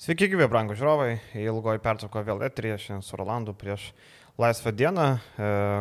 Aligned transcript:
Sveiki, 0.00 0.30
gyvi, 0.32 0.46
brangų 0.48 0.72
žiūrovai. 0.80 1.18
Ilgoji 1.36 1.82
pertrauka 1.84 2.22
vėl 2.24 2.38
etrija 2.46 2.78
šiandien 2.80 3.02
su 3.04 3.18
Rolandu 3.20 3.52
prieš 3.52 3.90
laisvą 4.40 4.72
dieną, 4.72 5.02
e, 5.02 5.18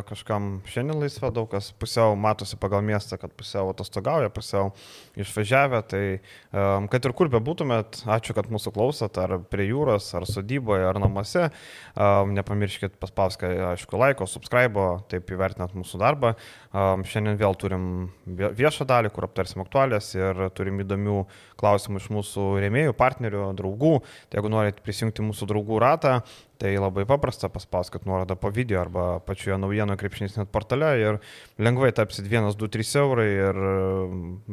kažkam 0.10 0.60
šiandien 0.68 1.00
laisva, 1.00 1.30
daug 1.32 1.48
kas 1.52 1.72
pusiau 1.80 2.16
matosi 2.20 2.58
pagal 2.60 2.84
miestą, 2.84 3.18
kad 3.22 3.32
pusiau 3.38 3.70
atostogauja, 3.72 4.30
pusiau 4.34 4.74
išvažiavę, 5.20 5.80
tai 5.88 6.04
e, 6.20 6.66
kad 6.92 7.08
ir 7.08 7.16
kur 7.16 7.32
bebūtumėt, 7.32 8.02
ačiū, 8.04 8.36
kad 8.36 8.50
mūsų 8.52 8.74
klausot, 8.76 9.20
ar 9.22 9.38
prie 9.52 9.70
jūros, 9.70 10.10
ar 10.18 10.28
sodyboje, 10.28 10.90
ar 10.90 11.00
namuose, 11.00 11.48
e, 11.48 12.10
nepamirškit 12.36 13.00
paspauską, 13.00 13.52
aišku, 13.72 14.00
laiko, 14.02 14.28
subscribe, 14.28 14.88
taip 15.12 15.32
įvertinat 15.32 15.78
mūsų 15.78 16.02
darbą. 16.02 16.36
Šiandien 16.70 17.40
vėl 17.40 17.56
turim 17.58 17.84
viešą 18.28 18.86
dalį, 18.90 19.10
kur 19.14 19.26
aptarsim 19.26 19.64
aktualės 19.64 20.12
ir 20.14 20.50
turim 20.54 20.84
įdomių 20.84 21.24
klausimų 21.60 22.04
iš 22.04 22.10
mūsų 22.14 22.46
rėmėjų, 22.62 22.94
partnerių, 23.00 23.48
draugų. 23.58 23.96
Tai 24.30 24.40
jeigu 24.40 24.52
norit 24.54 24.84
prisijungti 24.86 25.26
mūsų 25.26 25.50
draugų 25.50 25.80
ratą, 25.82 26.20
Tai 26.60 26.74
labai 26.76 27.06
paprasta, 27.08 27.48
paspauskit 27.48 28.04
nuorodą 28.04 28.36
po 28.36 28.50
video 28.52 28.82
arba 28.82 29.04
pačioje 29.24 29.56
naujienų 29.64 29.96
krepšinis 30.02 30.34
net 30.36 30.50
portale 30.52 30.90
ir 31.00 31.20
lengvai 31.56 31.94
tapsit 31.96 32.28
1, 32.28 32.50
2, 32.60 32.68
3 32.74 32.90
eurai 33.00 33.28
ir 33.32 33.60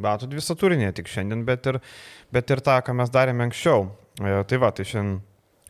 matot 0.06 0.30
visą 0.30 0.55
turinį, 0.55 0.92
tik 0.95 1.10
šiandien, 1.10 1.42
bet 1.48 1.66
ir, 1.66 1.80
bet 2.30 2.55
ir 2.55 2.62
tą, 2.62 2.77
ką 2.87 2.95
mes 3.01 3.10
darėme 3.10 3.48
anksčiau. 3.48 3.88
E, 4.23 4.37
tai 4.46 4.60
va, 4.62 4.70
tai 4.70 4.87
šiandien 4.87 5.19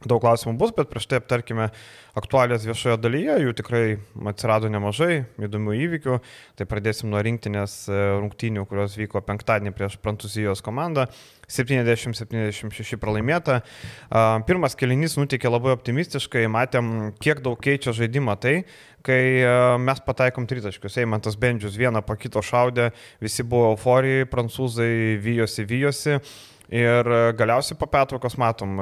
daug 0.05 0.21
klausimų 0.21 0.59
bus, 0.61 0.75
bet 0.77 0.91
prieš 0.91 1.07
tai 1.09 1.21
aptarkime 1.23 1.71
aktualijas 2.17 2.67
viešoje 2.69 2.99
dalyje, 3.01 3.39
jų 3.41 3.55
tikrai 3.57 3.83
atsirado 4.29 4.69
nemažai 4.73 5.25
įdomių 5.41 5.77
įvykių. 5.87 6.19
Tai 6.59 6.67
pradėsim 6.69 7.09
nuo 7.13 7.23
rinktinės 7.25 7.79
e, 7.89 8.01
rungtynių, 8.21 8.67
kurios 8.69 8.97
vyko 9.01 9.23
penktadienį 9.25 9.73
prieš 9.77 9.97
Prancūzijos 10.05 10.61
komandą. 10.65 11.07
70-76 11.47 12.99
pralaimėta. 12.99 13.61
Pirmas 14.49 14.75
kelinys 14.79 15.15
nutikė 15.15 15.53
labai 15.53 15.77
optimistiškai, 15.77 16.43
matėm, 16.51 17.13
kiek 17.23 17.39
daug 17.45 17.61
keičia 17.63 17.95
žaidimą 17.95 18.35
tai, 18.43 18.57
kai 19.07 19.21
e, 19.39 19.55
mes 19.81 20.03
pataikom 20.03 20.49
tritaškius. 20.51 20.99
Eimantas 21.01 21.39
Bendžius 21.41 21.79
vieną 21.79 22.03
po 22.05 22.19
kito 22.19 22.43
šaudė, 22.45 22.91
visi 23.23 23.47
buvo 23.47 23.73
euforijai, 23.75 24.29
prancūzai 24.33 24.93
vyjosi, 25.23 25.67
vyjosi. 25.71 26.21
Ir 26.73 27.07
e, 27.07 27.21
galiausiai 27.39 27.79
po 27.79 27.87
pertraukos 27.91 28.35
matom 28.43 28.81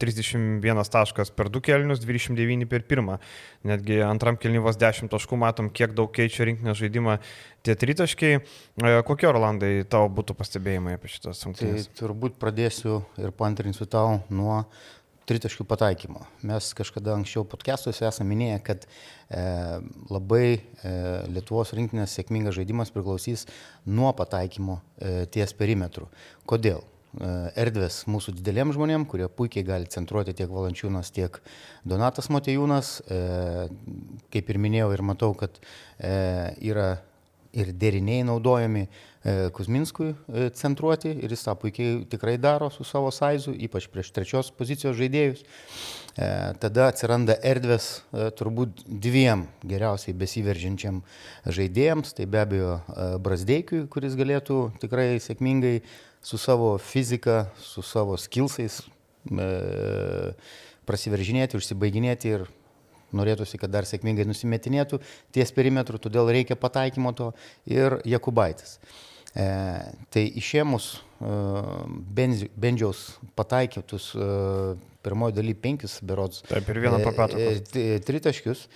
31 0.00 0.56
e, 0.56 0.86
taškas 0.92 1.32
per 1.36 1.50
du 1.52 1.60
kelnius, 1.60 2.00
29 2.00 2.68
per 2.70 2.86
pirmą. 2.88 3.18
Netgi 3.68 4.00
antram 4.06 4.38
kelnyvos 4.40 4.78
10 4.80 5.12
taškų 5.12 5.38
matom, 5.42 5.68
kiek 5.68 5.92
daug 5.96 6.12
keičia 6.16 6.48
rinkinio 6.48 6.76
žaidimą 6.78 7.18
tie 7.66 7.76
tritaškiai. 7.76 8.40
E, 8.40 8.96
kokie 9.08 9.28
Rolandai 9.28 9.72
tavo 9.84 10.08
būtų 10.16 10.38
pastebėjimai 10.38 10.96
apie 10.96 11.12
šitas 11.12 11.44
rungtynes? 11.44 11.90
Tai 11.90 12.00
turbūt 12.00 12.40
pradėsiu 12.40 13.02
ir 13.20 13.36
pantrinsiu 13.36 13.88
tau 13.90 14.22
nuo 14.32 14.62
tritaškių 15.26 15.66
pataikymo. 15.66 16.22
Mes 16.46 16.70
kažkada 16.78 17.16
anksčiau 17.18 17.44
podcastuose 17.48 18.06
esame 18.06 18.30
minėję, 18.32 18.58
kad 18.66 18.86
e, 18.86 19.42
labai 20.12 20.44
e, 20.54 20.60
Lietuvos 21.34 21.74
rinkinės 21.76 22.14
sėkmingas 22.16 22.56
žaidimas 22.56 22.94
priklausys 22.94 23.44
nuo 23.84 24.12
pataikymo 24.16 24.78
e, 24.78 25.26
ties 25.34 25.54
perimetru. 25.58 26.06
Kodėl? 26.46 26.84
E, 27.16 27.32
erdvės 27.56 28.02
mūsų 28.10 28.34
dideliem 28.36 28.74
žmonėm, 28.76 29.06
kurie 29.08 29.28
puikiai 29.32 29.64
gali 29.64 29.88
centruoti 29.92 30.34
tiek 30.36 30.50
Valančiūnas, 30.52 31.12
tiek 31.16 31.38
Donatas 31.88 32.28
Motejūnas. 32.32 32.92
E, 33.08 33.20
kaip 34.34 34.52
ir 34.52 34.60
minėjau 34.60 34.92
ir 34.92 35.04
matau, 35.06 35.32
kad 35.38 35.56
e, 35.96 36.12
yra 36.68 36.96
ir 37.56 37.72
deriniai 37.72 38.24
naudojami 38.28 38.88
Kuzminskui 39.56 40.12
centruoti 40.54 41.10
ir 41.10 41.32
jis 41.34 41.40
tą 41.42 41.56
puikiai 41.58 42.04
tikrai 42.06 42.36
daro 42.38 42.68
su 42.70 42.84
savo 42.86 43.08
saizu, 43.10 43.56
ypač 43.66 43.88
prieš 43.90 44.12
trečios 44.14 44.52
pozicijos 44.54 44.94
žaidėjus. 44.94 45.40
Tada 46.62 46.84
atsiranda 46.92 47.34
erdvės 47.42 47.88
turbūt 48.38 48.84
dviem 48.86 49.48
geriausiai 49.66 50.14
besiveržiančiam 50.20 51.00
žaidėjams, 51.42 52.14
tai 52.14 52.28
be 52.30 52.44
abejo 52.44 52.76
Brasdeikiui, 53.24 53.88
kuris 53.90 54.14
galėtų 54.20 54.60
tikrai 54.84 55.16
sėkmingai 55.24 55.80
su 56.26 56.38
savo 56.38 56.74
fizika, 56.78 57.46
su 57.62 57.84
savo 57.86 58.16
skilsais 58.18 58.80
e, 59.30 59.44
prasiveržinėti, 60.88 61.54
užsibaiginėti 61.60 62.32
ir 62.34 62.46
norėtųsi, 63.14 63.60
kad 63.62 63.70
dar 63.70 63.86
sėkmingai 63.86 64.26
nusimetinėtų 64.26 64.98
ties 65.34 65.54
perimetru, 65.54 66.00
todėl 66.02 66.32
reikia 66.34 66.58
pataikymo 66.58 67.14
to 67.14 67.30
ir 67.70 68.00
Jakubaitis. 68.02 68.80
E, 69.36 69.46
tai 70.10 70.24
išėmus 70.40 70.96
e, 70.96 71.30
Bendžiaus 72.18 73.06
pataikytus 73.38 74.10
e, 74.18 74.28
pirmoji 75.06 75.38
daly 75.38 75.54
penkis 75.54 76.00
berods. 76.02 76.42
Taip, 76.50 76.74
ir 76.74 76.82
vieną 76.88 77.04
papatą. 77.06 77.38
E, 77.38 77.62
e, 77.78 77.98
tritaškius. 78.02 78.66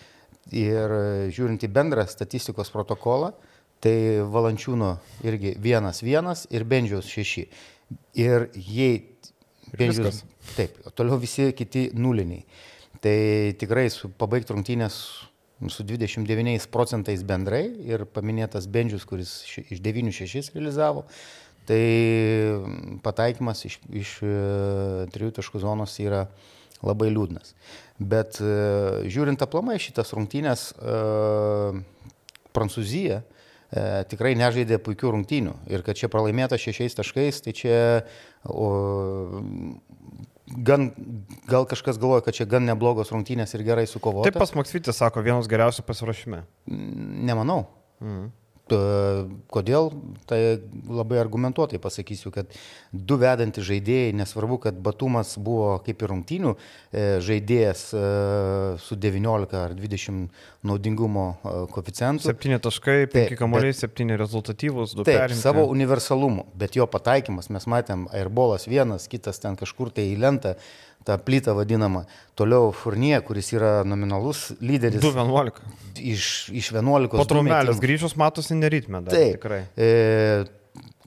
Ir 0.54 0.92
žiūrint 1.34 1.66
į 1.66 1.68
bendrą 1.70 2.06
statistikos 2.10 2.70
protokolą, 2.72 3.34
tai 3.80 3.94
Valančiūno 4.32 4.94
irgi 5.26 5.54
vienas 5.60 6.02
vienas 6.04 6.46
ir 6.52 6.66
Bendžiaus 6.68 7.08
šeši. 7.08 7.46
Ir 8.20 8.50
jei 8.54 9.00
Bendžiaus. 9.76 10.24
Taip, 10.56 10.76
toliau 10.98 11.18
visi 11.20 11.50
kiti 11.56 11.88
nuliniai. 11.94 12.44
Tai 13.00 13.16
tikrai 13.60 13.86
pabaigti 14.20 14.52
rungtynės 14.52 14.96
su 15.68 15.84
29 15.84 16.66
procentais 16.72 17.22
bendrai 17.26 17.66
ir 17.84 18.06
paminėtas 18.08 18.68
Bendžius, 18.70 19.04
kuris 19.08 19.34
iš 19.68 19.80
9-6 19.84 20.54
realizavo, 20.56 21.04
tai 21.68 21.82
pataikymas 23.04 23.66
iš, 23.68 23.76
iš 23.92 24.14
e, 24.24 24.32
trijų 25.12 25.34
taškų 25.36 25.60
zonos 25.62 25.98
yra 26.00 26.24
labai 26.80 27.10
liūdnas. 27.12 27.52
Bet 28.00 28.40
e, 28.40 28.54
žiūrint 29.12 29.44
aplamai 29.44 29.76
šitas 29.82 30.14
rungtynės, 30.16 30.70
e, 30.80 31.82
Prancūzija, 32.56 33.20
e, 33.72 34.04
tikrai 34.10 34.34
nežaidė 34.38 34.80
puikių 34.82 35.14
rungtynių. 35.16 35.54
Ir 35.70 35.84
kad 35.86 35.98
čia 35.98 36.10
pralaimėta 36.12 36.58
šešiais 36.60 36.98
taškais, 36.98 37.40
tai 37.44 37.54
čia 37.56 37.76
o, 38.44 39.42
gan, 40.50 40.90
gal 41.50 41.68
kažkas 41.70 42.00
galvoja, 42.00 42.24
kad 42.26 42.36
čia 42.38 42.48
gan 42.50 42.66
neblogos 42.68 43.12
rungtynės 43.14 43.54
ir 43.56 43.64
gerai 43.66 43.86
sukovojo. 43.90 44.26
Taip 44.28 44.40
pas 44.40 44.54
Maksvitis 44.58 45.00
sako, 45.00 45.24
vienas 45.26 45.50
geriausių 45.50 45.86
pasiruošime. 45.86 46.44
Nemanau. 47.30 47.64
Mhm. 48.02 48.30
Kodėl? 49.50 49.90
Tai 50.30 50.38
labai 50.88 51.20
argumentuotai 51.20 51.80
pasakysiu, 51.82 52.32
kad 52.34 52.50
du 52.92 53.18
vedantys 53.20 53.66
žaidėjai, 53.68 54.12
nesvarbu, 54.18 54.60
kad 54.66 54.78
Batumas 54.82 55.36
buvo 55.40 55.76
kaip 55.86 56.02
ir 56.02 56.12
rungtynių 56.12 56.52
e, 56.54 57.04
žaidėjas 57.24 57.84
e, 57.94 58.02
su 58.82 58.98
19 58.98 59.58
ar 59.60 59.74
20 59.78 60.28
naudingumo 60.66 61.26
e, 61.32 61.54
koficientu. 61.74 62.28
7 62.30 62.60
taškai, 62.66 62.98
5 63.14 63.38
kamuoliai, 63.40 63.76
7 63.76 64.16
rezultatyvus, 64.20 64.94
2 64.98 65.08
perimti. 65.08 65.40
Savo 65.40 65.66
universalumu, 65.70 66.46
bet 66.58 66.78
jo 66.78 66.86
pataikymas, 66.90 67.50
mes 67.54 67.66
matėm, 67.70 68.06
airbolas 68.16 68.68
vienas, 68.70 69.08
kitas 69.10 69.42
ten 69.42 69.58
kažkur 69.60 69.92
tai 69.94 70.10
į 70.12 70.20
lentą 70.20 70.56
tą 71.04 71.16
plytą 71.18 71.54
vadinamą. 71.58 72.04
Toliau 72.38 72.72
Furnie, 72.76 73.16
kuris 73.26 73.52
yra 73.56 73.80
nominalus 73.84 74.50
lyderis. 74.60 75.02
2-11. 75.02 75.60
Iš, 75.96 76.24
iš 76.56 76.72
11. 76.76 77.12
Po 77.16 77.26
trumelės 77.28 77.82
grįžus 77.82 78.16
matosi 78.20 78.56
neritme 78.58 79.02
dar. 79.04 79.14
Taip, 79.16 79.38
tikrai. 79.38 79.64
E, 79.76 80.48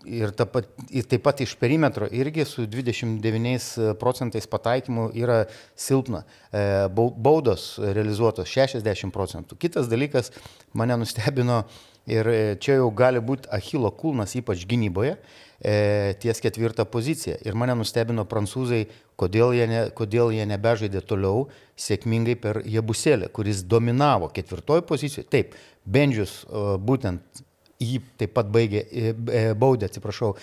Ir, 0.03 0.33
ta 0.35 0.43
pat, 0.43 0.65
ir 0.91 1.05
taip 1.07 1.21
pat 1.23 1.39
iš 1.45 1.53
perimetro 1.55 2.09
irgi 2.11 2.43
su 2.43 2.65
29 2.67 3.93
procentais 4.01 4.47
pataikymu 4.51 5.05
yra 5.15 5.45
silpna. 5.79 6.25
E, 6.51 6.63
baudos 6.91 7.77
realizuotos 7.79 8.51
60 8.51 9.13
procentų. 9.15 9.55
Kitas 9.61 9.87
dalykas 9.91 10.33
mane 10.75 10.97
nustebino 10.99 11.61
ir 12.09 12.29
čia 12.63 12.79
jau 12.81 12.89
gali 12.95 13.21
būti 13.23 13.49
Achilo 13.53 13.91
kulnas, 13.95 14.35
ypač 14.39 14.65
gynyboje 14.69 15.15
e, 15.15 16.15
ties 16.19 16.41
ketvirtą 16.43 16.85
poziciją. 16.89 17.37
Ir 17.47 17.55
mane 17.59 17.75
nustebino 17.79 18.25
prancūzai, 18.29 18.83
kodėl 19.19 19.55
jie, 19.55 19.67
ne, 19.69 19.85
kodėl 19.95 20.33
jie 20.35 20.47
nebežaidė 20.49 21.03
toliau 21.07 21.47
sėkmingai 21.79 22.35
per 22.39 22.61
Jebusėlę, 22.67 23.31
kuris 23.33 23.63
dominavo 23.63 24.29
ketvirtoje 24.33 24.85
pozicijoje. 24.89 25.29
Taip, 25.31 25.57
Bendžius 25.85 26.43
e, 26.43 26.67
būtent 26.83 27.43
jį 27.83 27.99
taip 28.19 28.33
pat 28.35 28.49
baigė, 28.53 28.83
e, 28.83 29.11
e, 29.11 29.43
baudė, 29.59 29.89
atsiprašau, 29.89 30.33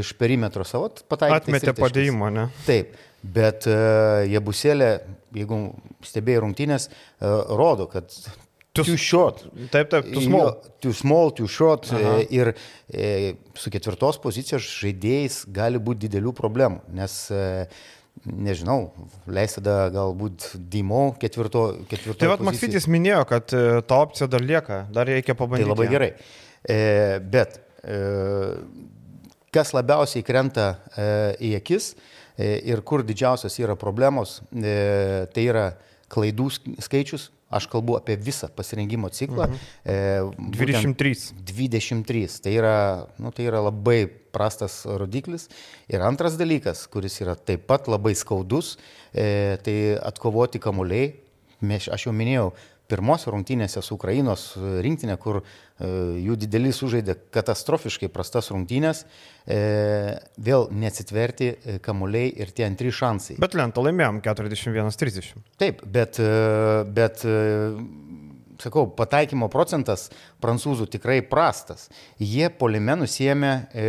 iš 0.00 0.12
perimetro 0.20 0.66
savo 0.68 0.90
pataikymą. 0.90 1.40
Atmetė 1.40 1.74
padėjimą, 1.78 2.30
ne? 2.34 2.46
Taip, 2.66 2.96
bet 3.20 3.66
uh, 3.68 4.22
Jebusėlė, 4.28 4.90
jeigu 5.36 5.58
stebėjai 6.08 6.44
rungtynės, 6.44 6.88
uh, 6.88 7.52
rodo, 7.58 7.88
kad 7.92 8.14
Too, 8.88 8.96
short. 9.00 9.44
Taip, 9.72 9.90
taip, 9.92 10.10
too 10.12 10.24
small. 10.24 10.48
Jo, 10.48 10.74
too 10.84 10.96
small, 10.96 11.32
too 11.36 11.48
short. 11.50 11.90
Aha. 11.92 12.18
E, 12.20 12.26
ir 12.38 12.52
e, 12.88 13.34
su 13.58 13.72
ketvirtos 13.72 14.20
pozicijos 14.22 14.66
žaidėjais 14.80 15.42
gali 15.52 15.80
būti 15.82 16.06
didelių 16.06 16.34
problemų, 16.36 16.84
nes 16.96 17.16
e, 17.34 17.42
nežinau, 18.26 18.90
leis 19.30 19.56
tada 19.56 19.88
galbūt 19.94 20.52
Dimo 20.70 21.10
ketvirto. 21.20 21.64
ketvirto 21.88 22.20
tai 22.20 22.30
vad 22.32 22.44
Maksytis 22.44 22.88
minėjo, 22.90 23.24
kad 23.30 23.54
e, 23.56 23.80
ta 23.86 24.00
opcija 24.04 24.28
dar 24.30 24.44
lieka, 24.44 24.84
dar 24.92 25.08
reikia 25.08 25.36
pabandyti. 25.38 25.68
Tai 25.68 25.74
labai 25.74 25.90
gerai. 25.92 26.10
E, 26.60 27.18
bet 27.32 27.60
e, 27.82 28.00
kas 29.54 29.72
labiausiai 29.76 30.24
krenta 30.26 30.72
e, 30.92 31.10
į 31.50 31.54
akis, 31.60 31.94
ir 32.40 32.80
kur 32.88 33.02
didžiausios 33.04 33.58
yra 33.60 33.74
problemos, 33.76 34.38
tai 34.48 35.42
yra 35.44 35.64
klaidų 36.08 36.46
skaičius, 36.80 37.26
aš 37.50 37.66
kalbu 37.70 37.96
apie 37.98 38.16
visą 38.16 38.48
pasirengimo 38.54 39.10
ciklą. 39.10 39.48
Mhm. 39.50 40.52
23. 40.54 41.14
23. 41.50 42.40
Tai 42.44 42.52
yra, 42.54 42.76
nu, 43.18 43.32
tai 43.34 43.48
yra 43.50 43.62
labai 43.66 44.04
prastas 44.30 44.84
rodiklis. 44.86 45.48
Ir 45.90 46.04
antras 46.06 46.38
dalykas, 46.38 46.86
kuris 46.90 47.20
yra 47.24 47.34
taip 47.34 47.66
pat 47.66 47.90
labai 47.90 48.14
skaudus, 48.14 48.76
tai 49.12 49.76
atkovoti 49.98 50.62
kamuoliai. 50.62 51.10
Aš 51.60 52.06
jau 52.06 52.12
minėjau, 52.16 52.54
pirmose 52.90 53.30
rungtynėse 53.32 53.82
su 53.84 53.96
Ukrainos 53.96 54.50
rinktinė, 54.84 55.16
kur 55.22 55.40
e, 55.40 55.44
jų 56.26 56.36
dideli 56.44 56.72
sužaidė 56.74 57.16
katastrofiškai 57.34 58.10
prastas 58.12 58.50
rungtynės, 58.54 59.04
e, 59.46 59.60
vėl 60.50 60.68
neatsitverti 60.74 61.50
e, 61.50 61.78
kamuoliai 61.84 62.32
ir 62.42 62.54
tie 62.56 62.66
antri 62.68 62.92
šansai. 62.94 63.38
Bet 63.42 63.56
lentą 63.58 63.84
laimėjom 63.86 64.22
41-30. 64.26 65.44
Taip, 65.60 65.84
bet, 65.86 66.20
bet 66.96 67.24
sakau, 68.64 68.86
pataikymo 68.96 69.48
procentas 69.52 70.08
prancūzų 70.42 70.88
tikrai 70.94 71.20
prastas. 71.26 71.88
Jie 72.20 72.50
polime 72.60 72.96
nusėmė 73.00 73.52
e, 73.72 73.88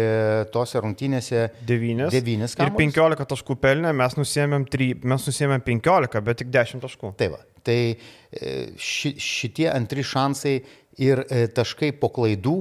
tose 0.53 0.81
rungtynėse 0.83 1.47
9. 1.67 2.09
9 2.13 2.57
ir 2.65 2.75
15 2.79 3.29
taškų 3.35 3.57
pelnė, 3.61 3.93
mes 3.97 4.17
nusėmėm, 4.19 4.67
3, 4.71 4.91
mes 5.13 5.31
nusėmėm 5.31 5.65
15, 5.67 6.25
bet 6.27 6.43
tik 6.43 6.53
10 6.53 6.85
taškų. 6.85 7.15
Taip, 7.19 7.37
va. 7.37 7.50
Tai 7.65 7.79
e, 7.91 8.53
ši, 8.77 9.15
šitie 9.21 9.67
antri 9.71 10.05
šansai 10.05 10.55
ir 11.01 11.23
e, 11.27 11.45
taškai 11.53 11.91
po 12.01 12.11
klaidų, 12.13 12.57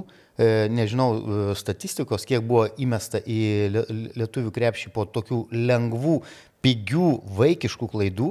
nežinau 0.72 1.54
statistikos, 1.58 2.24
kiek 2.28 2.44
buvo 2.46 2.66
įmesta 2.80 3.20
į 3.20 3.40
lietuvių 4.16 4.52
krepšį 4.54 4.92
po 4.94 5.04
tokių 5.04 5.44
lengvų, 5.52 6.20
pigių, 6.64 7.10
vaikiškų 7.38 7.88
klaidų. 7.90 8.30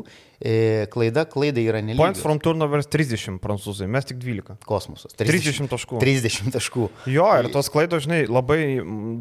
Klaida 0.93 1.25
klaidai 1.27 1.65
yra 1.67 1.81
nelygi. 1.83 1.99
Points 1.99 2.21
from 2.23 2.39
turnovers 2.39 2.87
30 2.87 3.41
prancūzai, 3.43 3.89
mes 3.91 4.07
tik 4.07 4.21
12. 4.21 4.55
Kosmosas. 4.69 5.15
30, 5.19 5.49
30 5.49 5.71
taškų. 5.73 5.99
30 5.99 6.53
taškų. 6.55 6.85
Jo, 7.11 7.27
ir 7.41 7.49
tos 7.51 7.67
klaidos, 7.73 8.05
žinai, 8.05 8.21
labai 8.29 8.59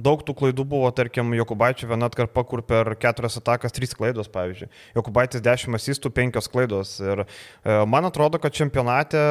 daug 0.05 0.23
tų 0.23 0.37
klaidų 0.39 0.67
buvo, 0.69 0.91
tarkim, 0.95 1.35
Jokubaičio 1.41 1.91
viena 1.91 2.07
atkarpa, 2.13 2.45
kur 2.47 2.63
per 2.67 2.93
keturias 3.01 3.41
atakas 3.41 3.75
3 3.75 3.99
klaidos, 3.99 4.31
pavyzdžiui. 4.31 4.71
Jokubaitis 5.01 5.43
10 5.43 5.81
asistų, 5.81 6.15
5 6.21 6.53
klaidos. 6.53 6.99
Ir 7.03 7.25
e, 7.25 7.81
man 7.91 8.07
atrodo, 8.07 8.39
kad 8.43 8.55
čempionate 8.55 9.25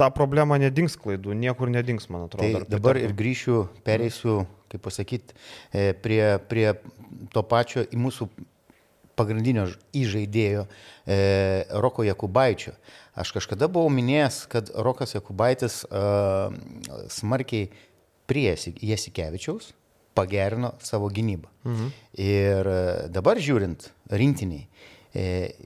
ta 0.00 0.10
problema 0.14 0.58
nedings 0.60 0.96
klaidų, 1.00 1.34
niekur 1.36 1.72
nedings, 1.72 2.10
man 2.12 2.26
atrodo. 2.26 2.62
Tai 2.62 2.68
dabar 2.76 3.00
ir 3.00 3.14
grįšiu, 3.16 3.62
pereisiu, 3.86 4.42
kaip 4.72 4.84
pasakyti, 4.84 5.36
e, 5.72 5.92
prie, 6.02 6.22
prie 6.50 6.68
to 7.32 7.42
pačio 7.46 7.86
į 7.86 8.00
mūsų 8.04 8.28
pagrindinio 9.16 9.66
įžaidėjo 9.96 10.66
e, 10.66 11.18
Roko 11.80 12.04
Jakubaičio. 12.06 12.74
Aš 13.16 13.32
kažkada 13.32 13.68
buvau 13.72 13.88
minėjęs, 13.92 14.42
kad 14.52 14.68
Rokas 14.76 15.16
Jakubaitis 15.16 15.82
e, 15.88 16.04
smarkiai 17.12 17.70
prie 18.28 18.50
Jasikevičiaus 18.52 19.72
pagerino 20.16 20.74
savo 20.84 21.08
gynybą. 21.12 21.48
Mhm. 21.64 21.88
Ir 22.20 22.70
e, 22.72 22.82
dabar 23.12 23.40
žiūrint 23.40 23.88
rinktiniai, 24.12 24.66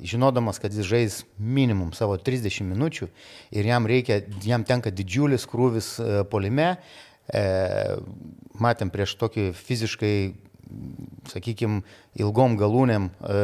žinodamas, 0.07 0.61
kad 0.63 0.75
jis 0.75 0.87
žais 0.87 1.21
minimum 1.39 1.95
savo 1.97 2.19
30 2.19 2.67
minučių 2.71 3.09
ir 3.57 3.71
jam, 3.71 3.89
reikia, 3.89 4.21
jam 4.45 4.67
tenka 4.67 4.93
didžiulis 4.95 5.49
krūvis 5.51 5.97
e, 5.99 6.23
polime, 6.31 6.77
matėm 8.59 8.91
prieš 8.91 9.13
tokį 9.21 9.53
fiziškai 9.55 10.15
sakykime, 11.31 11.83
ilgom 12.21 12.57
galūnėm 12.59 13.09
e, 13.11 13.39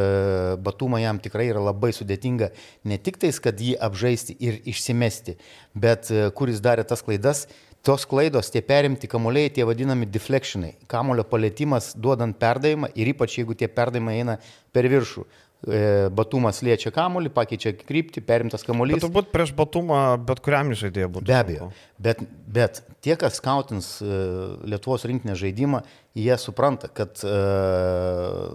batumą 0.63 1.01
jam 1.03 1.21
tikrai 1.23 1.49
yra 1.51 1.63
labai 1.69 1.93
sudėtinga 1.95 2.51
ne 2.87 2.99
tik 3.03 3.19
tais, 3.23 3.39
kad 3.43 3.61
jį 3.63 3.77
apžaisti 3.83 4.37
ir 4.43 4.61
išsimesti, 4.69 5.37
bet 5.75 6.11
e, 6.11 6.29
kuris 6.37 6.63
darė 6.65 6.87
tas 6.89 7.03
klaidas, 7.07 7.47
tos 7.87 8.07
klaidos, 8.09 8.51
tie 8.51 8.63
perimti 8.67 9.11
kamuoliai, 9.11 9.53
tie 9.55 9.67
vadinami 9.67 10.09
deflectionai, 10.11 10.75
kamulio 10.91 11.27
palėtimas 11.29 11.93
duodant 11.95 12.35
perdavimą 12.39 12.91
ir 12.99 13.13
ypač 13.13 13.39
jeigu 13.39 13.55
tie 13.59 13.69
perdavimai 13.71 14.19
eina 14.21 14.39
per 14.75 14.89
viršų. 14.91 15.27
E, 15.67 16.07
batumas 16.15 16.61
liečia 16.63 16.93
kamuolį, 16.95 17.33
pakeičia 17.35 17.73
kryptį, 17.75 18.23
perimtas 18.23 18.63
kamuolys. 18.63 19.01
Bet 19.01 19.03
turbūt 19.03 19.33
prieš 19.35 19.51
batumą 19.59 19.99
bet 20.23 20.39
kuriam 20.45 20.71
žaidėjui 20.71 21.09
būtų. 21.17 21.27
Be 21.27 21.35
abejo. 21.35 21.67
Bet, 21.99 22.21
bet 22.47 22.85
tie, 23.03 23.17
kas 23.19 23.41
skautins 23.41 23.89
e, 23.99 24.19
Lietuvos 24.63 25.03
rinkinę 25.11 25.35
žaidimą, 25.35 25.81
jie 26.17 26.37
supranta, 26.41 26.89
kad 26.89 27.19
uh, 27.27 28.47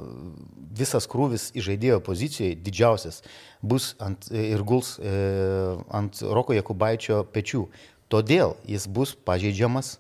visas 0.73 1.05
krūvis 1.11 1.51
į 1.53 1.65
žaidėjo 1.67 1.99
pozicijoje 2.01 2.55
didžiausias 2.63 3.19
bus 3.61 3.91
ant, 4.01 4.31
ir 4.33 4.63
guls 4.65 4.95
uh, 4.97 5.83
ant 5.93 6.23
Roko 6.23 6.55
Jakubaičio 6.57 7.21
pečių. 7.35 7.67
Todėl 8.09 8.55
jis 8.71 8.87
bus 8.89 9.13
pažeidžiamas 9.13 9.99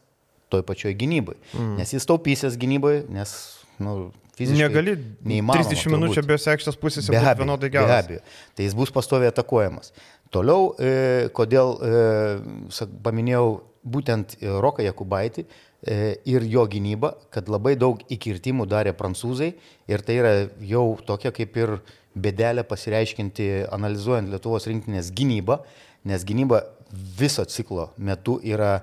toj 0.51 0.63
pačioj 0.65 0.95
gynybai. 0.97 1.37
Mm. 1.53 1.75
Nes 1.83 1.93
jis 1.93 2.07
taupysės 2.07 2.57
gynybai, 2.59 3.01
nes 3.11 3.35
nu, 3.83 4.09
fiziškai. 4.41 4.67
Negali 4.67 4.95
neįmanoma. 5.31 5.69
30 5.71 5.93
minučių 5.95 6.25
be 6.27 6.37
sekštas 6.41 6.79
pusės 6.81 7.09
be 7.11 7.19
abejo, 7.19 7.43
vienodai 7.43 7.71
geras. 7.73 8.07
Be 8.09 8.17
abejo. 8.19 8.37
Tai 8.57 8.67
jis 8.67 8.77
bus 8.77 8.93
pastoviai 8.93 9.31
atakuojamas. 9.31 9.93
Toliau, 10.31 10.71
e, 10.79 10.93
kodėl 11.35 11.75
e, 11.83 12.85
paminėjau 13.03 13.47
būtent 13.81 14.37
Roką 14.63 14.85
Jakubaitį 14.85 15.43
e, 15.43 15.97
ir 16.29 16.45
jo 16.47 16.65
gynybą, 16.69 17.13
kad 17.33 17.49
labai 17.51 17.73
daug 17.79 18.01
įkirtimų 18.13 18.67
darė 18.69 18.93
prancūzai 18.97 19.51
ir 19.91 20.05
tai 20.05 20.19
yra 20.21 20.33
jau 20.67 20.85
tokia 21.07 21.33
kaip 21.35 21.57
ir 21.59 21.75
bėdelė 22.15 22.63
pasireiškinti 22.67 23.49
analizuojant 23.71 24.31
Lietuvos 24.31 24.67
rinktinės 24.69 25.11
gynybą, 25.15 25.61
nes 26.07 26.23
gynyba 26.27 26.63
viso 26.91 27.45
ciklo 27.47 27.91
metu 27.97 28.39
yra 28.43 28.81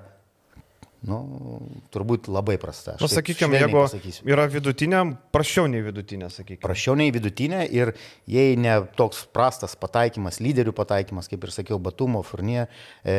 Nu, 1.07 1.17
turbūt 1.93 2.27
labai 2.27 2.57
prasta. 2.59 2.97
Na, 2.99 3.07
sakykime, 3.07 3.55
jeigu 3.55 3.77
pasakysiu. 3.77 4.25
yra 4.27 4.49
vidutinė, 4.51 4.99
prašiau 5.31 5.69
nei 5.71 5.79
vidutinė, 5.85 6.27
sakykime. 6.33 6.59
Prašiau 6.65 6.97
nei 6.99 7.13
vidutinė 7.15 7.61
ir 7.71 7.93
jei 8.27 8.57
ne 8.59 8.73
toks 8.99 9.21
prastas 9.31 9.77
pataikymas, 9.79 10.41
lyderių 10.43 10.73
pataikymas, 10.75 11.31
kaip 11.31 11.47
ir 11.47 11.55
sakiau, 11.55 11.79
Batumo, 11.79 12.19
Furnie, 12.27 12.65
e, 13.07 13.15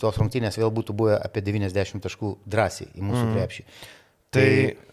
tos 0.00 0.20
rungtynės 0.22 0.56
vėl 0.56 0.72
būtų 0.72 0.96
buvę 0.96 1.18
apie 1.20 1.44
90 1.44 2.00
taškų 2.08 2.38
drąsiai 2.48 2.88
į 2.96 3.04
mūsų 3.10 3.26
mm. 3.26 3.34
krepšį. 3.36 3.66
Tai, 4.32 4.44
tai 4.44 4.92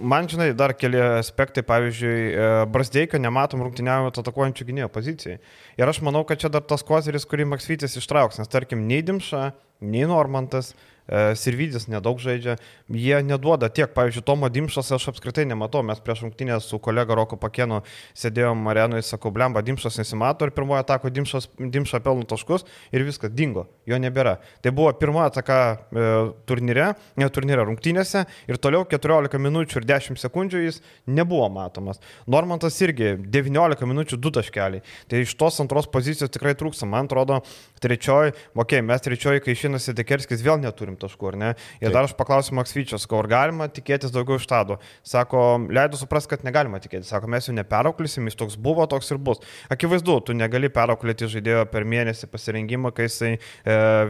man, 0.00 0.28
žinai, 0.28 0.50
dar 0.56 0.74
keli 0.76 0.98
aspektai, 1.00 1.62
pavyzdžiui, 1.66 2.16
e, 2.28 2.48
Brasdeikio 2.72 3.20
nematom 3.22 3.62
rungtyniavimo 3.64 4.10
atakuojančių 4.12 4.66
gynėjo 4.68 4.90
pozicijai. 4.92 5.38
Ir 5.80 5.92
aš 5.92 6.02
manau, 6.04 6.24
kad 6.28 6.42
čia 6.42 6.50
dar 6.52 6.64
tas 6.66 6.84
kozeris, 6.86 7.24
kurį 7.28 7.48
Maksvytis 7.52 7.96
ištrauks, 8.00 8.40
nes 8.40 8.50
tarkim, 8.50 8.84
nei 8.90 9.00
Dimša, 9.06 9.50
nei 9.80 10.04
Normantas, 10.10 10.74
Sirvidis 11.10 11.88
nedaug 11.90 12.20
žaidžia, 12.22 12.54
jie 12.86 13.16
neduoda 13.26 13.66
tiek, 13.72 13.90
pavyzdžiui, 13.94 14.22
Tomo 14.26 14.48
Dimšas 14.52 14.92
aš 14.94 15.08
apskritai 15.10 15.42
nematau, 15.48 15.82
mes 15.86 15.98
prieš 15.98 16.22
rungtynę 16.26 16.60
su 16.62 16.78
kolega 16.78 17.16
Roku 17.18 17.38
Pakėnu 17.40 17.80
sėdėjom 18.14 18.62
arenoje, 18.70 19.02
sakau, 19.08 19.32
blemba, 19.34 19.62
Dimšas 19.66 19.98
nesimato. 19.98 20.46
Ir 20.46 20.54
pirmoje 20.54 20.84
atako 20.84 21.10
Dimšas, 21.10 21.48
Dimša 21.58 22.02
pelno 22.04 22.26
taškus 22.30 22.66
ir 22.94 23.04
viskas 23.06 23.34
dingo, 23.34 23.66
jo 23.90 23.98
nebėra. 23.98 24.36
Tai 24.62 24.72
buvo 24.76 24.92
pirma 24.98 25.26
ataka 25.26 25.58
e, 25.74 26.06
turnyre, 26.46 26.92
ne 27.18 27.30
turnyre 27.32 27.66
rungtynėse. 27.66 28.24
Ir 28.50 28.60
toliau 28.62 28.86
14 28.86 29.42
minučių 29.42 29.82
ir 29.82 29.88
10 29.90 30.20
sekundžių 30.22 30.62
jis 30.62 30.80
nebuvo 31.10 31.48
matomas. 31.50 31.98
Normantas 32.30 32.78
irgi 32.84 33.16
19 33.18 33.90
minučių 33.90 34.20
2 34.20 34.34
taškeliai. 34.38 34.84
Tai 35.10 35.24
iš 35.24 35.34
tos 35.40 35.58
antros 35.62 35.90
pozicijos 35.90 36.30
tikrai 36.30 36.54
trūksta, 36.58 36.86
man 36.86 37.10
atrodo, 37.10 37.40
trečioji, 37.80 38.34
okei, 38.54 38.80
okay, 38.80 38.84
mes 38.86 39.04
trečioji, 39.04 39.42
kai 39.44 39.54
išinasi 39.56 39.94
Dekerskis, 39.96 40.44
vėl 40.44 40.60
neturim 40.62 40.96
taškų, 41.00 41.32
ar 41.32 41.38
ne? 41.40 41.50
Ir 41.80 41.88
Taip. 41.88 41.94
dar 41.96 42.08
aš 42.08 42.14
paklausiu 42.18 42.56
Maksvyčios, 42.58 43.06
ar 43.20 43.28
galima 43.30 43.68
tikėtis 43.72 44.12
daugiau 44.14 44.40
iš 44.40 44.46
tado. 44.50 44.78
Sako, 45.06 45.42
leido 45.72 45.98
suprasti, 46.00 46.34
kad 46.34 46.44
negalima 46.46 46.80
tikėtis. 46.82 47.10
Sako, 47.10 47.30
mes 47.32 47.48
jų 47.48 47.56
neperauklysim, 47.56 48.28
jis 48.28 48.38
toks 48.40 48.58
buvo, 48.60 48.86
toks 48.90 49.10
ir 49.14 49.20
bus. 49.22 49.40
Akivaizdu, 49.72 50.18
tu 50.26 50.36
negali 50.36 50.70
perauklėti 50.72 51.28
žaidėjo 51.30 51.64
per 51.72 51.86
mėnesį 51.88 52.28
pasirinkimą, 52.32 52.92
kai 52.96 53.08
jisai 53.08 53.32
e, 53.36 53.40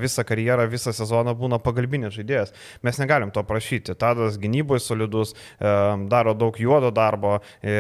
visą 0.01 0.25
karjerą, 0.27 0.67
visą 0.71 0.95
sezoną 0.97 1.37
būna 1.39 1.61
pagalbinis 1.63 2.15
žaidėjas. 2.17 2.55
Mes 2.87 3.01
negalim 3.03 3.33
to 3.35 3.45
prašyti. 3.47 3.97
Tadas 3.99 4.39
gynyboje 4.41 4.83
solidus, 4.85 5.35
e, 5.59 5.75
daro 6.11 6.35
daug 6.35 6.59
juodo 6.61 6.91
darbo, 6.95 7.39
e, 7.63 7.79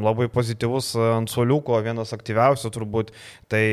labai 0.00 0.30
pozityvus 0.32 0.94
ant 1.20 1.32
suoliuko, 1.32 1.78
vienas 1.84 2.14
aktyviausių 2.16 2.72
turbūt. 2.74 3.14
Tai 3.52 3.64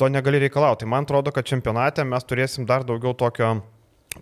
to 0.00 0.08
negali 0.08 0.40
reikalauti. 0.40 0.88
Man 0.88 1.04
atrodo, 1.04 1.34
kad 1.36 1.44
čempionate 1.44 2.06
mes 2.08 2.24
turėsim 2.24 2.64
dar 2.68 2.86
daugiau 2.88 3.12
tokio 3.12 3.58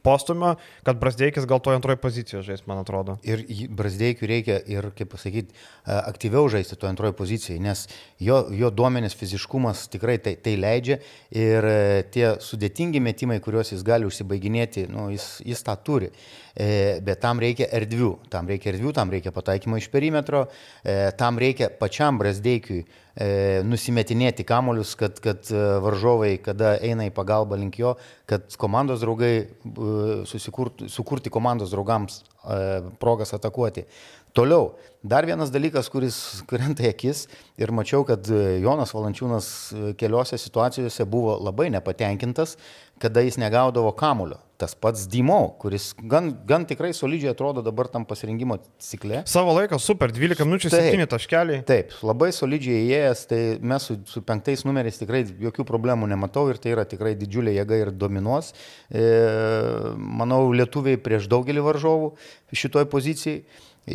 postumio, 0.02 0.54
kad 0.85 0.99
Brasdeikis 1.00 1.47
gal 1.49 1.61
toje 1.64 1.78
antroje 1.78 1.97
pozicijoje 1.97 2.42
žais, 2.44 2.64
man 2.68 2.82
atrodo. 2.82 3.16
Ir 3.25 3.40
Brasdeikiui 3.73 4.28
reikia 4.28 4.58
ir, 4.68 4.90
kaip 4.97 5.08
pasakyti, 5.14 5.54
aktyviau 5.87 6.49
žaisti 6.52 6.76
toje 6.76 6.92
antroje 6.92 7.14
pozicijoje, 7.16 7.61
nes 7.64 7.87
jo, 8.20 8.42
jo 8.52 8.68
duomenės 8.75 9.16
fiziškumas 9.16 9.87
tikrai 9.92 10.18
tai, 10.25 10.35
tai 10.44 10.58
leidžia 10.61 10.99
ir 11.32 11.70
e, 11.70 11.78
tie 12.12 12.35
sudėtingi 12.44 13.00
metimai, 13.00 13.40
kuriuos 13.44 13.73
jis 13.73 13.87
gali 13.87 14.08
užsibaiginėti, 14.08 14.88
nu, 14.92 15.08
jis, 15.14 15.30
jis 15.47 15.64
tą 15.64 15.78
turi. 15.80 16.12
E, 16.52 16.99
bet 17.04 17.23
tam 17.25 17.40
reikia 17.40 17.70
erdvių, 17.80 18.12
tam 18.32 18.49
reikia 18.50 18.75
erdvių, 18.75 18.92
tam 18.92 19.12
reikia 19.14 19.32
pataikymo 19.32 19.80
iš 19.80 19.88
perimetro, 19.94 20.49
e, 20.85 21.00
tam 21.16 21.40
reikia 21.40 21.73
pačiam 21.80 22.20
Brasdeikiui 22.20 22.85
e, 23.18 23.62
nusimetinėti 23.66 24.46
kamolius, 24.46 24.94
kad, 24.98 25.18
kad 25.22 25.50
e, 25.50 25.62
varžovai, 25.84 26.37
kada 26.42 26.76
eina 26.84 27.08
į 27.08 27.14
pagalbą 27.16 27.58
link 27.58 27.80
jo, 27.80 27.96
kad 28.30 28.46
komandos 28.60 29.02
draugai 29.02 29.34
e, 29.42 29.48
susikurti, 30.30 30.88
sukurti 30.92 31.32
komandos 31.34 31.75
draugams 31.75 32.22
e, 32.22 32.60
progas 33.02 33.34
atakuoti. 33.37 33.87
Toliau, 34.37 34.76
dar 35.02 35.26
vienas 35.26 35.50
dalykas, 35.50 35.88
kuris 35.90 36.18
krenta 36.46 36.84
į 36.84 36.92
akis 36.92 37.25
ir 37.58 37.72
mačiau, 37.75 38.04
kad 38.06 38.28
Jonas 38.62 38.92
Valančiūnas 38.94 39.48
keliose 39.98 40.38
situacijose 40.38 41.06
buvo 41.08 41.38
labai 41.42 41.70
nepatenkintas, 41.75 42.54
kada 43.00 43.24
jis 43.24 43.38
negaudavo 43.40 43.92
kamulio. 43.96 44.40
Tas 44.58 44.72
pats 44.74 45.04
Dimo, 45.06 45.36
kuris 45.62 45.92
gan, 46.10 46.32
gan 46.46 46.64
tikrai 46.66 46.90
solidžiai 46.96 47.30
atrodo 47.30 47.62
dabar 47.62 47.86
tam 47.92 48.02
pasirinkimo 48.02 48.56
cikle. 48.82 49.20
Savo 49.30 49.52
laiką 49.54 49.78
super, 49.78 50.10
12 50.10 50.42
minučių, 50.48 50.72
7 50.72 51.06
taškeliai. 51.12 51.60
Taip, 51.68 51.94
labai 52.02 52.32
solidžiai 52.34 52.80
įėjęs, 52.88 53.22
tai 53.30 53.38
mes 53.62 53.86
su, 53.86 54.00
su 54.10 54.22
penktais 54.26 54.66
numeriais 54.66 54.98
tikrai 54.98 55.22
jokių 55.46 55.62
problemų 55.68 56.10
nematau 56.10 56.48
ir 56.50 56.58
tai 56.58 56.74
yra 56.74 56.82
tikrai 56.90 57.14
didžiulė 57.20 57.54
jėga 57.60 57.78
ir 57.84 57.92
dominuos. 57.94 58.50
E, 58.90 59.06
manau, 59.94 60.42
lietuviai 60.50 60.98
prieš 61.06 61.30
daugelį 61.30 61.62
varžovų 61.68 62.10
šitoj 62.58 62.90
pozicijai 62.90 63.44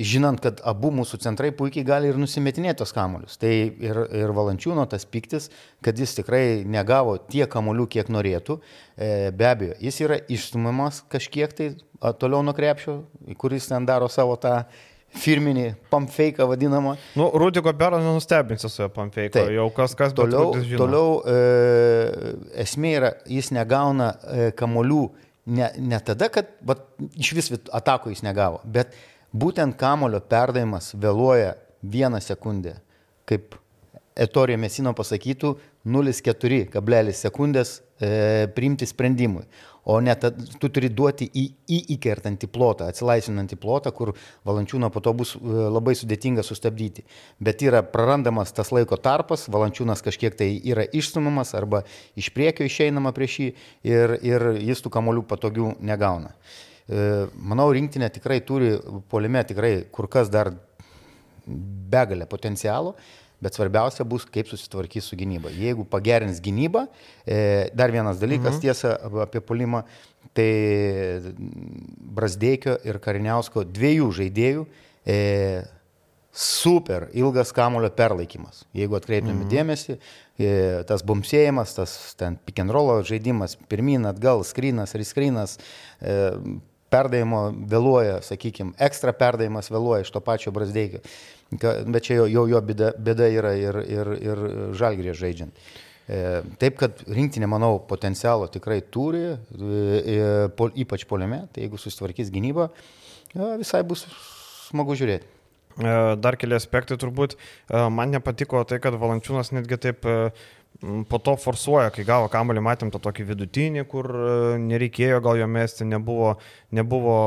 žinant, 0.02 0.40
kad 0.44 0.62
abu 0.68 0.92
mūsų 0.96 1.20
centrai 1.24 1.52
puikiai 1.56 1.86
gali 1.88 2.10
ir 2.12 2.20
nusimetinėti 2.20 2.82
tos 2.82 2.94
kamuolius. 2.96 3.38
Tai 3.42 3.52
ir, 3.54 4.00
ir 4.24 4.34
Valančiūno 4.36 4.86
tas 4.90 5.06
piktis, 5.10 5.50
kad 5.86 6.00
jis 6.00 6.16
tikrai 6.20 6.64
negavo 6.66 7.18
tiek 7.22 7.50
kamuolių, 7.52 7.88
kiek 7.98 8.10
norėtų, 8.14 8.60
e, 8.98 9.12
be 9.36 9.50
abejo, 9.50 9.78
jis 9.84 10.00
yra 10.06 10.22
išstumiamas 10.32 11.04
kažkiek 11.14 11.54
tai 11.54 11.70
toliau 12.20 12.44
nuo 12.44 12.56
krepšio, 12.58 13.04
kuris 13.40 13.70
ten 13.70 13.86
daro 13.88 14.10
savo 14.12 14.36
tą 14.42 14.64
firminį 15.14 15.68
pumpfeiką 15.94 16.48
vadinamą. 16.50 16.96
Nu, 17.20 17.28
Rūdį 17.38 17.62
Goberą 17.68 18.00
nenustebinsi 18.02 18.70
su 18.72 18.82
jo 18.82 18.90
pumpfeiką, 18.94 19.46
jau 19.54 19.68
kas 19.76 19.94
kas 19.98 20.16
toliau. 20.18 20.56
Toliau 20.74 21.20
e, 21.22 21.38
esmė 22.66 22.96
yra, 22.98 23.14
jis 23.30 23.52
negauna 23.54 24.14
e, 24.14 24.50
kamolių 24.58 25.04
ne, 25.46 25.70
ne 25.78 26.00
tada, 26.06 26.30
kad 26.34 26.50
va, 26.66 26.78
iš 27.20 27.34
vis 27.38 27.52
atako 27.72 28.14
jis 28.14 28.24
negavo, 28.26 28.62
bet 28.64 28.96
Būtent 29.34 29.74
kamulio 29.80 30.20
perdavimas 30.30 30.92
vėluoja 30.94 31.56
vieną 31.82 32.20
sekundę, 32.22 32.75
kaip 33.25 33.56
Etorija 34.13 34.60
Mesino 34.62 34.92
pasakytų, 34.94 35.56
0,4 35.90 37.13
sekundės 37.18 37.80
e, 37.98 38.46
priimti 38.54 38.86
sprendimui. 38.86 39.48
O 39.90 39.98
ne 40.00 40.13
ta, 40.16 40.30
tu 40.32 40.70
turi 40.70 40.88
duoti 40.94 41.25
į, 41.25 41.44
į 41.66 41.80
įkertantį 41.96 42.48
plotą, 42.54 42.86
atsilaisvinantį 42.94 43.58
plotą, 43.60 43.92
kur 43.92 44.13
valančiūną 44.46 44.92
po 44.94 45.02
to 45.04 45.16
bus 45.18 45.34
e, 45.36 45.42
labai 45.50 45.96
sudėtinga 45.98 46.46
sustabdyti. 46.46 47.02
Bet 47.42 47.66
yra 47.66 47.82
prarandamas 47.84 48.54
tas 48.54 48.70
laiko 48.72 49.02
tarpas, 49.02 49.48
valančiūnas 49.52 50.06
kažkiek 50.06 50.38
tai 50.38 50.52
yra 50.62 50.86
išstumiamas 50.86 51.56
arba 51.58 51.82
iš 52.16 52.30
priekio 52.38 52.70
išeinama 52.70 53.16
prieš 53.18 53.40
jį 53.42 53.50
ir, 53.82 54.16
ir 54.22 54.48
jis 54.62 54.86
tų 54.86 54.94
kamolių 54.94 55.25
patogių 55.34 55.74
negauna. 55.82 56.32
E, 56.38 56.70
manau, 56.88 57.70
rinktinė 57.72 58.10
tikrai 58.12 58.42
turi 58.44 58.74
polime 59.10 59.44
tikrai 59.48 59.86
kur 59.92 60.10
kas 60.12 60.32
dar 60.32 60.52
begalę 61.46 62.25
potencialo, 62.30 62.96
bet 63.44 63.58
svarbiausia 63.58 64.06
bus, 64.08 64.25
kaip 64.30 64.48
susitvarkys 64.48 65.10
su 65.10 65.20
gynyba. 65.20 65.52
Jeigu 65.52 65.86
pagerins 65.90 66.40
gynybą, 66.44 66.86
e, 67.28 67.70
dar 67.75 67.92
vienas 67.92 68.22
dalykas 68.22 68.58
mhm. 68.58 68.63
tiesa 68.63 68.96
apie 69.25 69.44
polimą, 69.44 69.84
tai 70.34 70.50
Brasdeikio 72.16 72.78
ir 72.88 73.00
Kariniausko 73.04 73.66
dviejų 73.70 74.10
žaidėjų 74.20 74.66
e, 75.06 75.18
super 76.34 77.10
ilgas 77.13 77.52
kamulio 77.54 77.92
perlaikymas. 77.94 78.63
Jeigu 78.74 78.98
atkreiptumėte 78.98 79.44
mhm. 79.44 79.52
dėmesį, 79.52 79.98
tas 80.90 81.04
bumsėjimas, 81.06 81.75
tas 81.78 81.98
ten 82.18 82.40
pick 82.42 82.63
and 82.63 82.74
roll 82.74 83.04
žaidimas, 83.06 83.54
pirmin, 83.70 84.08
atgal, 84.10 84.42
skrynas, 84.48 84.96
riskrynas, 84.98 85.60
perdavimo 86.94 87.48
vėluoja, 87.70 88.20
sakykime, 88.26 88.76
ekstra 88.88 89.14
perdavimas 89.18 89.72
vėluoja 89.74 90.06
iš 90.06 90.14
to 90.14 90.22
pačio 90.24 90.54
Brasdeikio. 90.56 91.02
Bet 91.54 92.06
čia 92.06 92.22
jau 92.22 92.28
jo, 92.30 92.46
jo 92.50 92.62
bėda, 92.66 92.94
bėda 93.02 93.30
yra 93.34 93.56
ir, 93.58 93.82
ir, 93.86 94.14
ir 94.22 94.46
žalgrė 94.78 95.18
žaidžiant. 95.18 95.66
E, 96.04 96.42
taip, 96.60 96.76
kad 96.82 97.04
rinktinė, 97.08 97.48
manau, 97.48 97.78
potencialo 97.88 98.50
tikrai 98.52 98.82
turi, 98.92 99.24
e, 99.32 100.02
e, 100.16 100.66
ypač 100.84 101.06
poliame, 101.08 101.46
tai 101.56 101.64
jeigu 101.64 101.80
susitvarkys 101.80 102.32
gynybą, 102.34 102.68
visai 103.62 103.84
bus 103.88 104.04
smagu 104.68 104.98
žiūrėti. 105.00 105.30
Dar 106.22 106.36
keli 106.38 106.54
aspektai 106.54 107.00
turbūt. 107.02 107.32
Man 107.90 108.12
nepatiko 108.14 108.60
tai, 108.70 108.78
kad 108.78 108.94
Valančiūnas 109.02 109.50
netgi 109.56 109.80
taip 109.82 110.06
po 111.10 111.20
to 111.20 111.36
forsuoja, 111.40 111.92
kai 111.94 112.06
gavo 112.08 112.28
kamalį, 112.32 112.63
matėm 112.63 112.92
tą 112.92 113.00
tokį 113.04 113.28
vidutinį, 113.32 113.84
kur 113.90 114.10
e, 114.12 114.34
nereikėjo 114.63 115.22
gal 115.24 115.40
jo 115.40 115.48
mesti, 115.48 115.88
nebuvo, 115.88 116.36
nebuvo 116.75 117.18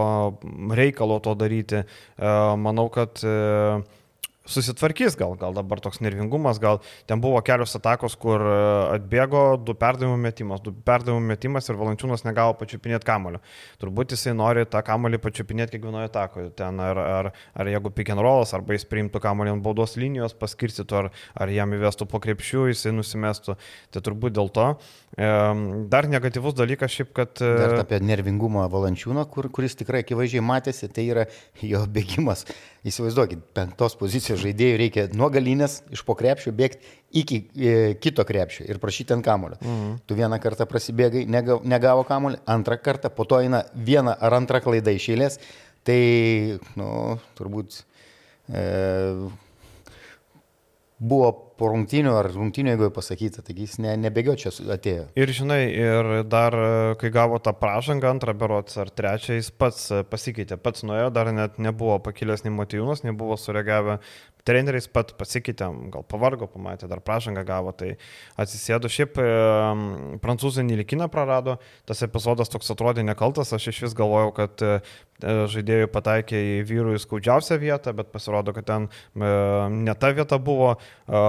reikalo 0.76 1.18
to 1.24 1.36
daryti. 1.38 1.82
E, 1.84 2.34
manau, 2.60 2.88
kad 2.92 3.22
e, 3.24 3.36
susitvarkys, 4.50 5.16
gal, 5.18 5.34
gal 5.40 5.54
dabar 5.56 5.80
toks 5.82 6.00
nervingumas, 6.04 6.60
gal 6.62 6.80
ten 7.08 7.20
buvo 7.22 7.40
kelios 7.46 7.74
atakos, 7.78 8.16
kur 8.20 8.42
e, 8.42 8.56
atbėgo 8.96 9.44
du 9.62 9.74
perdavimų 9.78 10.16
metimas, 10.22 10.62
du 10.64 10.72
perdavimų 10.86 11.32
metimas 11.32 11.68
ir 11.68 11.78
Valančiūnas 11.80 12.24
negavo 12.26 12.56
pačiupinėti 12.60 13.08
kamulio. 13.08 13.42
Turbūt 13.82 14.14
jisai 14.16 14.36
nori 14.38 14.66
tą 14.70 14.82
kamulį 14.86 15.20
pačiupinėti 15.24 15.76
kiekvienoje 15.76 16.10
atakoje. 16.10 16.50
Ten 16.58 16.80
ar, 16.82 17.00
ar, 17.02 17.30
ar 17.54 17.72
jeigu 17.72 17.92
pick 17.94 18.14
and 18.14 18.22
rollas, 18.24 18.54
arba 18.56 18.76
jis 18.76 18.86
priimtų 18.88 19.22
kamulį 19.22 19.56
ant 19.56 19.64
baudos 19.66 19.96
linijos, 20.00 20.36
paskirstytų, 20.38 21.00
ar, 21.02 21.10
ar 21.34 21.52
jam 21.52 21.74
įvestų 21.76 22.08
po 22.10 22.22
krepšių, 22.22 22.68
jisai 22.72 22.94
nusimestų. 22.96 23.56
Tai 23.94 24.04
turbūt 24.06 24.36
dėl 24.38 24.52
to. 24.54 24.68
Dar 25.16 26.08
negatyvus 26.12 26.56
dalykas 26.56 26.92
šiaip, 26.92 27.12
kad... 27.16 27.34
E, 27.40 27.52
dar 27.60 27.78
apie 27.80 28.00
nervingumą 28.04 28.66
Valančiūno, 28.72 29.24
kur, 29.32 29.48
kuris 29.54 29.76
tikrai 29.78 30.02
akivaizdžiai 30.04 30.44
matėsi, 30.44 30.90
tai 30.92 31.06
yra 31.12 31.24
jo 31.64 31.82
bėgimas. 31.88 32.44
Įsivaizduokit, 32.86 33.40
penktos 33.56 33.96
pozicijos 33.98 34.38
žaidėjų 34.44 34.76
reikia 34.78 35.04
nuo 35.18 35.26
galinės 35.34 35.80
iš 35.94 36.04
po 36.06 36.14
krepšio 36.18 36.52
bėgti 36.54 36.78
iki 37.18 37.40
e, 37.42 37.72
kito 38.02 38.22
krepšio 38.26 38.66
ir 38.68 38.78
prašyti 38.82 39.16
ant 39.16 39.24
kamulio. 39.26 39.58
Mhm. 39.62 39.96
Tu 40.06 40.18
vieną 40.18 40.38
kartą 40.42 40.68
prasibėgai, 40.70 41.24
negavo, 41.30 41.64
negavo 41.66 42.04
kamulio, 42.06 42.38
antrą 42.46 42.78
kartą, 42.82 43.10
po 43.10 43.26
to 43.26 43.40
eina 43.42 43.64
viena 43.74 44.14
ar 44.14 44.38
antra 44.38 44.62
klaida 44.62 44.94
iš 44.94 45.08
eilės, 45.14 45.40
tai, 45.86 45.98
nu, 46.78 46.90
turbūt 47.38 47.80
e, 48.54 48.62
buvo 50.98 51.32
po 51.58 51.70
rungtinių 51.72 52.12
ar 52.18 52.28
rungtinių, 52.34 52.74
jeigu 52.74 52.90
pasakyta, 52.94 53.42
taigi 53.46 53.66
jis 53.66 53.78
ne, 53.82 53.94
nebėgio 54.06 54.36
čia 54.40 54.52
atėjo. 54.74 55.08
Ir 55.18 55.32
žinai, 55.38 55.60
ir 55.72 56.12
dar, 56.28 56.56
kai 57.00 57.10
gavo 57.14 57.40
tą 57.42 57.54
pražangą, 57.56 58.12
antrą 58.14 58.36
berots 58.38 58.78
ar 58.82 58.92
trečią, 58.92 59.40
jis 59.40 59.50
pats 59.50 59.90
pasikeitė, 60.10 60.60
pats 60.60 60.86
nuėjo, 60.86 61.10
dar 61.16 61.32
net 61.34 61.60
nebuvo 61.62 61.98
pakilęs 62.04 62.44
nei 62.46 62.54
motyvūnas, 62.54 63.04
nebuvo 63.06 63.38
sureagavę 63.40 64.00
treneriais 64.46 64.86
pat 64.90 65.12
pasikeitėm, 65.18 65.88
gal 65.94 66.04
pavargo, 66.06 66.46
pamatė, 66.50 66.88
dar 66.90 67.02
pražangą 67.04 67.42
gavo, 67.46 67.72
tai 67.76 67.96
atsisėdo. 68.40 68.90
Šiaip 68.92 69.18
e, 69.18 69.26
prancūzai 70.22 70.64
nelikiną 70.66 71.08
prarado, 71.12 71.58
tas 71.88 72.04
epizodas 72.06 72.52
toks 72.52 72.70
atrodė 72.74 73.04
nekaltas, 73.06 73.52
aš 73.56 73.70
iš 73.72 73.82
vis 73.88 73.96
galvojau, 73.98 74.32
kad 74.36 74.62
e, 74.62 74.76
žaidėjų 75.22 75.88
pataikė 75.92 76.36
į 76.36 76.56
vyrų 76.68 76.96
įskaudžiausią 76.98 77.58
vietą, 77.62 77.94
bet 77.96 78.10
pasirodo, 78.12 78.54
kad 78.56 78.66
ten 78.68 78.88
e, 78.88 79.30
ne 79.72 79.94
ta 79.98 80.12
vieta 80.16 80.38
buvo, 80.42 80.74
e, 80.76 81.22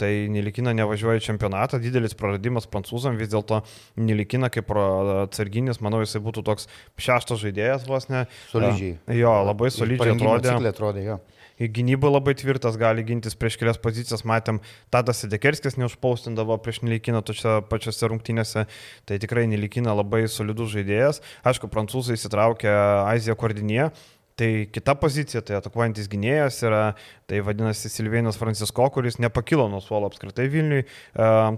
tai 0.00 0.12
nelikina 0.32 0.74
nevažiuoja 0.76 1.20
į 1.20 1.26
čempionatą, 1.28 1.80
didelis 1.82 2.16
praradimas 2.18 2.68
prancūzam, 2.70 3.18
vis 3.20 3.32
dėlto 3.32 3.62
nelikina 3.98 4.50
kaip 4.52 4.70
atsarginis, 4.76 5.82
manau, 5.84 6.02
jisai 6.04 6.22
būtų 6.24 6.46
toks 6.46 6.70
šeštas 7.02 7.42
žaidėjas 7.42 7.88
vos 7.88 8.10
ne. 8.12 8.26
Solidžiai. 8.52 8.98
Jo, 9.18 9.38
labai 9.50 9.72
solidžiai 9.74 10.16
atrodė. 10.16 10.58
atrodė 10.74 11.08
jo 11.10 11.20
gynyba 11.58 12.10
labai 12.12 12.34
tvirtas, 12.36 12.76
gali 12.80 13.04
gintis 13.06 13.36
prieš 13.38 13.56
kelias 13.60 13.80
pozicijas, 13.80 14.24
matėm, 14.28 14.60
Tadas 14.92 15.22
Sedekerskis 15.24 15.78
neužpaustindavo 15.80 16.58
prieš 16.62 16.82
Nelikiną 16.84 17.22
točiose 17.24 17.62
pačiose 17.70 18.10
rungtynėse, 18.12 18.66
tai 19.08 19.20
tikrai 19.22 19.46
Nelikina 19.48 19.96
labai 19.96 20.26
solidus 20.28 20.74
žaidėjas. 20.74 21.22
Aišku, 21.48 21.70
prancūzai 21.72 22.18
įsitraukė 22.18 22.70
Aziją 23.08 23.38
Kordinėje, 23.40 23.90
Tai 24.36 24.66
kita 24.68 24.92
pozicija, 25.00 25.40
tai 25.40 25.54
atakuojantis 25.56 26.10
gynėjas 26.12 26.58
yra, 26.68 26.80
tai 27.24 27.38
vadinasi 27.40 27.88
Silvėnas 27.88 28.36
Francisko, 28.36 28.84
kuris 28.92 29.16
nepakilo 29.16 29.64
nuo 29.72 29.80
suolo 29.80 30.10
apskritai 30.10 30.44
Vilniui, 30.52 30.82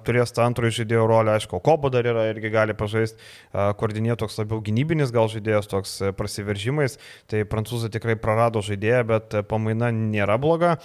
turės 0.07 0.31
tą 0.37 0.45
antrojo 0.47 0.77
žaidėjo 0.77 1.09
rolę, 1.11 1.35
aišku, 1.35 1.59
Kobo 1.67 1.91
dar 1.91 2.07
yra 2.07 2.29
irgi 2.31 2.53
gali 2.55 2.79
pažaisti, 2.79 3.19
koordinėti 3.51 4.21
toks 4.23 4.39
labiau 4.39 4.63
gynybinis 4.63 5.11
gal 5.11 5.27
žaidėjas, 5.33 5.67
toks 5.75 5.97
prasiveržimais, 6.21 7.01
tai 7.27 7.43
prancūzai 7.51 7.91
tikrai 7.99 8.15
prarado 8.15 8.63
žaidėją, 8.63 9.03
bet 9.11 9.39
pamaina 9.51 9.91
nėra 9.91 10.39
bloga. 10.39 10.77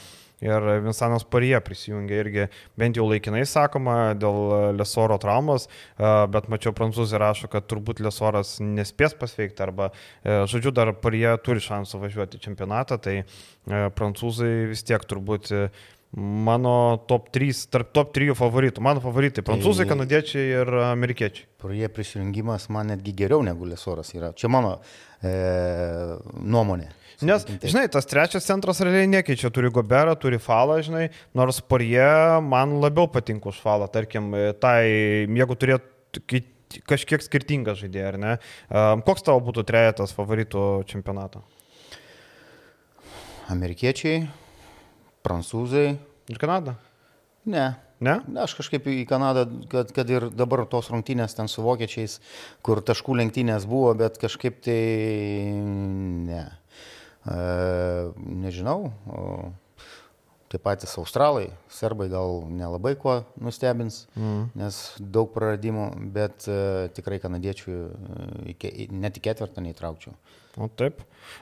Ir 0.44 0.68
Vinsanas 0.84 1.24
Parija 1.24 1.62
prisijungė 1.64 2.20
irgi, 2.20 2.48
bent 2.80 3.00
jau 3.00 3.06
laikinai 3.08 3.46
sakoma, 3.48 4.14
dėl 4.20 4.76
Lesoro 4.76 5.16
traumos, 5.22 5.70
bet 5.98 6.50
mačiau 6.52 6.74
prancūzai 6.76 7.22
rašo, 7.22 7.50
kad 7.52 7.68
turbūt 7.72 8.04
Lesoras 8.04 8.58
nespės 8.60 9.16
pasveikti 9.18 9.64
arba, 9.64 9.90
e, 10.24 10.44
žodžiu, 10.50 10.74
dar 10.76 10.94
Parija 11.00 11.38
turi 11.42 11.64
šansų 11.64 12.02
važiuoti 12.04 12.40
į 12.40 12.46
čempionatą, 12.48 13.00
tai 13.02 13.18
e, 13.22 13.26
prancūzai 13.98 14.54
vis 14.72 14.84
tiek 14.88 15.04
turbūt 15.10 15.52
e, 15.54 15.66
mano 16.16 16.76
top 17.10 17.32
3, 17.34 17.64
tarp 17.74 17.94
top 17.96 18.14
3 18.16 18.36
favoritų. 18.38 18.84
Mano 18.86 19.02
favoritai- 19.04 19.46
prancūzai, 19.48 19.88
tai, 19.88 19.94
kanadiečiai 19.94 20.50
ir 20.62 20.74
amerikiečiai. 20.92 21.48
Praie 21.64 21.90
prisijungimas 21.90 22.70
man 22.70 22.94
netgi 22.94 23.16
geriau 23.24 23.42
negu 23.46 23.66
Lesoras 23.66 24.14
yra. 24.14 24.34
Čia 24.34 24.52
mano 24.52 24.80
e, 25.24 25.34
nuomonė. 26.44 26.92
Nes, 27.28 27.46
žinai, 27.64 27.86
tas 27.92 28.08
trečias 28.10 28.48
centras 28.48 28.82
realiai 28.84 29.10
nekeičia, 29.12 29.52
turi 29.54 29.72
Goberą, 29.74 30.16
turi 30.20 30.40
Falą, 30.42 30.80
žinai, 30.86 31.08
nors 31.38 31.62
Porie 31.66 32.08
man 32.46 32.78
labiau 32.84 33.08
patinka 33.12 33.52
už 33.52 33.62
Falą, 33.64 33.88
tarkim, 33.92 34.32
tai, 34.62 34.84
jeigu 35.28 35.58
turėtų 35.60 36.44
kažkiek 36.90 37.24
skirtingą 37.24 37.76
žaidėją, 37.78 38.08
ar 38.14 38.20
ne? 38.22 38.34
Koks 39.06 39.26
tavo 39.26 39.44
būtų 39.46 39.66
trejetas 39.70 40.14
favoritų 40.16 40.84
čempionato? 40.90 41.44
Amerikiečiai, 43.54 44.24
prancūzai. 45.26 45.88
Ir 46.32 46.40
Kanada? 46.40 46.78
Ne. 47.46 47.74
Ne? 48.04 48.18
Aš 48.44 48.56
kažkaip 48.58 48.88
į 48.90 49.04
Kanadą, 49.08 49.46
kad, 49.72 49.92
kad 49.96 50.10
ir 50.12 50.28
dabar 50.34 50.66
tos 50.72 50.90
rungtynės 50.92 51.36
ten 51.38 51.48
su 51.52 51.64
vokiečiais, 51.64 52.18
kur 52.66 52.82
taškų 52.84 53.16
lenktynės 53.22 53.68
buvo, 53.70 53.94
bet 54.00 54.20
kažkaip 54.20 54.60
tai 54.66 54.80
ne. 55.54 56.44
Nežinau, 57.24 58.92
tie 60.52 60.60
patys 60.62 60.98
australai, 61.00 61.48
serbai 61.72 62.10
gal 62.12 62.44
nelabai 62.52 62.94
kuo 63.00 63.22
nustebins, 63.42 64.04
mm. 64.14 64.52
nes 64.60 64.80
daug 65.00 65.32
praradimų, 65.34 65.88
bet 66.14 66.46
tikrai 66.98 67.22
kanadiečių 67.24 67.78
net 68.92 69.18
į 69.18 69.24
ketvirtą 69.30 69.64
neįtraukčiau. 69.66 70.14
O 70.62 70.68
taip. 70.70 71.00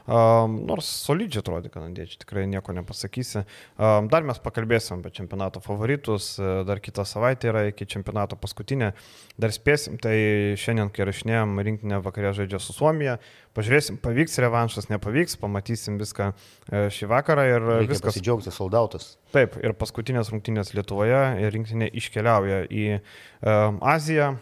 Um, 0.08 0.54
nors 0.70 0.88
solidžiai 1.04 1.42
atrodo 1.42 1.70
kanadiečiai, 1.74 2.22
tikrai 2.22 2.46
nieko 2.48 2.72
nepasakysi. 2.78 3.42
Um, 3.76 4.08
dar 4.12 4.24
mes 4.24 4.38
pakalbėsim 4.40 5.02
apie 5.02 5.12
čempionato 5.18 5.60
favoritus, 5.64 6.36
dar 6.40 6.80
kitą 6.80 7.04
savaitę 7.08 7.50
yra 7.52 7.66
iki 7.72 7.88
čempionato 7.92 8.38
paskutinė. 8.40 8.94
Dar 9.42 9.52
spėsim, 9.52 9.98
tai 10.00 10.16
šiandien, 10.62 10.94
kai 10.96 11.08
rašinėjom, 11.10 11.60
rinktinė 11.68 12.00
vakarė 12.06 12.32
žaidžia 12.40 12.62
su 12.64 12.76
Suomija. 12.78 13.18
Pažiūrėsim, 13.58 13.98
pavyks 14.00 14.40
revanšas, 14.46 14.88
nepavyks, 14.94 15.36
pamatysim 15.42 15.98
viską 16.00 16.30
e, 16.32 16.86
šį 16.94 17.10
vakarą 17.12 17.48
ir 17.50 17.66
Reikia 17.66 17.90
viskas. 17.90 18.14
Pasidžiaugti 18.14 18.54
soldautas. 18.56 19.10
Taip, 19.36 19.58
ir 19.60 19.76
paskutinės 19.76 20.32
rungtynės 20.32 20.72
Lietuvoje 20.78 21.20
ir 21.42 21.52
rinktinė 21.52 21.92
iškeliauja 22.00 22.64
į 22.72 22.86
um, 22.96 23.82
Aziją, 23.92 24.38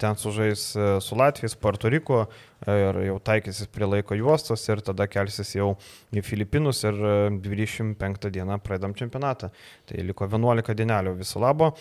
ten 0.00 0.16
sužais 0.16 0.62
su 1.04 1.18
Latvijais, 1.18 1.56
Puerto 1.60 1.90
Riku 1.92 2.22
ir 2.66 3.00
jau 3.06 3.18
taikysis 3.20 3.68
prie 3.68 3.88
laiko 3.88 4.16
juostos 4.16 4.64
ir 4.68 4.80
tada 4.86 5.08
kelsis 5.10 5.52
jau 5.56 5.74
į 6.14 6.22
Filipinus 6.24 6.80
ir 6.86 6.96
25 7.44 8.32
dieną 8.32 8.58
pradedam 8.64 8.96
čempionatą. 8.96 9.52
Tai 9.86 10.08
liko 10.08 10.28
11 10.30 10.76
dienelių 10.78 11.16
viso 11.20 11.42
labo. 11.42 11.74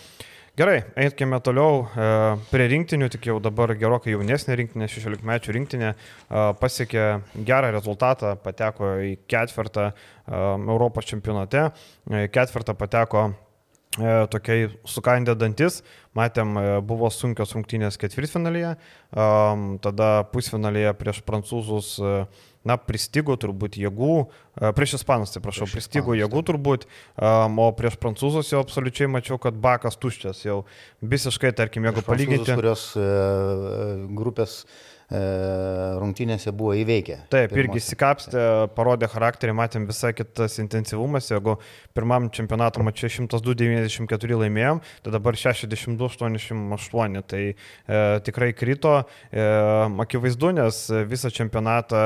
Gerai, 0.51 0.81
eikime 0.99 1.37
toliau 1.39 1.85
e, 1.87 2.05
prie 2.51 2.65
rinktinių, 2.73 3.07
tik 3.13 3.29
jau 3.29 3.37
dabar 3.39 3.71
gerokai 3.79 4.11
jaunesnė 4.11 4.57
rinktinė, 4.59 4.89
16 4.91 5.23
mečių 5.29 5.53
rinktinė, 5.55 5.91
e, 5.95 6.41
pasiekė 6.59 7.05
gerą 7.47 7.69
rezultatą, 7.71 8.33
pateko 8.43 8.89
į 8.99 9.13
ketvirtą 9.31 9.85
e, 9.87 9.93
Europos 10.35 11.07
čempionate, 11.07 11.69
ketvirtą 12.35 12.75
pateko 12.75 13.29
tokiai 14.31 14.69
sukandė 14.87 15.35
dantis, 15.35 15.81
matėm, 16.15 16.55
buvo 16.87 17.09
sunkios 17.11 17.51
rungtynės 17.57 17.99
ketvirtfinalyje, 17.99 18.77
tada 19.11 20.07
pusfinalyje 20.31 20.93
prieš 20.99 21.19
prancūzus 21.27 21.97
na, 22.67 22.77
pristigo 22.77 23.35
turbūt 23.39 23.77
jėgų, 23.81 24.13
e, 24.21 24.71
prieš 24.77 24.99
ispanus, 24.99 25.33
tai 25.33 25.41
prašau, 25.43 25.65
prieš 25.65 25.77
pristigo 25.77 26.13
ispanus, 26.13 26.21
jėgų 26.21 26.43
turbūt, 26.51 26.87
o 27.65 27.67
prieš 27.77 27.97
prancūzus 28.01 28.53
jau 28.53 28.61
absoliučiai 28.61 29.09
mačiau, 29.11 29.39
kad 29.41 29.57
bakas 29.57 29.97
tuščias, 30.01 30.43
jau. 30.45 30.61
Visiškai, 31.01 31.53
tarkim, 31.57 31.89
jeigu 31.89 32.05
palyginti. 32.05 32.53
Kurios 32.61 32.91
e, 32.99 33.07
grupės 34.17 34.61
E, 34.65 35.00
rungtynėse 35.11 36.53
buvo 36.55 36.73
įveikę. 36.79 37.17
Taip, 37.31 37.51
pirmose. 37.51 37.61
irgi 37.65 37.81
įsikapstė, 37.81 38.43
parodė 38.77 39.09
charakterį, 39.11 39.55
matėm 39.57 39.87
visai 39.89 40.13
kitas 40.15 40.55
intensyvumas, 40.63 41.27
jeigu 41.31 41.57
pirmam 41.95 42.29
čempionato 42.31 42.83
mačiu 42.85 43.09
102-94 43.11 44.39
laimėjom, 44.45 44.81
tai 45.03 45.13
dabar 45.13 45.35
62-88, 45.35 47.23
tai 47.27 47.41
e, 47.51 47.55
tikrai 48.23 48.51
krito, 48.55 48.93
e, 49.31 49.47
akivaizdu, 50.05 50.53
nes 50.61 50.79
visą 51.11 51.31
čempionatą 51.33 52.01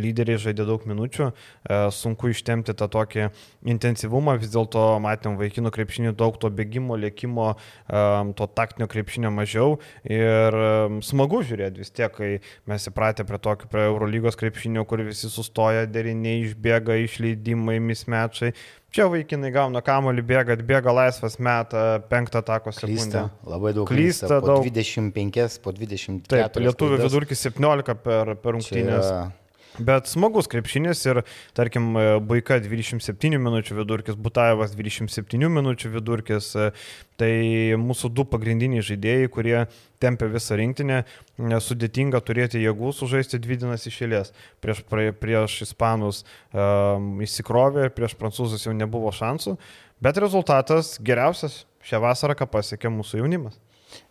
lyderiai 0.00 0.40
žaidė 0.40 0.66
daug 0.68 0.86
minučių, 0.88 1.30
e, 1.30 1.80
sunku 1.94 2.32
ištemti 2.34 2.74
tą 2.74 2.90
tokį 2.90 3.28
intensyvumą, 3.70 4.36
vis 4.40 4.50
dėlto 4.52 4.84
matėm 5.02 5.38
vaikinų 5.40 5.72
krepšinių 5.74 6.14
daug 6.18 6.38
to 6.40 6.50
bėgimo, 6.50 6.98
lėkimo, 7.00 7.52
e, 7.54 8.04
to 8.34 8.50
taktinio 8.50 8.90
krepšinio 8.90 9.30
mažiau 9.34 9.78
ir 10.04 10.58
e, 10.58 11.00
smagu 11.06 11.42
žiūrėti 11.46 11.84
vis 11.84 11.92
tiek 11.94 11.99
tiek, 12.00 12.16
kai 12.16 12.32
mes 12.70 12.90
įpratę 12.90 13.26
prie 13.28 13.38
tokio, 13.42 13.70
prie 13.70 13.86
Eurolygos 13.90 14.38
krepšinio, 14.40 14.84
kur 14.88 15.04
visi 15.06 15.30
sustoja, 15.30 15.86
deriniai 15.86 16.46
išbėga, 16.48 16.98
išleidimai, 17.06 17.78
mismečiai. 17.84 18.54
Čia 18.90 19.06
vaikinai 19.06 19.52
gauna 19.54 19.84
kamolį, 19.86 20.24
bėga, 20.26 20.56
atbėga 20.58 20.90
laisvas 20.96 21.38
metą, 21.38 22.00
penktą 22.10 22.42
tako 22.42 22.72
sekundę. 22.74 22.96
Klysta, 22.98 23.26
labai 23.46 23.74
daug. 23.76 23.86
Klysta, 23.86 24.26
klysta 24.26 24.40
daug. 24.42 24.64
25, 24.66 25.60
po 25.62 25.74
20. 25.76 26.24
Taip, 26.32 26.58
lietuvių 26.64 27.04
vidurkis 27.04 27.46
17 27.46 27.94
per, 28.02 28.34
per 28.42 28.58
rungtynės. 28.58 29.12
Čia 29.12 29.28
Bet 29.80 30.10
smagus 30.10 30.48
krepšinis 30.50 31.00
ir, 31.08 31.22
tarkim, 31.56 31.94
Baika 32.28 32.58
27 32.60 33.38
minučių 33.40 33.78
vidurkis, 33.78 34.18
Butaevas 34.20 34.74
27 34.76 35.48
minučių 35.48 35.92
vidurkis, 35.94 36.50
tai 37.20 37.30
mūsų 37.80 38.10
du 38.12 38.26
pagrindiniai 38.28 38.84
žaidėjai, 38.84 39.30
kurie 39.32 39.56
tempia 40.02 40.28
visą 40.32 40.58
rinktinę, 40.60 41.00
sudėtinga 41.64 42.20
turėti 42.24 42.60
jėgų 42.60 42.92
sužaisti 42.96 43.40
dvi 43.40 43.60
dienas 43.62 43.88
išėlės. 43.88 44.34
Prieš, 44.60 44.84
prie, 44.90 45.10
prieš 45.16 45.62
Ispanus 45.68 46.22
um, 46.52 47.16
įsikrovė, 47.24 47.88
prieš 47.96 48.18
Prancūzus 48.20 48.68
jau 48.68 48.76
nebuvo 48.76 49.12
šansų, 49.16 49.56
bet 50.04 50.20
rezultatas 50.20 50.98
geriausias 51.00 51.62
šią 51.88 52.04
vasarą, 52.04 52.36
ką 52.36 52.48
pasiekė 52.52 52.92
mūsų 52.92 53.22
jaunimas. 53.22 53.56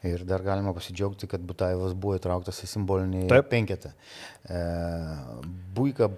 Ir 0.08 0.24
dar 0.28 0.44
galima 0.44 0.74
pasidžiaugti, 0.76 1.28
kad 1.32 1.44
Butaivas 1.46 1.96
buvo 1.96 2.18
įtrauktas 2.20 2.62
į 2.64 2.70
simbolinį 2.74 3.28
Taip. 3.32 3.50
penketą. 3.52 3.92
E, 4.48 4.62
Buika 5.76 6.10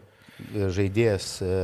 žaidėjas, 0.51 1.31
e, 1.45 1.55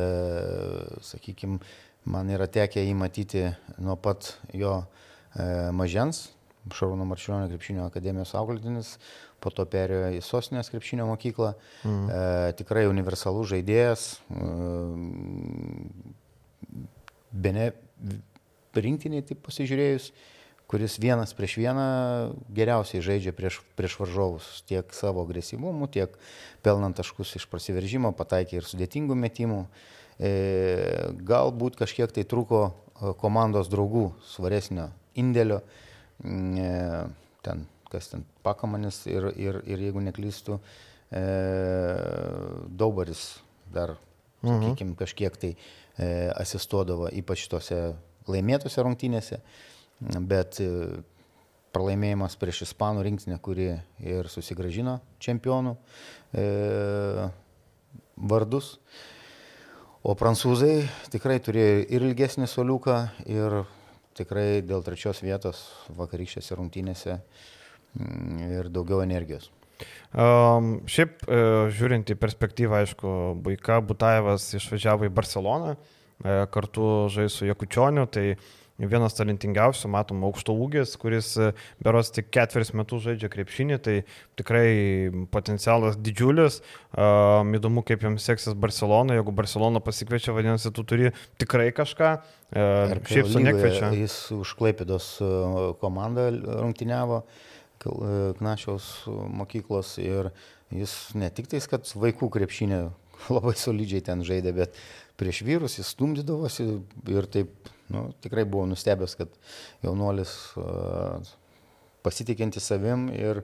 sakykime, 1.05 1.59
man 2.07 2.29
yra 2.33 2.47
tekę 2.49 2.83
jį 2.83 2.95
matyti 2.97 3.45
nuo 3.81 3.97
pat 3.99 4.35
jo 4.53 4.79
e, 4.81 5.69
mažens, 5.75 6.27
Šarūno 6.67 7.05
Marčiulionio 7.07 7.47
krepšinio 7.47 7.85
akademijos 7.87 8.33
auklėtinis, 8.35 8.97
po 9.39 9.53
to 9.55 9.63
perėjo 9.71 10.09
į 10.17 10.23
Sostinės 10.25 10.67
krepšinio 10.73 11.05
mokyklą. 11.07 11.53
Mm. 11.87 12.07
E, 12.11 12.55
tikrai 12.59 12.87
universalus 12.91 13.47
žaidėjas. 13.53 14.07
E, 14.27 14.49
Bene 17.37 17.69
rinktiniai, 18.75 19.23
taip 19.27 19.39
pasižiūrėjus, 19.45 20.09
e, 20.09 20.36
kuris 20.67 20.99
vienas 20.99 21.31
prieš 21.33 21.55
vieną 21.61 21.83
geriausiai 22.51 23.03
žaidžia 23.03 23.31
prieš, 23.35 23.61
prieš 23.79 23.95
varžovus, 24.01 24.47
tiek 24.67 24.91
savo 24.91 25.23
agresyvumu, 25.23 25.87
tiek 25.87 26.11
pelnant 26.63 26.97
taškus 26.97 27.37
iš 27.39 27.45
prasiveržimo, 27.47 28.11
pataikė 28.11 28.59
ir 28.59 28.67
sudėtingų 28.67 29.15
metimų. 29.15 29.61
E, 30.19 30.31
galbūt 31.23 31.77
kažkiek 31.79 32.11
tai 32.11 32.25
truko 32.27 32.65
e, 32.67 33.13
komandos 33.21 33.69
draugų 33.71 34.09
svaresnio 34.27 34.89
indėlio, 35.15 35.61
mm, 36.25 36.59
e, 36.59 37.31
ten, 37.47 37.63
kas 37.93 38.11
ten 38.11 38.25
pakamanis 38.43 39.05
ir, 39.07 39.29
ir, 39.39 39.61
ir 39.63 39.85
jeigu 39.87 40.03
neklystu, 40.03 40.59
e, 41.07 41.23
Daubaris 42.67 43.37
dar, 43.71 43.95
mhm. 44.43 44.51
sakykime, 44.65 44.99
kažkiek 44.99 45.39
tai 45.39 45.53
e, 45.55 46.11
asistuodavo, 46.35 47.07
ypač 47.21 47.47
tose 47.47 47.79
laimėtose 48.27 48.83
rungtynėse. 48.83 49.39
E, 49.39 49.76
bet 49.99 50.59
e, 50.61 50.69
pralaimėjimas 51.75 52.37
prieš 52.39 52.63
Ispanų 52.67 53.05
rinktinę, 53.07 53.37
kuri 53.43 53.69
ir 54.05 54.29
susigražino 54.31 54.99
čempionų 55.23 55.75
e, 56.33 57.27
vardus. 58.17 58.77
O 60.07 60.13
prancūzai 60.17 60.87
tikrai 61.11 61.39
turėjo 61.43 61.83
ir 61.91 62.05
ilgesnį 62.07 62.47
soliuką, 62.47 62.97
ir 63.27 63.63
tikrai 64.17 64.63
dėl 64.65 64.85
trečios 64.85 65.19
vietos 65.25 65.65
vakarykštėse 65.97 66.55
rungtynėse 66.57 67.17
mm, 67.17 68.45
ir 68.61 68.69
daugiau 68.73 69.03
energijos. 69.03 69.51
Um, 70.17 70.79
šiaip, 70.89 71.19
uh, 71.27 71.67
žiūrint 71.69 72.09
į 72.09 72.15
perspektyvą, 72.17 72.79
aišku, 72.85 73.09
Baika 73.45 73.77
Butaevas 73.85 74.47
išvažiavo 74.57 75.05
į 75.05 75.11
Barceloną, 75.13 75.75
uh, 75.75 76.47
kartu 76.53 76.87
žais 77.13 77.35
su 77.35 77.45
Jakučioniu, 77.45 78.07
tai 78.09 78.31
uh, 78.31 78.47
vienas 78.77 79.15
talentingiausių, 79.17 79.89
matom, 79.89 80.21
aukšto 80.27 80.53
ūgis, 80.53 80.93
kuris 81.01 81.31
e, 81.41 81.49
beros 81.83 82.11
tik 82.13 82.29
ketveris 82.33 82.73
metus 82.77 83.01
žaidžia 83.07 83.29
krepšinį, 83.33 83.77
tai 83.81 83.95
tikrai 84.37 84.67
potencialas 85.33 85.97
didžiulis. 85.97 86.59
Um, 86.93 87.55
įdomu, 87.57 87.81
kaip 87.87 88.05
jiems 88.05 88.27
seksis 88.29 88.57
Barcelona, 88.57 89.17
jeigu 89.17 89.33
Barcelona 89.35 89.81
pasikviečia, 89.83 90.35
vadinasi, 90.35 90.73
tu 90.75 90.85
turi 90.87 91.11
tikrai 91.41 91.71
kažką. 91.75 92.11
Uh, 92.53 92.93
šiaip 93.09 93.31
su 93.33 93.41
nekviečia. 93.41 93.89
Jis 93.97 94.19
už 94.37 94.53
Klaipėdos 94.59 95.15
e, 95.25 95.31
komandą 95.81 96.29
rungtyniavo. 96.35 97.23
Knašiaus 97.77 99.05
mokyklos 99.07 99.91
ir 100.01 100.31
jis 100.73 100.93
ne 101.15 101.29
tik 101.31 101.45
tais, 101.51 101.67
kad 101.69 101.85
vaikų 101.85 102.29
krepšinį 102.33 102.79
labai 103.35 103.53
solidžiai 103.57 104.03
ten 104.05 104.25
žaidė, 104.27 104.53
bet 104.57 104.79
prieš 105.17 105.43
vyrus 105.45 105.77
jis 105.79 105.91
stumdydavosi 105.93 106.65
ir 107.13 107.29
taip 107.31 107.69
nu, 107.93 108.07
tikrai 108.23 108.45
buvau 108.47 108.67
nustebęs, 108.69 109.17
kad 109.19 109.33
jaunuolis 109.85 110.33
uh, 110.59 111.23
pasitikinti 112.05 112.63
savim 112.63 113.07
ir 113.13 113.43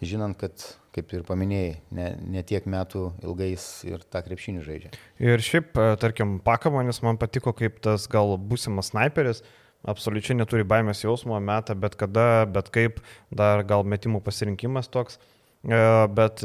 žinant, 0.00 0.36
kad, 0.40 0.64
kaip 0.94 1.12
ir 1.12 1.24
paminėjai, 1.28 1.72
ne, 1.96 2.06
ne 2.34 2.42
tiek 2.46 2.64
metų 2.70 3.10
ilgais 3.22 3.64
ir 3.88 4.04
tą 4.08 4.22
krepšinį 4.24 4.62
žaidžia. 4.64 4.92
Ir 5.20 5.44
šiaip, 5.44 5.76
tarkim, 6.00 6.38
Pakamanis 6.44 7.02
man 7.04 7.20
patiko 7.20 7.52
kaip 7.56 7.82
tas 7.84 8.08
gal 8.10 8.36
būsimas 8.40 8.92
sniperis, 8.94 9.44
absoliučiai 9.88 10.38
neturi 10.38 10.64
baimės 10.68 11.04
jausmo, 11.04 11.36
meta 11.40 11.76
bet 11.76 11.96
kada, 12.00 12.46
bet 12.48 12.72
kaip, 12.72 13.02
dar 13.30 13.64
gal 13.68 13.84
metimų 13.84 14.22
pasirinkimas 14.24 14.88
toks. 14.92 15.20
Bet 15.60 16.40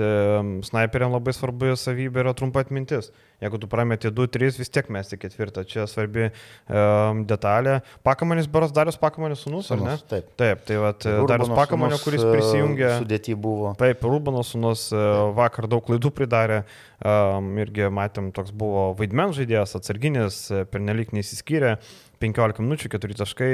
snaiperiam 0.68 1.14
labai 1.14 1.32
svarbu 1.32 1.78
savybė 1.80 2.26
yra 2.26 2.34
trumpa 2.36 2.66
atmintis. 2.66 3.14
Jeigu 3.44 3.60
tu 3.60 3.68
prameti 3.72 4.10
2-3, 4.12 4.58
vis 4.60 4.72
tiek 4.72 4.90
mesti 4.92 5.16
ketvirtą. 5.20 5.64
Čia 5.68 5.86
svarbi 5.92 6.26
um, 6.28 7.22
detalė. 7.28 7.78
Pakamanis 8.04 8.48
Baras 8.52 8.74
Darius 8.76 9.00
Pakamanis 9.00 9.44
sunus, 9.44 9.70
ar 9.72 9.80
ne? 9.84 9.96
Taip. 10.12 10.30
Taip, 10.40 10.64
tai 10.68 10.80
vat, 10.84 11.08
Darius 11.32 11.52
Pakamanio, 11.52 12.00
kuris 12.04 12.24
prisijungė. 12.24 12.90
Sudėti 13.04 13.36
buvo. 13.40 13.72
Taip, 13.80 14.04
Rūbano 14.04 14.44
sunus 14.48 14.88
vakar 15.36 15.70
daug 15.72 15.84
klaidų 15.88 16.12
pridarė. 16.16 16.64
Um, 17.06 17.54
irgi 17.60 17.88
matėm, 17.92 18.32
toks 18.36 18.56
buvo 18.56 18.90
vaidmens 19.00 19.36
žaidėjas, 19.40 19.76
atsarginis, 19.80 20.46
pernelik 20.72 21.16
neįsiskyrė. 21.16 21.76
15 22.24 22.64
minučių, 22.64 22.90
4 22.96 23.20
taškai, 23.20 23.52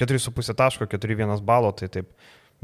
4,5 0.00 0.56
taško, 0.56 0.88
4,1 0.88 1.44
balo, 1.44 1.72
tai 1.76 1.90
taip 1.92 2.08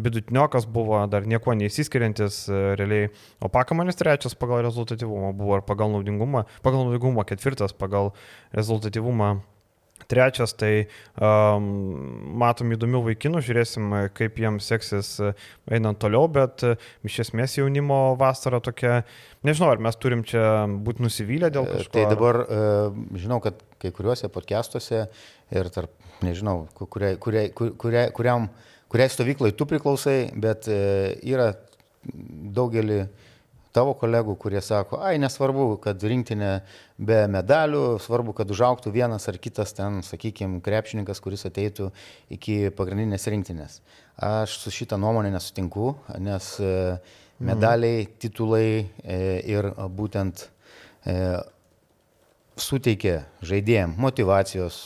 vidutiniokas 0.01 0.67
buvo, 0.67 1.01
dar 1.11 1.27
nieko 1.29 1.55
neįsiskiriantis 1.57 2.43
e, 2.49 2.65
realiai, 2.81 3.13
o 3.43 3.51
Pakamanis 3.53 3.99
trečias 3.99 4.37
pagal 4.39 4.65
rezultatyvumą 4.67 5.33
buvo 5.37 5.61
ir 5.61 5.65
pagal 5.69 5.93
naudingumą, 5.93 6.47
pagal 6.65 6.87
naudingumą 6.87 7.27
ketvirtas 7.29 7.77
pagal 7.77 8.13
rezultatyvumą. 8.57 9.41
Trečias, 10.11 10.51
tai 10.59 10.89
um, 11.23 11.67
matom 12.41 12.73
įdomių 12.75 13.05
vaikinų, 13.07 13.39
žiūrėsim, 13.47 13.93
kaip 14.19 14.41
jiems 14.43 14.67
seksis 14.73 15.13
e, 15.23 15.31
einant 15.77 16.01
toliau, 16.03 16.27
bet 16.33 16.65
uh, 16.67 16.89
iš 17.07 17.21
esmės 17.29 17.55
jaunimo 17.61 18.01
vasara 18.19 18.59
tokia, 18.65 19.05
nežinau, 19.47 19.71
ar 19.71 19.85
mes 19.87 20.01
turim 20.03 20.25
čia 20.27 20.65
būti 20.67 21.07
nusivylę 21.07 21.53
dėl 21.55 21.71
kažko. 21.71 21.95
Tai 21.95 22.09
dabar 22.11 22.41
žinau, 23.15 23.39
kad 23.47 23.63
kai 23.81 23.95
kuriuose 23.95 24.29
podcastuose 24.35 25.05
ir 25.55 25.71
tarp, 25.73 25.95
nežinau, 26.27 26.65
kuriai, 26.83 27.15
kuriai, 27.23 27.55
kuriai, 27.55 28.11
kuriam 28.17 28.51
kuriai 28.93 29.09
stovyklai 29.09 29.55
tu 29.57 29.67
priklausai, 29.69 30.31
bet 30.37 30.69
e, 30.69 30.79
yra 31.25 31.55
daugelį 32.05 33.07
tavo 33.73 33.95
kolegų, 33.97 34.35
kurie 34.37 34.61
sako, 34.61 34.99
ai 35.01 35.15
nesvarbu, 35.23 35.79
kad 35.81 36.03
rinktinė 36.05 36.51
be 37.01 37.23
medalių, 37.33 37.97
svarbu, 38.05 38.35
kad 38.37 38.51
užauktų 38.53 38.93
vienas 38.93 39.25
ar 39.33 39.39
kitas 39.41 39.73
ten, 39.73 40.03
sakykime, 40.05 40.61
krepšininkas, 40.65 41.23
kuris 41.25 41.47
ateitų 41.49 41.89
iki 42.37 42.59
pagrindinės 42.77 43.25
rinktinės. 43.33 43.79
Aš 44.21 44.59
su 44.61 44.75
šitą 44.77 45.01
nuomonę 45.01 45.33
nesutinku, 45.33 45.95
nes 46.21 46.53
e, 46.61 46.69
mhm. 46.69 47.49
medaliai, 47.49 48.05
titulai 48.21 48.67
e, 48.85 49.19
ir 49.55 49.73
būtent 49.97 50.49
suteikia 52.63 53.25
žaidėjim 53.43 53.97
motivacijos, 53.99 54.77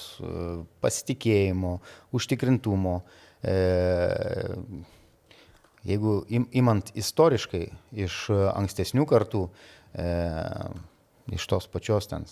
pasitikėjimo, 0.81 1.75
užtikrintumo. 2.17 3.01
E, 3.43 3.55
jeigu 5.87 6.25
imant 6.31 6.91
istoriškai 6.97 7.67
iš 8.07 8.31
ankstesnių 8.33 9.07
kartų, 9.09 9.49
e, 9.95 10.07
iš 11.37 11.47
tos 11.51 11.67
pačios 11.71 12.07
ten 12.11 12.23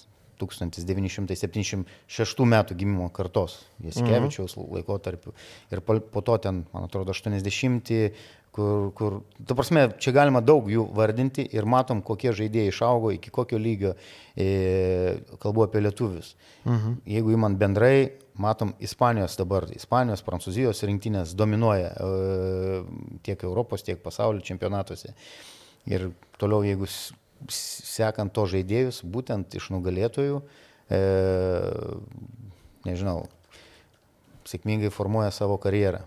1976 0.40 2.46
metų 2.50 2.74
gimimo 2.78 3.08
kartos, 3.14 3.52
Jaskevičiaus 3.84 4.56
mhm. 4.58 4.66
laikotarpiu. 4.78 5.30
Ir 5.70 5.78
po 5.84 6.20
to 6.26 6.34
ten, 6.42 6.54
man 6.74 6.82
atrodo, 6.88 7.10
80, 7.14 8.10
kur, 8.54 8.92
kur, 8.94 9.16
ta 9.46 9.56
prasme, 9.58 9.88
čia 9.98 10.12
galima 10.14 10.38
daug 10.44 10.68
jų 10.70 10.84
vardinti 10.94 11.42
ir 11.56 11.66
matom, 11.66 12.02
kokie 12.06 12.30
žaidėjai 12.36 12.70
išaugo, 12.70 13.10
iki 13.16 13.32
kokio 13.34 13.58
lygio, 13.58 13.94
e, 14.38 14.46
kalbu 15.42 15.64
apie 15.66 15.82
lietuvius. 15.82 16.34
Mhm. 16.62 17.00
Jeigu 17.16 17.34
įman 17.34 17.58
bendrai, 17.58 18.12
matom 18.38 18.76
Ispanijos 18.78 19.34
dabar, 19.40 19.66
Ispanijos, 19.74 20.22
Prancūzijos 20.26 20.84
rinktinės 20.86 21.34
dominuoja 21.34 21.90
e, 21.98 22.78
tiek 23.26 23.42
Europos, 23.42 23.82
tiek 23.82 23.98
pasaulio 24.02 24.44
čempionatuose. 24.46 25.16
Ir 25.90 26.12
toliau, 26.38 26.62
jeigu 26.62 26.86
sekant 27.50 28.32
to 28.32 28.46
žaidėjus, 28.54 29.02
būtent 29.02 29.58
iš 29.58 29.72
nugalėtojų, 29.74 30.40
e, 30.94 31.04
nežinau, 32.86 33.24
sėkmingai 34.46 34.94
formuoja 34.94 35.34
savo 35.34 35.58
karjerą. 35.58 36.04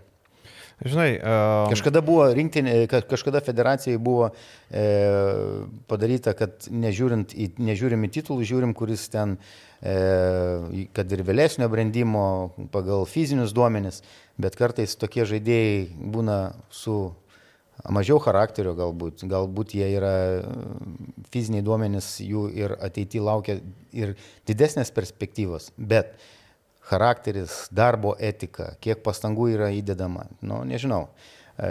Žinai, 0.78 1.18
um... 1.18 1.70
kažkada 1.72 2.02
buvo 2.06 2.28
rinktinė, 2.38 2.84
kažkada 3.10 3.40
federacijai 3.42 3.98
buvo 3.98 4.28
e, 4.70 4.84
padaryta, 5.90 6.36
kad 6.38 6.68
nežiūrint 6.70 7.34
į, 7.34 7.48
nežiūrim 7.66 8.06
į 8.06 8.12
titulų, 8.14 8.46
žiūrim, 8.46 8.74
kuris 8.78 9.08
ten, 9.10 9.34
e, 9.82 10.86
kad 10.94 11.14
ir 11.14 11.24
vėlesnio 11.26 11.66
brandimo 11.72 12.26
pagal 12.70 13.08
fizinius 13.10 13.56
duomenis, 13.56 14.04
bet 14.38 14.54
kartais 14.60 14.94
tokie 15.00 15.26
žaidėjai 15.26 15.88
būna 16.14 16.38
su 16.70 17.00
mažiau 17.90 18.22
charakterio 18.22 18.74
galbūt, 18.78 19.26
galbūt 19.26 19.74
jie 19.78 19.90
yra 19.98 20.14
fiziniai 21.34 21.66
duomenys, 21.66 22.16
jų 22.22 22.48
ir 22.54 22.74
ateityje 22.78 23.22
laukia 23.26 23.58
ir 23.94 24.14
didesnės 24.46 24.94
perspektyvos, 24.94 25.72
bet 25.78 26.14
charakteris, 26.88 27.66
darbo 27.74 28.14
etika, 28.18 28.72
kiek 28.84 29.02
pastangų 29.04 29.50
yra 29.56 29.72
įdedama. 29.76 30.26
Nu, 30.40 30.62
nežinau. 30.68 31.06
E, 31.58 31.70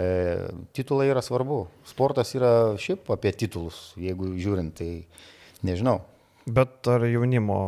titulai 0.76 1.08
yra 1.10 1.22
svarbu. 1.24 1.64
Sportas 1.88 2.34
yra 2.36 2.52
šiaip 2.80 3.08
apie 3.14 3.32
titulus, 3.36 3.92
jeigu 3.98 4.34
žiūrint, 4.38 4.76
tai 4.78 5.66
nežinau. 5.66 6.00
Bet 6.48 6.88
ar 6.88 7.04
jaunimo 7.04 7.58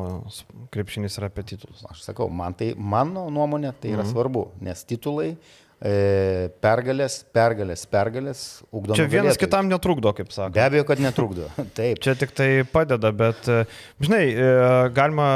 krepšinis 0.73 1.19
yra 1.21 1.29
apie 1.29 1.45
titulus? 1.53 1.83
Aš 1.91 2.05
sakau, 2.07 2.31
man 2.33 2.57
tai, 2.57 2.73
mano 2.77 3.27
nuomonė, 3.33 3.75
tai 3.81 3.93
yra 3.93 4.05
mhm. 4.05 4.13
svarbu, 4.15 4.47
nes 4.65 4.87
titulai 4.89 5.35
pergalės, 5.81 7.23
pergalės, 7.33 7.87
pergalės, 7.89 8.41
ugdomas. 8.69 8.99
Čia 8.99 9.07
vienas 9.09 9.33
galėtojai. 9.33 9.47
kitam 9.47 9.69
netrukdo, 9.71 10.13
kaip 10.13 10.33
sako. 10.35 10.53
Be 10.53 10.61
abejo, 10.61 10.85
kad 10.89 11.01
netrukdo. 11.01 11.47
Taip. 11.79 12.03
Čia 12.05 12.13
tik 12.21 12.35
tai 12.37 12.49
padeda, 12.69 13.13
bet, 13.17 13.49
e, 13.49 13.65
žinai, 14.05 14.23
e, 14.29 14.51
galima, 14.97 15.29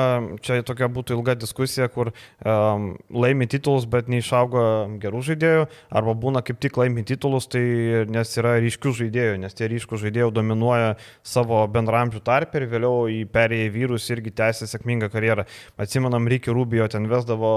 čia 0.45 0.61
tokia 0.67 0.91
būtų 0.93 1.17
ilga 1.17 1.37
diskusija, 1.41 1.89
kur 1.93 2.13
um, 2.45 2.91
laimi 3.09 3.49
titulus, 3.49 3.87
bet 3.89 4.11
neišaugo 4.13 4.65
gerų 5.01 5.23
žaidėjų, 5.31 5.65
arba 5.97 6.17
būna 6.27 6.45
kaip 6.45 6.61
tik 6.61 6.77
laimi 6.81 7.07
titulus, 7.09 7.49
tai 7.49 7.65
nes 8.13 8.37
yra 8.41 8.59
ryškių 8.61 8.95
žaidėjų, 9.01 9.41
nes 9.47 9.57
tie 9.57 9.71
ryškių 9.73 10.01
žaidėjų 10.05 10.31
dominuoja 10.37 10.95
savo 11.25 11.63
bendramžių 11.73 12.21
tarpę 12.25 12.61
ir 12.61 12.69
vėliau 12.73 13.09
į 13.09 13.25
perėję 13.33 13.73
vyrus 13.75 14.11
irgi 14.13 14.35
tęsė 14.37 14.69
sėkmingą 14.69 15.09
karjerą. 15.13 15.49
Atsimenam, 15.81 16.29
Ryki 16.29 16.53
Rubijo 16.55 16.87
ten 16.93 17.09
vesdavo 17.11 17.55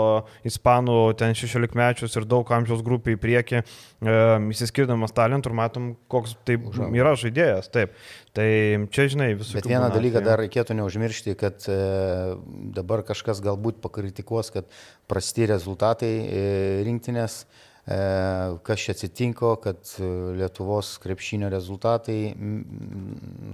ispanų, 0.48 0.98
ten 1.20 1.36
16 1.38 1.76
mečius 1.78 2.16
ir 2.18 2.28
daug 2.30 2.48
amžiaus 2.54 2.77
amžiaus 2.78 2.86
grupė 2.86 3.16
į 3.16 3.20
priekį, 3.22 3.62
e, 4.02 4.16
įsiskirdamas 4.54 5.14
talentų 5.14 5.50
ir 5.50 5.56
matom, 5.58 5.96
koks 6.10 6.36
tai 6.46 6.58
yra 6.94 7.16
žaidėjas. 7.16 7.70
Taip. 7.72 7.94
Tai 8.34 8.88
čia, 8.92 9.08
žinai, 9.10 9.36
visų. 9.38 9.58
Bet 9.58 9.68
vieną 9.68 9.90
dalyką 9.94 10.22
dar 10.24 10.40
reikėtų 10.40 10.78
neužmiršti, 10.78 11.36
kad 11.38 11.66
e, 11.68 12.36
dabar 12.76 13.04
kažkas 13.04 13.42
galbūt 13.42 13.82
pakritikuos, 13.82 14.52
kad 14.52 14.68
prasti 15.08 15.48
rezultatai 15.48 16.12
e, 16.28 16.84
rinktinės 16.86 17.46
e, 17.88 18.58
kas 18.64 18.84
čia 18.84 18.94
atsitinko, 18.94 19.56
kad 19.64 19.82
e, 20.00 20.12
Lietuvos 20.38 20.98
krepšinio 21.02 21.50
rezultatai, 21.50 22.36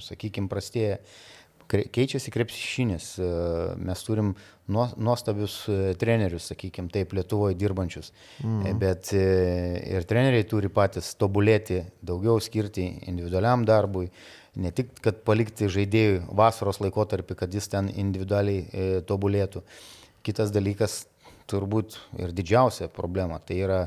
sakykime, 0.03 0.51
prastėja. 0.51 0.99
keičiasi 1.71 2.31
krepšinis. 2.31 3.15
E, 3.17 3.29
mes 3.79 4.03
turim 4.03 4.33
nuostabius 4.71 5.57
e, 5.67 5.93
trenerius, 5.99 6.47
sakykime, 6.51 6.91
taip, 6.93 7.13
Lietuvoje 7.13 7.57
dirbančius. 7.59 8.11
Mm. 8.43 8.77
Bet 8.79 9.11
ir 9.15 10.07
treneriai 10.07 10.45
turi 10.47 10.71
patys 10.71 11.13
tobulėti, 11.19 11.81
daugiau 12.01 12.39
skirti 12.43 12.85
individualiam 13.11 13.65
darbui. 13.67 14.09
Ne 14.55 14.69
tik, 14.75 14.91
kad 15.01 15.23
palikti 15.25 15.67
žaidėjui 15.71 16.21
vasaros 16.37 16.79
laikotarpį, 16.83 17.37
kad 17.39 17.53
jis 17.53 17.71
ten 17.71 17.89
individualiai 17.89 18.63
e, 18.69 18.89
tobulėtų. 19.09 19.63
Kitas 20.23 20.53
dalykas, 20.53 21.03
turbūt 21.49 21.97
ir 22.21 22.31
didžiausia 22.31 22.87
problema, 22.93 23.39
tai 23.43 23.57
yra 23.65 23.81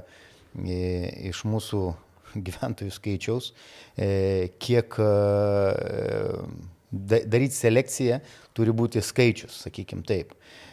e, 0.58 1.30
iš 1.30 1.44
mūsų 1.48 1.82
gyventojų 2.46 2.92
skaičiaus, 2.98 3.52
e, 3.96 4.10
kiek 4.60 4.98
e, 5.00 5.10
daryti 6.90 7.54
selekciją 7.54 8.20
turi 8.56 8.74
būti 8.76 9.02
skaičius, 9.04 9.62
sakykim 9.66 10.02
taip. 10.06 10.34
E, 10.34 10.65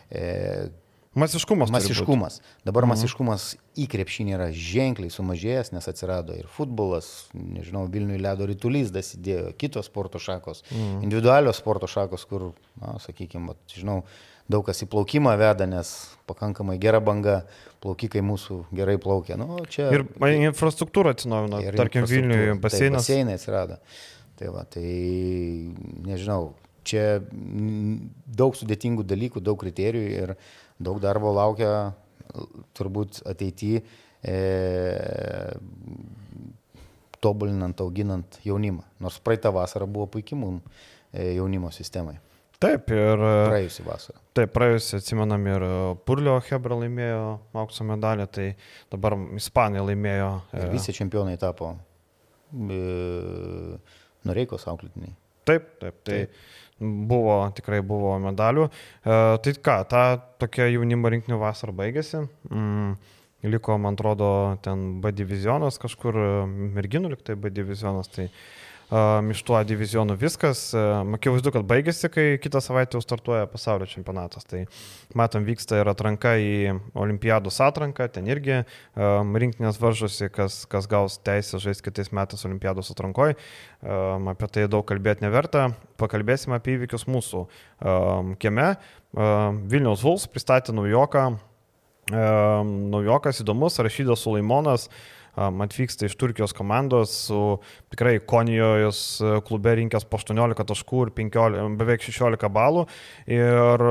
Masiškumas. 1.13 1.69
Masiškumas. 1.69 2.39
Dabar 2.65 2.87
mhm. 2.87 2.95
masiškumas 2.95 3.51
į 3.77 3.85
krepšinį 3.91 4.33
yra 4.33 4.47
ženkliai 4.49 5.13
sumažėjęs, 5.13 5.69
nes 5.75 5.87
atsirado 5.89 6.33
ir 6.37 6.47
futbolas, 6.49 7.27
nežinau, 7.37 7.85
Vilniui 7.93 8.17
ledo 8.21 8.47
rytulys 8.49 8.89
dasidėjo, 8.93 9.51
kitos 9.61 9.89
sporto 9.91 10.21
šakos, 10.21 10.63
mhm. 10.71 11.03
individualios 11.05 11.61
sporto 11.61 11.89
šakos, 11.89 12.25
kur, 12.29 12.51
na, 12.81 12.95
sakykime, 13.03 13.53
žinau, 13.69 14.01
daug 14.49 14.65
kas 14.65 14.81
į 14.83 14.89
plaukimą 14.89 15.35
veda, 15.39 15.67
nes 15.69 15.93
pakankamai 16.29 16.79
gera 16.81 17.01
banga, 17.03 17.43
plaukikai 17.83 18.23
mūsų 18.25 18.63
gerai 18.75 18.97
plaukia. 19.01 19.37
Nu, 19.39 19.61
čia, 19.69 19.91
ir 19.93 20.07
infrastruktūra 20.49 21.13
atsinaujino, 21.13 21.61
tarkim, 21.77 22.09
Vilniuje 22.09 22.57
baseinas. 22.63 23.05
Tai 23.05 23.13
baseinai 23.13 23.37
atsirado. 23.37 23.79
Tai 24.39 24.49
va, 24.49 24.65
tai 24.65 24.89
nežinau, 26.07 26.55
čia 26.87 27.05
daug 28.39 28.55
sudėtingų 28.59 29.05
dalykų, 29.07 29.43
daug 29.43 29.59
kriterijų 29.61 30.09
ir 30.23 30.35
daug 30.83 30.99
darbo 31.03 31.33
laukia 31.35 31.93
turbūt 32.77 33.21
ateityje 33.29 33.83
e, 34.23 34.37
tobulinant, 37.23 37.79
auginant 37.83 38.39
jaunimą. 38.43 38.83
Nors 39.03 39.19
praeitą 39.23 39.53
vasarą 39.55 39.87
buvo 39.87 40.09
puikiai 40.17 40.39
mums 40.39 40.63
e, 41.13 41.33
jaunimo 41.37 41.71
sistemai. 41.71 42.17
Taip, 42.63 42.93
ir. 42.95 43.19
Praėjusią 43.19 43.83
vasarą. 43.83 44.21
Taip, 44.37 44.53
praėjusią 44.55 45.01
atsimenam 45.01 45.47
ir 45.51 45.65
Purlio 46.07 46.37
Hebra 46.47 46.77
laimėjo 46.79 47.25
aukso 47.59 47.83
medalį, 47.87 48.27
tai 48.31 48.45
dabar 48.91 49.17
Ispanai 49.35 49.83
laimėjo. 49.83 50.29
Ir 50.55 50.71
visi 50.71 50.95
čempionai 50.95 51.35
tapo. 51.41 51.73
E, 52.53 52.79
Noreikos 54.23 54.63
auklėtiniai. 54.71 55.11
Taip, 55.43 55.73
taip, 55.81 55.97
tai 56.07 56.21
taip. 56.21 56.37
Buvo, 57.09 57.37
tikrai 57.57 57.81
buvo 57.85 58.15
medalių. 58.23 58.67
E, 58.69 59.17
tai 59.43 59.55
ką, 59.67 59.77
ta 59.89 60.03
tokia 60.41 60.69
jaunimo 60.71 61.11
rinkinių 61.13 61.39
vasara 61.41 61.75
baigėsi. 61.75 62.25
Mm, 62.51 62.95
liko, 63.53 63.77
man 63.81 63.97
atrodo, 63.97 64.29
ten 64.65 65.01
B 65.03 65.11
divizionas 65.15 65.79
kažkur, 65.81 66.19
merginų 66.77 67.15
liktai 67.15 67.35
B 67.39 67.51
divizionas. 67.53 68.11
Tai, 68.13 68.29
uh, 68.93 69.31
iš 69.33 69.41
tuo 69.47 69.59
divizionų 69.65 70.15
viskas. 70.21 70.61
Akivaizdu, 71.17 71.51
kad 71.55 71.65
baigėsi, 71.67 72.09
kai 72.13 72.25
kitą 72.41 72.61
savaitę 72.63 72.97
jau 72.97 73.03
startuoja 73.03 73.47
pasaulio 73.49 73.87
čempionatas. 73.89 74.45
Tai 74.49 74.63
matom, 75.17 75.45
vyksta 75.47 75.79
ir 75.81 75.89
atranka 75.91 76.35
į 76.39 76.75
olimpiados 76.99 77.59
atranką, 77.63 78.07
ten 78.13 78.29
irgi 78.29 78.59
um, 78.61 79.33
rinktinės 79.39 79.79
varžosi, 79.81 80.29
kas, 80.33 80.63
kas 80.69 80.89
gaus 80.91 81.17
teisę 81.25 81.61
žaisti 81.63 81.87
kitais 81.89 82.13
metais 82.15 82.45
olimpiados 82.47 82.91
atrankoje. 82.93 83.37
Um, 83.81 84.29
apie 84.33 84.49
tai 84.51 84.67
daug 84.71 84.85
kalbėti 84.89 85.25
neverta. 85.25 85.71
Pakalbėsime 86.01 86.57
apie 86.59 86.77
įvykius 86.77 87.07
mūsų 87.09 87.45
um, 87.45 88.35
kieme. 88.41 88.75
Um, 89.13 89.63
Vilniaus 89.71 90.05
Vuls 90.05 90.29
pristatė 90.29 90.75
naujoką. 90.75 91.33
Um, 92.11 92.71
naujokas 92.91 93.39
įdomus, 93.43 93.79
Rašydas 93.79 94.25
Sulaimonas. 94.25 94.89
Uh, 94.89 95.22
atvyksta 95.35 96.05
iš 96.05 96.15
Turkijos 96.19 96.53
komandos 96.53 97.13
su 97.27 97.59
tikrai 97.93 98.19
Konijos 98.19 99.21
e, 99.21 99.39
klube 99.47 99.75
rinkęs 99.79 100.05
po 100.09 100.19
18 100.21 100.67
taškų 100.69 101.07
ir 101.07 101.15
15, 101.17 101.73
beveik 101.79 102.05
16 102.05 102.53
balų. 102.53 102.85
Ir 103.31 103.87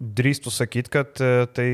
drįstų 0.00 0.50
sakyti, 0.52 0.90
kad 0.94 1.20
e, 1.20 1.44
tai 1.52 1.66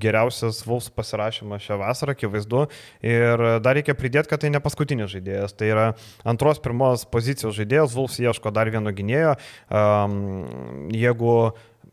geriausias 0.00 0.62
Vulfs 0.64 0.88
pasirašymas 0.96 1.66
šią 1.66 1.76
vasarą, 1.82 2.14
akivaizdu. 2.16 2.64
Ir 3.04 3.44
dar 3.64 3.76
reikia 3.76 3.96
pridėti, 3.98 4.30
kad 4.30 4.42
tai 4.42 4.52
ne 4.54 4.62
paskutinis 4.64 5.12
žaidėjas. 5.12 5.52
Tai 5.58 5.68
yra 5.68 5.86
antros, 6.28 6.62
pirmos 6.64 7.04
pozicijos 7.12 7.56
žaidėjas. 7.58 7.96
Vulfs 7.96 8.20
ieško 8.24 8.54
dar 8.56 8.72
vieno 8.72 8.92
gynėjo. 8.94 9.36
Um, 9.68 10.16
jeigu 10.96 11.34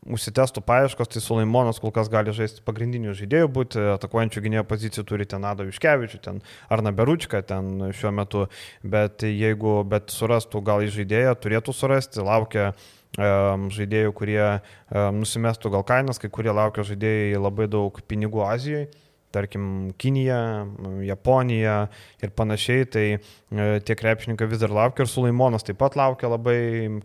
užsitestų 0.06 0.62
paieškos, 0.66 1.10
tai 1.12 1.22
Sulaimonas 1.24 1.80
kol 1.82 1.94
kas 1.96 2.10
gali 2.14 2.34
žaisti 2.36 2.64
pagrindinių 2.66 3.16
žaidėjų, 3.18 3.50
būti 3.56 3.86
atakuojančių 3.96 4.44
gynėjo 4.46 4.66
pozicijų 4.70 5.06
turi 5.10 5.28
ten 5.30 5.46
Ado 5.50 5.66
Viškevičių, 5.68 6.20
ten 6.26 6.42
Arna 6.70 6.94
Beručką 6.96 7.42
ten 7.48 7.90
šiuo 7.96 8.14
metu, 8.16 8.46
bet 8.84 9.26
jeigu 9.26 9.80
bet 9.90 10.14
surastų 10.14 10.62
gal 10.66 10.86
į 10.86 10.92
žaidėją, 11.00 11.34
turėtų 11.42 11.74
surasti, 11.74 12.22
laukia 12.26 12.68
um, 13.18 13.70
žaidėjų, 13.74 14.14
kurie 14.18 14.44
um, 14.46 15.24
nusimestų 15.24 15.74
gal 15.74 15.88
kainas, 15.88 16.22
kai 16.22 16.30
kurie 16.30 16.54
laukia 16.54 16.86
žaidėjai 16.86 17.42
labai 17.42 17.70
daug 17.72 17.98
pinigų 18.06 18.46
Azijoje 18.46 18.92
tarkim, 19.36 19.66
Kinija, 20.00 20.40
Japonija 21.06 21.76
ir 22.24 22.32
panašiai, 22.36 22.88
tai 22.92 23.06
e, 23.16 23.68
tie 23.86 23.98
krepšininkai 23.98 24.48
vis 24.52 24.62
dar 24.62 24.74
laukia 24.74 25.06
ir 25.06 25.12
Sulaimonas 25.12 25.66
taip 25.68 25.80
pat 25.82 25.98
laukia 26.00 26.32
labai 26.32 26.58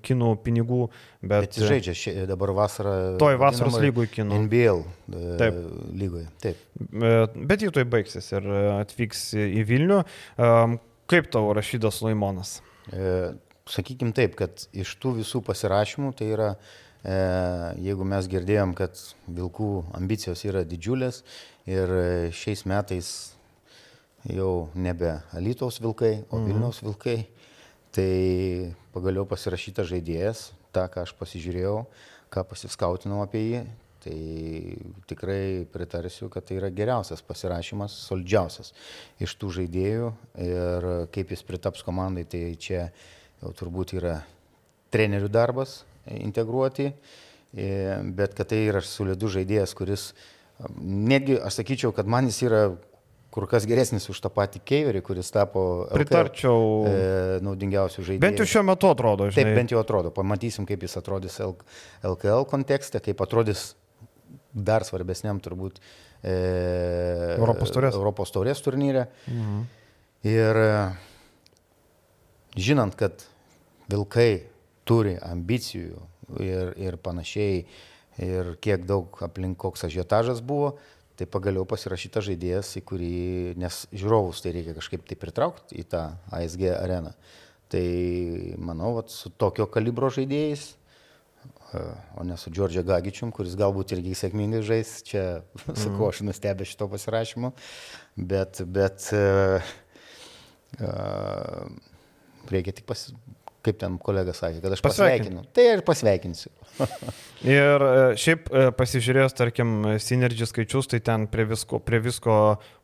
kinų 0.07 0.33
pinigų. 0.45 0.83
Bet, 1.21 1.51
bet 1.51 1.59
žaidžia 1.71 1.97
ši, 1.97 2.15
dabar 2.31 2.55
vasarą. 2.57 2.95
Toj 3.21 3.39
vasaros 3.41 3.79
lygoje 3.83 4.13
kinų. 4.17 4.43
NBL 4.47 4.85
e, 4.85 5.25
taip. 5.41 5.63
lygoje. 6.03 6.27
Taip. 6.43 6.67
E, 6.81 7.15
bet 7.51 7.67
jį 7.67 7.73
toj 7.77 7.89
baigsis 7.93 8.31
ir 8.35 8.47
atvyks 8.79 9.31
į 9.41 9.65
Vilnių. 9.69 10.03
Kaip 11.11 11.33
tavo 11.35 11.55
rašydas 11.59 11.99
Sulaimonas? 12.01 12.61
Sakykime 13.71 14.15
taip, 14.17 14.37
kad 14.39 14.69
iš 14.75 14.95
tų 15.03 15.19
visų 15.21 15.43
pasirašymų 15.47 16.15
tai 16.19 16.31
yra 16.35 16.55
jeigu 17.81 18.05
mes 18.05 18.27
girdėjom, 18.29 18.75
kad 18.77 18.99
vilkų 19.33 19.71
ambicijos 19.97 20.43
yra 20.45 20.67
didžiulės 20.69 21.23
Ir 21.69 21.93
e, 21.93 22.31
šiais 22.33 22.65
metais 22.69 23.11
jau 24.29 24.71
nebe 24.75 25.19
Alytaus 25.37 25.81
vilkai, 25.81 26.25
o 26.31 26.39
mhm. 26.39 26.49
Vilniaus 26.49 26.81
vilkai. 26.85 27.19
Tai 27.91 28.11
pagaliau 28.95 29.27
pasirašytas 29.27 29.89
žaidėjas, 29.91 30.51
tą, 30.71 30.87
ką 30.93 31.03
aš 31.03 31.15
pasižiūrėjau, 31.19 31.79
ką 32.31 32.45
pasiskautinau 32.47 33.25
apie 33.25 33.43
jį, 33.43 33.63
tai 34.01 34.19
tikrai 35.11 35.67
pritarsiu, 35.73 36.31
kad 36.33 36.47
tai 36.47 36.61
yra 36.61 36.71
geriausias 36.73 37.23
pasirašymas, 37.27 37.97
solidžiausias 38.09 38.73
iš 39.21 39.35
tų 39.41 39.51
žaidėjų 39.59 40.13
ir 40.47 40.87
kaip 41.13 41.35
jis 41.35 41.45
pritaps 41.47 41.85
komandai, 41.85 42.25
tai 42.31 42.55
čia 42.57 42.87
jau 43.43 43.53
turbūt 43.59 43.97
yra 43.99 44.21
trenerių 44.95 45.29
darbas 45.33 45.81
integruoti, 46.11 46.91
e, 47.53 47.69
bet 48.17 48.35
kad 48.39 48.51
tai 48.51 48.65
yra 48.71 48.83
solidus 48.85 49.37
žaidėjas, 49.37 49.75
kuris 49.77 50.11
Netgi 50.81 51.39
aš 51.41 51.61
sakyčiau, 51.61 51.93
kad 51.97 52.09
man 52.11 52.29
jis 52.29 52.43
yra 52.45 52.63
kur 53.31 53.47
kas 53.47 53.65
geresnis 53.69 54.09
už 54.11 54.19
tą 54.25 54.31
patį 54.35 54.61
Keiverį, 54.67 55.03
kuris 55.07 55.31
tapo 55.33 55.63
LKL, 55.87 55.95
Pritarčiau. 56.01 56.63
E, 56.91 56.95
naudingiausių 57.47 58.03
žaidėjų. 58.03 58.23
Bent 58.25 58.43
jau 58.43 58.47
šiuo 58.57 58.65
metu 58.67 58.91
atrodo, 58.91 59.29
žinai. 59.31 59.45
Taip, 59.47 59.59
bent 59.61 59.75
jau 59.75 59.83
atrodo. 59.83 60.11
Pamatysim, 60.15 60.67
kaip 60.69 60.83
jis 60.87 60.99
atrodys 60.99 61.39
LKL 61.41 62.47
kontekste, 62.51 63.03
kaip 63.05 63.23
atrodys 63.23 63.71
dar 64.51 64.83
svarbesniam 64.87 65.39
turbūt 65.43 65.79
e, 65.79 66.35
Europos 67.37 67.71
taurės, 67.71 67.99
Europos 67.99 68.35
taurės 68.35 68.63
turnyre. 68.67 69.07
Mhm. 69.31 69.61
Ir 70.31 70.63
e, 70.65 70.73
žinant, 72.59 72.99
kad 72.99 73.23
vilkai 73.91 74.33
turi 74.89 75.15
ambicijų 75.23 76.03
ir, 76.43 76.75
ir 76.83 76.99
panašiai, 77.03 77.63
ir 78.21 78.55
kiek 78.63 78.87
daug 78.89 79.21
aplink 79.25 79.59
koks 79.61 79.87
ažiotažas 79.89 80.43
buvo, 80.45 80.75
tai 81.21 81.29
pagaliau 81.29 81.67
pasirašyta 81.69 82.23
žaidėjas, 82.25 82.73
į 82.81 82.83
kurį, 82.89 83.15
nes 83.61 83.85
žiūrovus 83.93 84.41
tai 84.41 84.55
reikia 84.57 84.77
kažkaip 84.79 85.05
tai 85.09 85.19
pritraukti 85.21 85.81
į 85.83 85.87
tą 85.93 86.05
ASG 86.33 86.71
areną. 86.73 87.13
Tai 87.71 87.87
manau, 88.59 88.95
vat, 88.97 89.13
su 89.13 89.31
tokio 89.39 89.67
kalibro 89.71 90.09
žaidėjais, 90.11 90.65
e, 91.77 91.83
o 92.19 92.25
ne 92.27 92.39
su 92.41 92.51
Džordžia 92.51 92.83
Gagičium, 92.89 93.35
kuris 93.37 93.55
galbūt 93.61 93.95
irgi 93.95 94.17
sėkmingai 94.19 94.63
žais, 94.67 94.95
čia 95.07 95.27
mm. 95.69 95.99
kuo 95.99 96.09
aš 96.09 96.25
nustebę 96.27 96.67
šito 96.67 96.89
pasirašymu, 96.91 97.53
bet, 98.33 98.65
bet 98.65 99.11
uh, 99.15 99.71
uh, 100.81 101.69
reikia 102.51 102.75
tik 102.81 102.89
pas, 102.89 103.07
kaip 103.61 103.79
ten 103.81 104.01
kolega 104.03 104.35
sakė, 104.37 104.65
kad 104.65 104.75
aš 104.77 104.83
pasveikinu. 104.89 105.45
Tai 105.55 105.69
ir 105.77 105.85
pasveikinsiu. 105.87 106.53
Ir 107.41 107.81
e, 107.81 107.93
šiaip 108.21 108.51
e, 108.53 108.67
pasižiūrėjęs, 108.77 109.37
tarkim, 109.39 109.79
Synergy 110.03 110.49
skaičius, 110.49 110.91
tai 110.93 111.01
ten 111.05 111.25
prie 111.33 111.49
visko, 111.49 111.81
prie 111.81 112.03
visko 112.05 112.35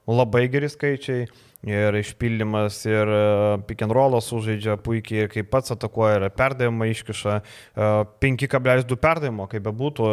labai 0.08 0.46
geri 0.52 0.70
skaičiai. 0.72 1.26
Ir 1.66 1.96
išpildymas, 1.98 2.76
ir 2.86 3.10
e, 3.10 3.20
pick 3.66 3.82
and 3.82 3.92
rollas 3.96 4.28
sužaidžia 4.30 4.76
puikiai, 4.80 5.24
ir 5.24 5.30
kaip 5.32 5.48
pats 5.50 5.74
atakuoja, 5.74 6.20
ir 6.20 6.34
perdavimą 6.36 6.88
iškiša. 6.92 7.36
5,2 8.22 8.98
perdavimo, 9.02 9.48
kaip 9.50 9.64
bebūtų, 9.66 10.10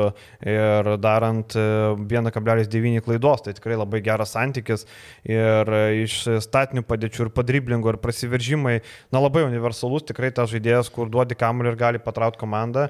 ir 0.49 0.91
darant 1.03 1.55
1,9 1.55 3.03
klaidos, 3.05 3.43
tai 3.45 3.53
tikrai 3.55 3.77
labai 3.79 4.01
geras 4.03 4.33
santykis. 4.35 4.87
Ir 5.29 5.71
iš 6.03 6.23
statinių 6.47 6.83
padėčių 6.89 7.27
ir 7.27 7.35
padriblingų 7.37 7.93
ir 7.93 8.01
prasiveržimai, 8.03 8.79
na 9.13 9.21
labai 9.23 9.45
universalus, 9.45 10.07
tikrai 10.09 10.33
tas 10.35 10.51
žaidėjas, 10.51 10.91
kur 10.91 11.11
duodi 11.11 11.37
kamuolį 11.37 11.75
ir 11.75 11.79
gali 11.85 12.03
patraukti 12.03 12.43
komandą 12.43 12.89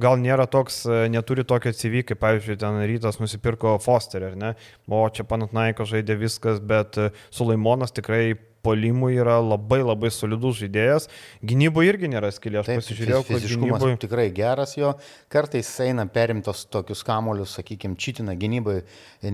gal 0.00 0.18
nėra 0.20 0.46
toks, 0.50 0.82
e, 0.88 1.06
neturi 1.12 1.44
tokio 1.48 1.72
CV, 1.76 2.02
kaip, 2.06 2.20
pavyzdžiui, 2.22 2.58
ten 2.60 2.80
rytas 2.88 3.20
nusipirko 3.22 3.76
Fosterį, 3.82 4.32
ar 4.32 4.36
ne? 4.40 4.52
O 4.88 5.04
čia 5.08 5.26
Panatnaiko 5.28 5.86
žaidė 5.88 6.18
viskas, 6.20 6.60
bet 6.60 7.00
e, 7.00 7.10
Sulaimonas 7.34 7.94
tikrai 7.96 8.36
polimui 8.66 9.14
yra 9.20 9.36
labai 9.40 9.80
labai 9.84 10.10
solidus 10.10 10.58
žaidėjas. 10.60 11.08
Gynyboje 11.46 11.92
irgi 11.92 12.10
nėra 12.10 12.32
skilė, 12.34 12.60
aš 12.62 12.70
Taip, 12.70 12.82
pasižiūrėjau, 12.82 13.22
kad 13.22 13.38
fiziškumas 13.38 13.78
gynyboje... 13.78 14.00
tikrai 14.06 14.26
geras 14.34 14.74
jo, 14.78 14.92
kartais 15.32 15.70
eina 15.84 16.06
perimtos 16.10 16.64
tokius 16.72 17.04
kamolius, 17.06 17.54
sakykime, 17.60 17.98
čitina 18.00 18.34
gynyboje, 18.38 18.82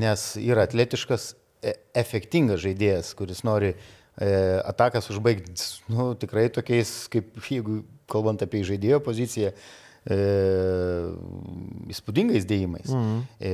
nes 0.03 0.27
yra 0.43 0.67
atletiškas, 0.69 1.33
e, 1.65 1.77
efektingas 2.03 2.61
žaidėjas, 2.67 3.15
kuris 3.19 3.41
nori 3.49 3.73
e, 3.73 3.79
atakas 4.69 5.09
užbaigti, 5.15 5.71
nu, 5.95 6.13
tikrai 6.21 6.51
tokiais, 6.53 6.93
kaip 7.13 7.33
jeigu 7.49 7.81
kalbant 8.13 8.45
apie 8.45 8.61
žaidėjo 8.69 9.01
poziciją, 9.05 9.55
e, 10.07 10.19
įspūdingais 11.93 12.47
dėjimais, 12.49 12.89
mhm. 12.91 13.19
e, 13.39 13.53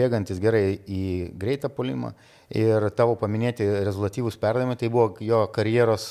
bėgantis 0.00 0.42
gerai 0.42 0.80
į 0.86 1.04
greitą 1.40 1.70
polimą 1.72 2.14
ir 2.50 2.90
tavo 2.98 3.16
paminėti 3.20 3.66
rezultatyvus 3.86 4.38
perdavimai, 4.40 4.78
tai 4.78 4.90
buvo 4.92 5.14
jo 5.24 5.44
karjeros 5.54 6.10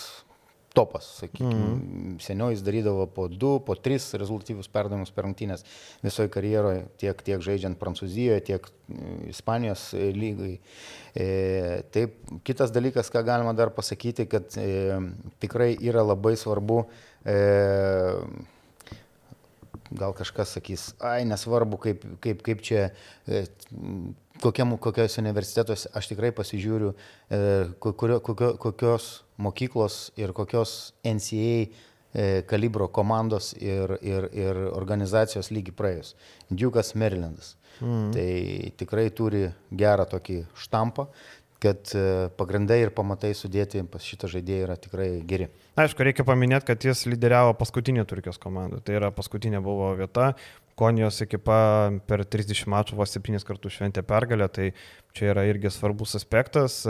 topas, 0.74 1.06
sakykime. 1.20 1.50
Mm. 1.50 2.18
Seniau 2.22 2.52
jis 2.54 2.62
darydavo 2.64 3.08
po 3.14 3.28
2, 3.32 3.52
po 3.66 3.76
3 3.76 4.20
rezultatyvus 4.22 4.70
perdavimus 4.72 5.12
per 5.14 5.26
rungtynės 5.26 5.66
visoje 6.06 6.30
karjeroje, 6.34 6.84
tiek, 7.02 7.24
tiek 7.26 7.42
žaidžiant 7.44 7.80
Prancūzijoje, 7.82 8.44
tiek 8.52 8.70
e, 8.70 9.00
Ispanijos 9.34 9.90
e, 9.98 10.12
lygai. 10.16 10.54
E, 11.18 11.28
taip, 11.96 12.20
kitas 12.48 12.74
dalykas, 12.76 13.10
ką 13.14 13.26
galima 13.28 13.56
dar 13.58 13.74
pasakyti, 13.76 14.28
kad 14.30 14.56
e, 14.62 15.00
tikrai 15.42 15.74
yra 15.90 16.06
labai 16.06 16.36
svarbu 16.40 16.84
e, 17.26 17.40
gal 19.92 20.14
kažkas 20.14 20.54
sakys, 20.58 20.90
ai, 21.02 21.24
nesvarbu, 21.30 21.80
kaip, 21.82 22.06
kaip, 22.24 22.42
kaip 22.46 22.64
čia, 22.66 22.90
e, 23.28 23.46
kokiam, 24.44 24.76
kokios 24.82 25.18
universitetuose, 25.22 25.90
aš 25.96 26.12
tikrai 26.12 26.32
pasižiūriu, 26.36 26.94
e, 26.94 27.42
kurio, 27.80 28.20
kokio, 28.26 28.54
kokios 28.62 29.12
mokyklos 29.42 30.10
ir 30.20 30.34
kokios 30.38 30.94
NCA 31.04 31.54
e, 32.14 32.44
kalibro 32.50 32.90
komandos 32.94 33.54
ir, 33.58 33.98
ir, 34.02 34.30
ir 34.34 34.62
organizacijos 34.74 35.52
lygi 35.54 35.74
praėjus. 35.76 36.16
Džiugas 36.54 36.94
Marylandas. 36.96 37.56
Mm. 37.80 38.10
Tai 38.12 38.32
tikrai 38.82 39.08
turi 39.16 39.46
gerą 39.72 40.04
tokį 40.12 40.42
štampą 40.60 41.08
kad 41.64 41.92
e, 41.96 42.30
pagrindai 42.40 42.80
ir 42.86 42.94
pamatai 42.96 43.34
sudėti 43.36 43.82
pas 43.92 44.04
šitą 44.06 44.30
žaidėją 44.32 44.68
yra 44.68 44.78
tikrai 44.80 45.10
geri. 45.28 45.50
Aišku, 45.80 46.06
reikia 46.08 46.26
paminėti, 46.28 46.70
kad 46.72 46.88
jis 46.88 47.06
lyderiavo 47.10 47.54
paskutinį 47.60 48.06
Turkijos 48.10 48.40
komandą. 48.42 48.80
Tai 48.84 48.96
yra 49.00 49.12
paskutinė 49.16 49.62
buvo 49.64 49.92
vieta. 50.00 50.34
Konijos 50.80 51.20
ekipa 51.26 51.60
per 52.08 52.24
30 52.24 52.70
mačų 52.72 52.96
vos 53.02 53.12
7 53.12 53.44
kartų 53.44 53.72
šventė 53.76 54.04
pergalę, 54.08 54.48
tai 54.48 54.70
čia 55.12 55.34
yra 55.34 55.44
irgi 55.50 55.72
svarbus 55.76 56.16
aspektas 56.16 56.86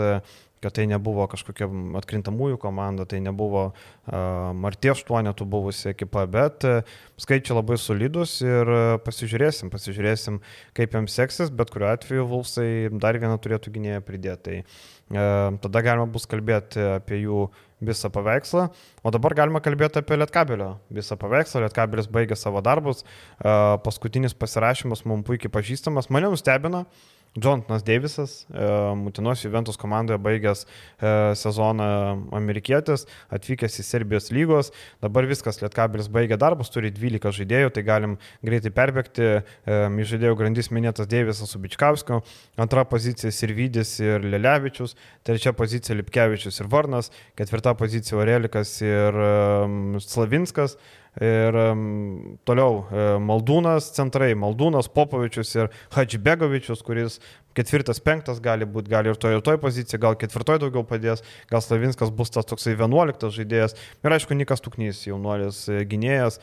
kad 0.60 0.74
tai 0.76 0.84
nebuvo 0.90 1.24
kažkokia 1.30 1.68
atkrintamųjų 2.00 2.58
komanda, 2.60 3.06
tai 3.08 3.22
nebuvo 3.24 3.70
uh, 3.70 4.14
Martie 4.56 4.92
8 4.92 5.32
buvusi 5.48 5.90
ekipa, 5.94 6.26
bet 6.28 6.66
uh, 6.68 6.82
skaičiai 7.20 7.56
labai 7.56 7.78
solidus 7.80 8.38
ir 8.44 8.68
uh, 8.68 8.98
pasižiūrėsim, 9.04 9.72
pasižiūrėsim, 9.72 10.40
kaip 10.76 10.96
jiems 10.96 11.16
seksis, 11.16 11.52
bet 11.52 11.72
kuriuo 11.72 11.88
atveju 11.94 12.28
Vulsai 12.28 12.70
dar 12.92 13.16
vieną 13.20 13.38
turėtų 13.40 13.72
gynėją 13.72 14.04
pridėti. 14.04 14.40
Tai 14.40 14.58
uh, 14.60 15.56
tada 15.64 15.82
galima 15.84 16.08
bus 16.12 16.28
kalbėti 16.28 16.82
apie 16.98 17.22
jų 17.22 17.46
visą 17.80 18.10
paveikslą, 18.12 18.66
o 19.00 19.12
dabar 19.14 19.32
galima 19.38 19.62
kalbėti 19.64 20.02
apie 20.02 20.18
Lietkabelio 20.20 20.74
visą 20.92 21.16
paveikslą. 21.20 21.64
Lietkabelis 21.64 22.10
baigė 22.12 22.36
savo 22.36 22.60
darbus, 22.64 23.00
uh, 23.40 23.80
paskutinis 23.84 24.36
pasirašymas 24.36 25.06
mums 25.08 25.24
puikiai 25.28 25.52
pažįstamas, 25.56 26.12
mane 26.12 26.28
nustebino. 26.28 26.84
Uh, 26.84 27.19
Jonathanas 27.36 27.82
Davisas, 27.82 28.46
e, 28.50 28.94
Mutinos 28.96 29.40
Juventus 29.40 29.76
komandoje 29.76 30.18
baigęs 30.18 30.64
e, 30.66 31.34
sezoną 31.38 31.84
amerikietis, 32.34 33.06
atvykęs 33.30 33.78
į 33.78 33.84
Serbijos 33.86 34.30
lygos, 34.34 34.72
dabar 35.02 35.28
viskas, 35.30 35.60
Lietkabilis 35.62 36.10
baigė 36.10 36.38
darbus, 36.40 36.72
turi 36.74 36.90
12 36.90 37.30
žaidėjų, 37.38 37.70
tai 37.76 37.84
galim 37.86 38.16
greitai 38.42 38.74
perbėgti, 38.74 39.28
e, 39.30 39.80
iš 40.02 40.14
žaidėjų 40.16 40.40
grandis 40.42 40.72
minėtas 40.74 41.06
Davisas 41.10 41.54
su 41.54 41.62
Bičkauskiu, 41.62 42.18
antra 42.58 42.82
pozicija 42.90 43.30
Sirvidis 43.30 43.94
ir 44.02 44.26
Lelevičius, 44.26 44.96
trečia 45.22 45.54
pozicija 45.54 46.00
Lipkevičius 46.00 46.58
ir 46.64 46.72
Varnas, 46.72 47.12
ketvirta 47.38 47.76
pozicija 47.78 48.18
Orelikas 48.18 48.74
ir 48.82 49.22
Slavinskas, 50.02 50.80
Ir 51.18 51.56
toliau 52.46 52.84
e, 52.86 53.06
Maldūnas 53.18 53.88
centrai, 53.96 54.30
Maldūnas, 54.38 54.86
Popovičius 54.94 55.50
ir 55.56 55.70
Hadžbegovičius, 55.96 56.84
kuris 56.86 57.18
ketvirtas, 57.58 57.98
penktas 57.98 58.38
gali 58.42 58.68
būti, 58.68 58.92
gali 58.92 59.10
ir 59.10 59.18
toje 59.18 59.40
ir 59.40 59.42
toje 59.42 59.58
pozicijoje, 59.58 60.00
gal 60.04 60.14
ketvirtoje 60.20 60.62
daugiau 60.62 60.84
padės, 60.86 61.24
gal 61.50 61.64
Slavinskas 61.64 62.12
bus 62.14 62.30
tas 62.30 62.46
toksai 62.46 62.76
vienuoliktas 62.78 63.34
žaidėjas. 63.34 63.74
Ir 64.06 64.14
aišku, 64.14 64.38
Nikas 64.38 64.62
Tuknys, 64.62 65.02
jaunuolis 65.08 65.64
e, 65.66 65.82
gynėjas. 65.90 66.38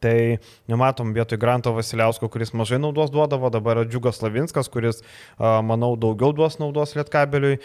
Tai 0.00 0.38
nematom 0.64 1.10
vietoj 1.12 1.36
Granto 1.36 1.74
Vasiliausko, 1.76 2.30
kuris 2.32 2.54
mažai 2.56 2.78
naudos 2.80 3.10
duodavo, 3.12 3.50
dabar 3.52 3.82
Džiugas 3.84 4.22
Lavinskas, 4.24 4.70
kuris, 4.72 5.02
manau, 5.36 5.90
daugiau 6.00 6.32
duos 6.32 6.56
naudos 6.56 6.94
Lietkabeliui, 6.96 7.58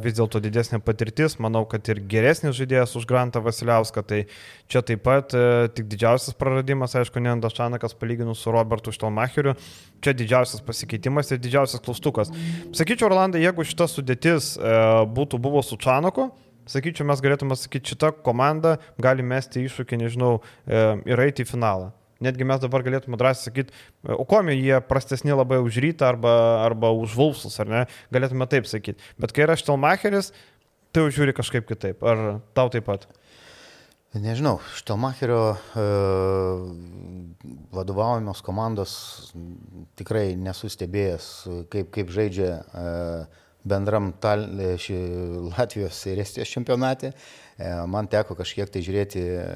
vis 0.00 0.14
dėlto 0.16 0.40
didesnė 0.40 0.80
patirtis, 0.80 1.36
manau, 1.36 1.66
kad 1.68 1.84
ir 1.92 2.00
geresnis 2.08 2.56
žaidėjas 2.56 2.96
už 2.96 3.04
Grantą 3.10 3.42
Vasiliauską. 3.44 4.06
Tai 4.08 4.22
čia 4.72 4.80
taip 4.88 5.04
pat 5.04 5.36
tik 5.76 5.90
didžiausias 5.92 6.32
praradimas, 6.40 6.96
aišku, 6.96 7.20
ne 7.20 7.34
Andašanakas 7.34 7.92
palyginus 8.00 8.40
su 8.40 8.54
Robertu 8.56 8.88
Štelmacheriu, 8.96 9.52
čia 10.00 10.16
didžiausias 10.16 10.64
pasikeitimas 10.64 11.28
ir 11.28 11.44
didžiausias 11.44 11.84
klaustukas. 11.84 12.32
Sakyčiau, 12.72 13.12
Rolandai, 13.12 13.44
jeigu 13.44 13.68
šita 13.68 13.84
sudėtis 13.92 14.54
būtų 15.12 15.44
buvo 15.44 15.60
su 15.60 15.76
Čanaku, 15.76 16.30
sakyčiau, 16.70 17.06
mes 17.08 17.22
galėtume 17.24 17.56
sakyti, 17.58 17.94
šita 17.94 18.12
komanda 18.26 18.76
gali 19.02 19.24
mesti 19.26 19.64
iššūkį, 19.66 19.98
nežinau, 20.04 20.36
e, 20.66 20.84
ir 21.08 21.24
eiti 21.26 21.46
į 21.46 21.50
finalą. 21.52 21.92
Netgi 22.22 22.46
mes 22.46 22.60
dabar 22.62 22.84
galėtume 22.86 23.18
drąsiai 23.18 23.48
sakyti, 23.50 23.74
e, 23.74 24.14
o 24.14 24.26
komi 24.28 24.54
jie 24.54 24.78
prastesni 24.86 25.34
labai 25.34 25.58
už 25.64 25.80
rytą 25.82 26.12
arba, 26.12 26.34
arba 26.66 26.92
už 26.94 27.16
Vulfsus, 27.18 27.58
ar 27.62 27.70
ne? 27.70 27.82
Galėtume 28.14 28.46
taip 28.50 28.68
sakyti. 28.70 29.02
Bet 29.18 29.34
kai 29.34 29.46
yra 29.48 29.58
Štelmacheris, 29.58 30.30
tai 30.92 31.06
jau 31.06 31.16
žiūri 31.18 31.34
kažkaip 31.34 31.66
kitaip. 31.66 32.04
Ar 32.06 32.42
tau 32.54 32.70
taip 32.70 32.86
pat? 32.86 33.08
Nežinau, 34.12 34.58
Štelmacherio 34.76 35.56
e, 35.56 35.82
vadovaujamos 37.72 38.42
komandos 38.44 38.94
tikrai 39.96 40.34
nesustebėjęs, 40.36 41.28
kaip, 41.72 41.88
kaip 41.94 42.12
žaidžia 42.12 42.50
e, 42.60 42.82
bendram 43.64 44.12
tal, 44.20 44.46
ši, 44.78 44.98
Latvijos 45.52 46.00
ir 46.10 46.20
Estijos 46.22 46.50
čempionate. 46.50 47.12
E, 47.58 47.70
man 47.86 48.08
teko 48.10 48.34
kažkiek 48.38 48.70
tai 48.72 48.82
žiūrėti 48.84 49.22
e, 49.22 49.46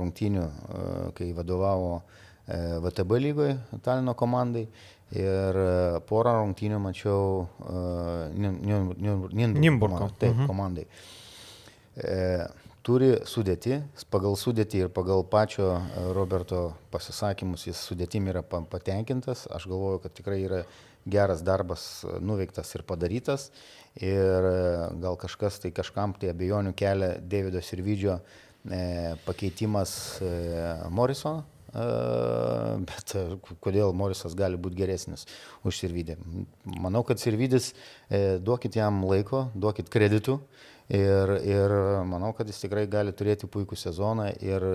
rungtynių, 0.00 0.42
e, 0.42 0.88
kai 1.18 1.32
vadovavo 1.36 2.02
VTB 2.42 3.18
lygoje 3.22 3.52
Talino 3.84 4.16
komandai. 4.18 4.66
Ir 5.12 5.56
porą 6.08 6.32
rungtynių 6.40 6.78
mačiau 6.80 7.44
Nimburgo 9.60 10.08
taip, 10.18 10.32
mhm. 10.32 10.46
komandai. 10.48 10.86
Turi 12.82 13.12
sudėti, 13.28 13.76
pagal 14.10 14.34
sudėti 14.40 14.80
ir 14.82 14.88
pagal 14.90 15.22
pačio 15.28 15.68
Roberto 16.16 16.72
pasisakymus 16.90 17.68
jis 17.68 17.84
sudėtim 17.92 18.26
yra 18.32 18.42
patenkintas. 18.42 19.44
Aš 19.52 19.68
galvoju, 19.70 20.00
kad 20.02 20.16
tikrai 20.16 20.40
yra 20.48 20.64
geras 21.06 21.42
darbas 21.42 22.04
nuveiktas 22.20 22.74
ir 22.76 22.84
padarytas. 22.86 23.50
Ir 24.00 24.48
e, 24.48 24.58
gal 25.02 25.18
kažkas 25.20 25.58
tai 25.60 25.72
kažkam 25.74 26.14
tai 26.16 26.30
abejonių 26.32 26.72
kelia 26.78 27.16
Davido 27.20 27.60
Sirvidžio 27.60 28.18
e, 28.18 29.16
pakeitimas 29.26 29.92
e, 30.24 30.30
Morisono. 30.88 31.44
E, 31.72 31.84
bet 32.84 33.14
e, 33.16 33.24
kodėl 33.64 33.94
Morisas 33.96 34.34
gali 34.36 34.58
būti 34.60 34.76
geresnis 34.82 35.24
už 35.64 35.78
Sirvidį? 35.80 36.18
Manau, 36.84 37.00
kad 37.08 37.20
Sirvidis, 37.20 37.70
e, 38.08 38.38
duokit 38.44 38.76
jam 38.76 39.00
laiko, 39.08 39.46
duokit 39.56 39.88
kreditų 39.92 40.36
ir, 40.92 41.36
ir 41.48 41.76
manau, 42.08 42.34
kad 42.36 42.48
jis 42.48 42.60
tikrai 42.64 42.84
gali 42.92 43.14
turėti 43.16 43.48
puikų 43.48 43.78
sezoną 43.80 44.28
ir 44.44 44.68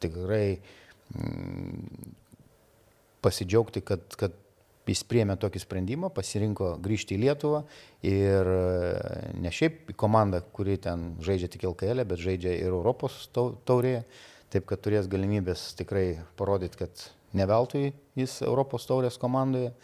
tikrai 0.00 0.60
pasidžiaugti, 3.20 3.82
kad, 3.82 4.06
kad 4.16 4.36
jis 4.88 5.02
priemė 5.06 5.36
tokį 5.40 5.62
sprendimą, 5.62 6.10
pasirinko 6.14 6.74
grįžti 6.82 7.16
į 7.16 7.22
Lietuvą 7.24 7.62
ir 8.06 8.50
e, 8.50 8.60
ne 9.42 9.52
šiaip 9.54 9.92
į 9.92 9.96
komandą, 10.00 10.42
kuri 10.56 10.78
ten 10.82 11.14
žaidžia 11.24 11.50
tik 11.52 11.66
LKL, 11.68 12.02
e, 12.02 12.08
bet 12.08 12.22
žaidžia 12.22 12.54
ir 12.58 12.72
Europos 12.72 13.22
taurėje, 13.34 14.04
taip 14.50 14.66
kad 14.70 14.82
turės 14.82 15.08
galimybės 15.10 15.70
tikrai 15.78 16.20
parodyti, 16.38 16.80
kad 16.80 17.04
ne 17.36 17.46
veltui 17.46 17.90
jis 18.18 18.40
Europos 18.46 18.88
taurės 18.88 19.20
komandoje. 19.20 19.74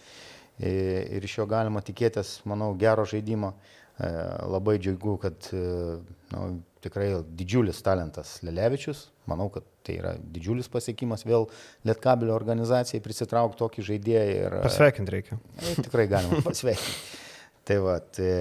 Ir 0.56 1.20
iš 1.20 1.34
jo 1.36 1.44
galima 1.44 1.82
tikėtis, 1.84 2.38
manau, 2.48 2.70
gero 2.80 3.04
žaidimo. 3.04 3.52
E, 4.00 4.08
labai 4.48 4.78
džiugu, 4.80 5.18
kad 5.20 5.50
nu, 5.52 6.46
tikrai 6.84 7.10
didžiulis 7.36 7.82
talentas 7.84 8.38
Lelevičius, 8.46 9.10
manau, 9.30 9.48
kad 9.52 9.66
tai 9.86 9.98
yra 10.00 10.14
didžiulis 10.18 10.70
pasiekimas 10.72 11.26
vėl 11.26 11.48
Lietkabilio 11.86 12.34
organizacijai 12.36 13.02
prisitraukti 13.04 13.60
tokį 13.60 13.86
žaidėją. 13.90 14.40
Ir, 14.46 14.58
pasveikinti 14.66 15.14
reikia. 15.14 15.38
E, 15.60 15.76
tikrai 15.86 16.08
galima 16.10 16.42
pasveikinti. 16.46 17.22
tai 17.66 17.78
va, 17.82 17.98
tai, 18.00 18.32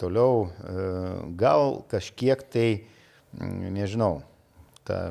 toliau 0.00 0.48
e, 0.48 0.90
gal 1.40 1.80
kažkiek 1.90 2.44
tai, 2.52 2.68
nežinau, 3.38 4.20
ta 4.88 5.08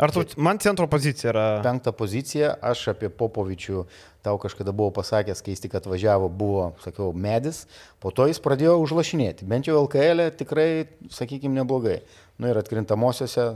Ar 0.00 0.08
tu, 0.08 0.22
man 0.40 0.56
centro 0.58 0.86
pozicija 0.88 1.28
yra. 1.28 1.46
Penkta 1.60 1.92
pozicija, 1.92 2.54
aš 2.64 2.86
apie 2.94 3.10
Popovičių 3.12 3.82
tau 4.24 4.38
kažkada 4.40 4.72
buvau 4.72 4.94
pasakęs, 4.96 5.42
kai 5.44 5.52
jis 5.52 5.60
tik 5.66 5.76
atvažiavo, 5.76 6.30
buvo, 6.32 6.70
sakiau, 6.80 7.10
medis, 7.12 7.66
po 8.00 8.12
to 8.14 8.24
jis 8.30 8.40
pradėjo 8.40 8.78
užlašinėti. 8.80 9.44
Bent 9.48 9.68
jau 9.68 9.76
LKL 9.82 10.24
e 10.24 10.30
tikrai, 10.40 10.70
sakykime, 11.12 11.52
neblogai. 11.60 11.98
Nu 12.40 12.48
ir 12.48 12.60
atkrintamosiose 12.60 13.50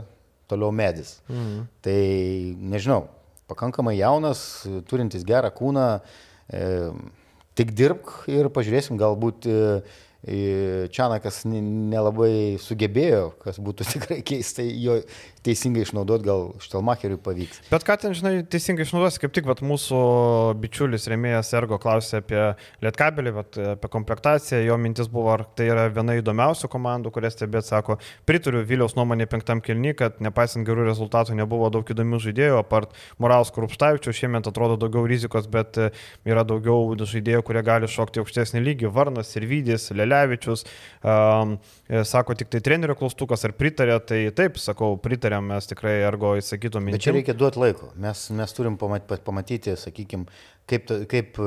toliau 0.51 0.71
medis. 0.75 1.19
Mhm. 1.29 1.67
Tai 1.85 1.99
nežinau, 2.73 3.05
pakankamai 3.51 3.97
jaunas, 3.99 4.65
turintis 4.89 5.25
gerą 5.27 5.51
kūną, 5.53 5.87
e, 6.49 6.65
tik 7.55 7.71
dirbk 7.77 8.25
ir 8.31 8.51
pažiūrėsim, 8.53 8.99
galbūt 9.01 9.49
e, 9.49 9.61
Čianakas 10.25 11.43
nelabai 11.45 12.57
sugebėjo, 12.57 13.35
kas 13.43 13.59
būtų 13.61 13.85
tikrai 13.93 14.23
keista, 14.25 14.65
jo 14.65 14.97
teisingai 15.45 15.83
išnaudot, 15.85 16.23
gal 16.25 16.47
Štelmacheriui 16.63 17.19
pavyks. 17.21 17.61
Bet 17.69 17.85
ką 17.85 17.97
ten, 18.01 18.15
žinai, 18.17 18.33
teisingai 18.49 18.87
išnaudosi, 18.87 19.21
kaip 19.21 19.35
tik 19.35 19.45
vat, 19.49 19.61
mūsų 19.65 19.99
bičiulis 20.61 21.05
remėjas 21.11 21.53
Ergo 21.59 21.77
klausė 21.81 22.23
apie 22.23 22.41
Lietkabelį, 22.83 23.33
apie 23.75 23.91
komplektaciją, 23.93 24.63
jo 24.65 24.79
mintis 24.81 25.11
buvo, 25.11 25.35
ar 25.35 25.45
tai 25.57 25.69
yra 25.69 25.85
viena 25.93 26.17
įdomiausių 26.19 26.69
komandų, 26.73 27.13
kurias 27.13 27.37
stebėt, 27.37 27.69
sako, 27.69 27.99
pritariu 28.25 28.65
Viliaus 28.65 28.97
nuomonė 28.97 29.29
penktam 29.29 29.61
kilny, 29.61 29.93
kad 29.97 30.17
nepaisant 30.25 30.65
gerų 30.67 30.89
rezultatų 30.89 31.37
nebuvo 31.37 31.69
daug 31.73 31.85
įdomių 31.85 32.21
žaidėjų, 32.25 32.57
apart 32.63 32.97
Moraus 33.21 33.53
Krupštavičių, 33.55 34.15
šiemet 34.15 34.49
atrodo 34.49 34.79
daugiau 34.81 35.05
rizikos, 35.09 35.45
bet 35.51 35.77
yra 36.25 36.47
daugiau 36.47 36.97
žaidėjų, 36.97 37.45
kurie 37.45 37.65
gali 37.65 37.91
šokti 37.91 38.23
aukštesnį 38.23 38.65
lygį, 38.65 38.91
Varnas 38.95 39.35
ir 39.37 39.45
Vydis, 39.49 39.91
Lelė. 39.93 40.15
Levičius, 40.15 40.65
um, 41.03 41.57
sako 42.03 42.35
tik 42.37 42.51
tai 42.53 42.61
trenerio 42.63 42.95
klaustukas, 42.97 43.43
ar 43.47 43.55
pritarė, 43.57 43.97
tai 44.07 44.21
taip, 44.35 44.59
sakau, 44.61 44.95
pritarėm, 45.35 45.49
mes 45.51 45.67
tikrai 45.67 45.95
ergo 46.05 46.35
įsakytų 46.39 46.81
minčių. 46.81 46.95
Bet 46.95 47.03
čia 47.03 47.13
reikia 47.13 47.35
duoti 47.35 47.59
laiko, 47.59 47.91
mes, 47.95 48.29
mes 48.31 48.53
turim 48.53 48.77
pamatyti, 48.77 49.75
sakykime, 49.77 50.25
kaip, 50.67 50.85
ta, 50.87 51.05
kaip, 51.05 51.37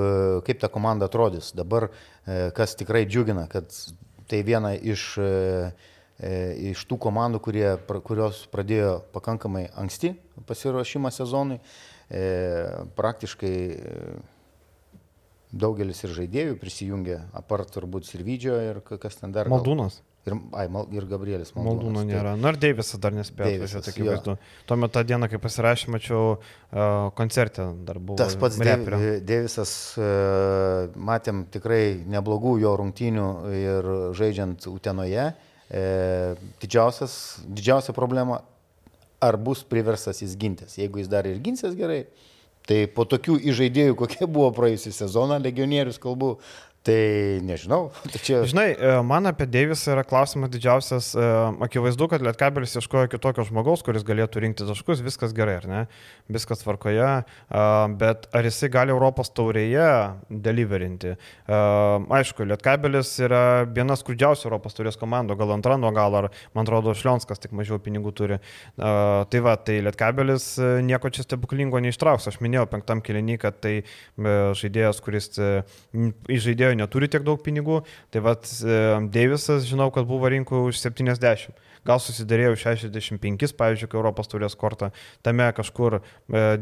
kaip 0.45 0.61
ta 0.61 0.69
komanda 0.69 1.09
atrodys. 1.09 1.53
Dabar 1.55 1.91
e, 2.27 2.51
kas 2.55 2.77
tikrai 2.77 3.07
džiugina, 3.07 3.49
kad 3.49 3.71
tai 4.29 4.43
viena 4.43 4.75
iš, 4.75 5.19
e, 5.19 5.73
e, 6.21 6.33
iš 6.73 6.85
tų 6.89 6.99
komandų, 6.99 7.41
kurie, 7.41 7.69
kurios 8.05 8.47
pradėjo 8.53 9.03
pakankamai 9.13 9.69
anksti 9.77 10.15
pasiruošimą 10.47 11.11
sezonui, 11.13 11.61
praktiškai 12.97 13.55
daugelis 15.53 16.03
ir 16.05 16.13
žaidėjų 16.17 16.59
prisijungė, 16.61 17.23
apart 17.37 17.73
turbūt 17.73 18.09
Silvydžio 18.09 18.59
ir 18.67 18.83
kas 19.01 19.19
ten 19.21 19.33
dar. 19.35 19.49
Maldūnas. 19.53 20.03
Ir, 20.29 20.35
ai, 20.61 20.67
mal, 20.69 20.85
ir 20.93 21.07
Gabrielis 21.09 21.55
Maldūnas. 21.55 21.79
Maldūno 21.79 22.03
tai 22.03 22.09
nėra. 22.11 22.35
Na 22.37 22.53
ir 22.53 22.59
Deivisas 22.61 23.01
dar 23.01 23.15
nespėjo 23.17 23.55
atvažiuoti, 23.55 23.95
kaip 23.97 24.09
vaizdu. 24.11 24.35
Tuomet 24.69 24.93
tą 24.93 25.05
dieną, 25.09 25.29
kai 25.33 25.41
pasirašė, 25.41 25.89
mačiau 25.95 26.23
uh, 26.35 26.43
koncertę 27.17 27.71
dar 27.89 28.01
buvo. 28.03 28.19
Tas 28.21 28.37
pats 28.41 28.61
reperio. 28.61 29.15
Deivisas, 29.25 29.73
uh, 29.97 30.93
matėm 31.01 31.47
tikrai 31.55 31.83
neblogų 32.13 32.59
jo 32.61 32.75
rungtynių 32.83 33.29
ir 33.57 33.91
žaidžiant 34.19 34.69
Utenoje. 34.69 35.31
Uh, 35.69 36.49
didžiausias, 36.61 37.15
didžiausia 37.49 37.97
problema, 37.97 38.43
ar 39.25 39.41
bus 39.41 39.65
priversas 39.65 40.21
jis 40.21 40.37
gintis. 40.41 40.77
Jeigu 40.77 41.01
jis 41.01 41.09
dar 41.09 41.29
ir 41.31 41.41
ginsis 41.45 41.73
gerai, 41.79 42.03
uh, 42.05 42.29
Tai 42.69 42.83
po 42.93 43.07
tokių 43.09 43.39
įžaidėjų, 43.49 43.95
kokie 43.97 44.27
buvo 44.29 44.51
praėjusią 44.53 44.93
sezoną, 44.93 45.39
legionierius 45.41 45.97
kalbu, 46.03 46.35
Tai 46.89 47.45
nežinau. 47.45 47.91
Tai 48.13 48.21
čia... 48.25 48.41
Žinai, 48.49 48.69
e, 48.73 48.93
man 49.05 49.29
apie 49.29 49.45
Deivisą 49.51 49.93
yra 49.93 50.05
klausimas 50.09 50.49
didžiausias. 50.55 51.11
E, 51.13 51.27
akivaizdu, 51.67 52.09
kad 52.09 52.25
Lietkabelis 52.25 52.79
ieškojo 52.81 53.11
kitokio 53.13 53.45
žmogaus, 53.45 53.83
kuris 53.85 54.07
galėtų 54.09 54.41
rinkti 54.41 54.65
taškus, 54.65 55.03
viskas 55.05 55.35
gerai, 55.37 55.59
ar 55.61 55.67
ne? 55.69 55.83
Viskas 56.33 56.63
tvarkoje, 56.63 57.09
bet 58.01 58.27
ar 58.37 58.47
jisai 58.47 58.69
gali 58.73 58.93
Europos 58.93 59.31
taurėje 59.37 59.89
deliverinti? 60.29 61.15
Aišku, 61.49 62.45
Lietkabelis 62.49 63.15
yra 63.25 63.43
viena 63.65 63.97
skurdžiausių 63.97 64.49
Europos 64.49 64.77
taurės 64.77 64.99
komandų, 65.01 65.37
gal 65.41 65.55
antra 65.57 65.79
nuo 65.81 65.93
gal, 65.97 66.17
ar 66.21 66.29
man 66.57 66.67
atrodo, 66.69 66.93
Šlionskas 66.97 67.41
tik 67.43 67.57
mažiau 67.57 67.81
pinigų 67.83 68.13
turi. 68.17 68.41
Tai 68.77 69.43
va, 69.45 69.57
tai 69.61 69.81
Lietkabelis 69.85 70.51
e, 70.61 70.71
nieko 70.89 71.13
čia 71.13 71.25
stebuklingo 71.27 71.81
neištrauks. 71.85 72.29
Aš 72.31 72.41
minėjau 72.45 72.67
penktam 72.71 73.03
kilinį, 73.05 73.39
kad 73.43 73.61
tai 73.65 73.75
žaidėjas, 74.19 75.01
kuris 75.05 75.33
žaidėjo 75.37 76.78
neturi 76.79 77.09
tiek 77.11 77.25
daug 77.27 77.41
pinigų. 77.45 77.83
Tai 78.15 78.23
vad, 78.25 78.47
e, 78.63 78.79
Deivisas, 79.15 79.67
žinau, 79.69 79.91
kad 79.95 80.09
buvo 80.09 80.31
rinkų 80.33 80.65
už 80.71 80.81
70. 80.81 81.53
Gal 81.89 82.03
susidarėjau 82.03 82.57
65, 82.59 83.55
pavyzdžiui, 83.59 83.91
Europos 83.97 84.31
turės 84.31 84.57
kortą, 84.59 84.91
tame 85.27 85.47
kažkur 85.57 86.01
e, 86.01 86.03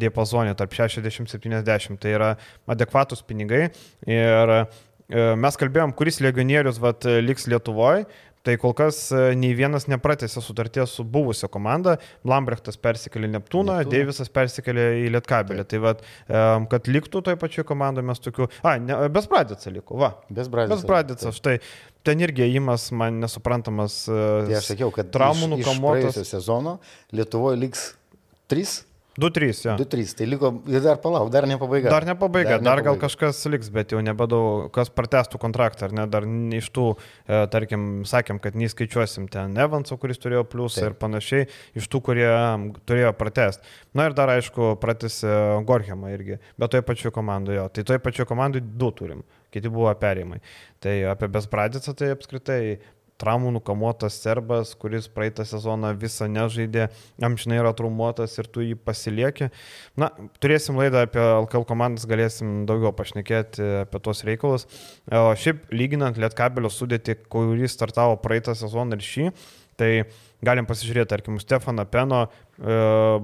diapazonė 0.01 0.57
tarp 0.59 0.77
60-70. 0.77 2.01
Tai 2.03 2.15
yra 2.19 2.35
adekvatus 2.71 3.25
pinigai. 3.27 3.69
Ir 4.07 4.55
e, 4.57 4.61
mes 5.39 5.61
kalbėjom, 5.61 5.95
kuris 5.97 6.23
legionierius 6.25 6.81
vat, 6.83 7.07
liks 7.23 7.47
Lietuvoje. 7.51 8.07
Tai 8.47 8.55
kol 8.63 8.75
kas 8.79 9.01
e, 9.11 9.23
nei 9.39 9.51
vienas 9.59 9.89
nepratėsi 9.91 10.43
sutarties 10.45 10.95
su 10.99 11.05
buvusia 11.17 11.51
komanda. 11.53 11.97
Lambrechtas 12.27 12.79
persikėlė 12.79 13.33
Neptūną, 13.35 13.81
Neptūną. 13.81 13.91
Deivisas 13.91 14.31
persikėlė 14.33 14.87
į 15.03 15.13
Lietkabelį. 15.17 15.67
Tai 15.67 15.83
vad, 15.83 16.07
kad 16.73 16.91
liktų 16.91 17.25
toje 17.27 17.41
pačioje 17.41 17.67
komandoje 17.67 18.07
mes 18.07 18.23
tokių... 18.23 18.49
A, 18.63 18.77
ne, 18.83 18.99
Besbradicas 19.13 19.71
liko, 19.75 19.99
va. 20.01 20.15
Besbradicas. 20.31 20.83
Besbradicas, 20.85 21.41
štai. 21.41 21.59
Ten 22.07 22.23
irgi 22.23 22.47
įimas 22.47 22.89
man 22.95 23.19
nesuprantamas. 23.25 24.05
Tai 24.07 24.59
aš 24.61 24.73
sakiau, 24.75 24.93
kad 24.95 25.11
traumų 25.15 25.51
nukamuotas. 25.57 26.21
sezono 26.31 26.79
Lietuvoje 27.17 27.59
liks 27.67 27.89
3 28.53 28.79
2-3, 29.21 29.61
jo. 29.65 29.75
2-3, 29.81 30.15
tai 30.19 30.27
liko 30.29 30.51
dar 30.69 30.99
palauk, 31.01 31.31
dar 31.33 31.47
ne 31.49 31.57
pabaiga. 31.61 31.91
Dar 31.93 32.05
ne 32.09 32.15
pabaiga, 32.19 32.59
dar, 32.59 32.65
dar 32.69 32.83
gal 32.85 32.99
kažkas 33.01 33.41
liks, 33.49 33.71
bet 33.73 33.95
jau 33.95 34.03
nebedaug, 34.05 34.67
kas 34.75 34.91
pratestų 34.93 35.41
kontraktą, 35.41 35.89
ar 35.89 35.97
ne, 35.97 36.05
dar 36.11 36.27
iš 36.59 36.69
tų, 36.77 36.89
e, 37.25 37.41
tarkim, 37.53 37.87
sakėm, 38.09 38.41
kad 38.45 38.59
neįskaičiuosim 38.61 39.31
ten 39.33 39.57
Evanso, 39.63 39.97
kuris 40.01 40.21
turėjo 40.21 40.45
pliusą 40.53 40.83
Taip. 40.83 40.91
ir 40.91 40.99
panašiai, 41.01 41.49
iš 41.81 41.89
tų, 41.93 42.03
kurie 42.11 42.29
turėjo 42.85 43.15
pratest. 43.17 43.65
Na 43.97 44.11
ir 44.11 44.19
dar, 44.19 44.35
aišku, 44.37 44.75
pratęsė 44.83 45.65
Gorhemą 45.67 46.13
irgi, 46.13 46.37
bet 46.61 46.77
toje 46.77 46.85
pačioje 46.85 47.17
komandoje, 47.17 47.65
tai 47.73 47.89
toje 47.89 48.05
pačioje 48.05 48.29
komandoje 48.29 48.69
du 48.77 48.93
turim 49.01 49.25
kiti 49.57 49.73
buvo 49.73 49.93
perėjimai. 49.97 50.41
Tai 50.83 50.95
apie 51.13 51.29
Bespradicą 51.33 51.95
tai 51.97 52.13
apskritai 52.15 52.61
traumų 53.21 53.55
nukamuotas 53.57 54.19
serbas, 54.21 54.75
kuris 54.79 55.09
praeitą 55.13 55.47
sezoną 55.49 55.93
visą 56.01 56.29
nežaidė, 56.31 56.89
amžinai 57.25 57.61
yra 57.63 57.73
traumuotas 57.77 58.37
ir 58.39 58.49
tu 58.53 58.65
jį 58.65 58.77
pasilieki. 58.77 59.51
Na, 60.01 60.11
turėsim 60.43 60.79
laidą 60.81 61.07
apie 61.07 61.23
LKL 61.23 61.67
komandas, 61.69 62.07
galėsim 62.09 62.65
daugiau 62.69 62.93
pašnekėti 62.97 63.71
apie 63.85 64.03
tos 64.05 64.25
reikalus. 64.29 64.69
O 65.11 65.31
šiaip 65.39 65.69
lyginant 65.75 66.21
Lietkabelio 66.21 66.73
sudėti, 66.73 67.17
kuris 67.33 67.77
startavo 67.77 68.19
praeitą 68.23 68.57
sezoną 68.59 68.99
ir 68.99 69.07
šį, 69.07 69.31
tai 69.81 69.91
galim 70.45 70.69
pasižiūrėti, 70.69 71.11
tarkim, 71.11 71.39
Stefaną 71.41 71.85
Peno, 71.91 72.27
e, 72.27 72.77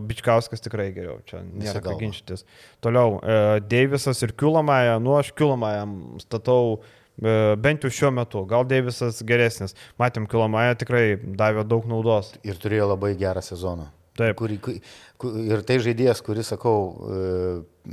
Bičkauskas 0.09 0.65
tikrai 0.65 0.91
geriau, 0.97 1.19
čia 1.29 1.43
nėra 1.45 1.83
ką 1.85 1.97
ginčytis. 2.01 2.45
Toliau, 2.85 3.19
e, 3.21 3.61
Deivisas 3.69 4.23
ir 4.25 4.35
Kiulamaja, 4.37 4.99
nu 5.03 5.17
aš 5.19 5.33
Kiulamajam 5.37 6.19
statau 6.23 6.81
bent 7.23 7.87
jau 7.87 7.93
šiuo 7.93 8.13
metu. 8.15 8.45
Gal 8.51 8.67
Deivisas 8.69 9.23
geresnis. 9.27 9.77
Matėm, 10.01 10.29
Kilomaja 10.31 10.79
tikrai 10.81 11.05
davė 11.23 11.67
daug 11.69 11.89
naudos. 11.91 12.35
Ir 12.47 12.59
turėjo 12.63 12.93
labai 12.95 13.15
gerą 13.21 13.45
sezoną. 13.45 13.91
Taip. 14.19 14.37
Kur, 14.37 14.53
kur, 14.61 15.37
ir 15.41 15.63
tai 15.65 15.79
žaidėjas, 15.81 16.21
kuris, 16.25 16.51
sakau, 16.53 16.75
e, 17.09 17.93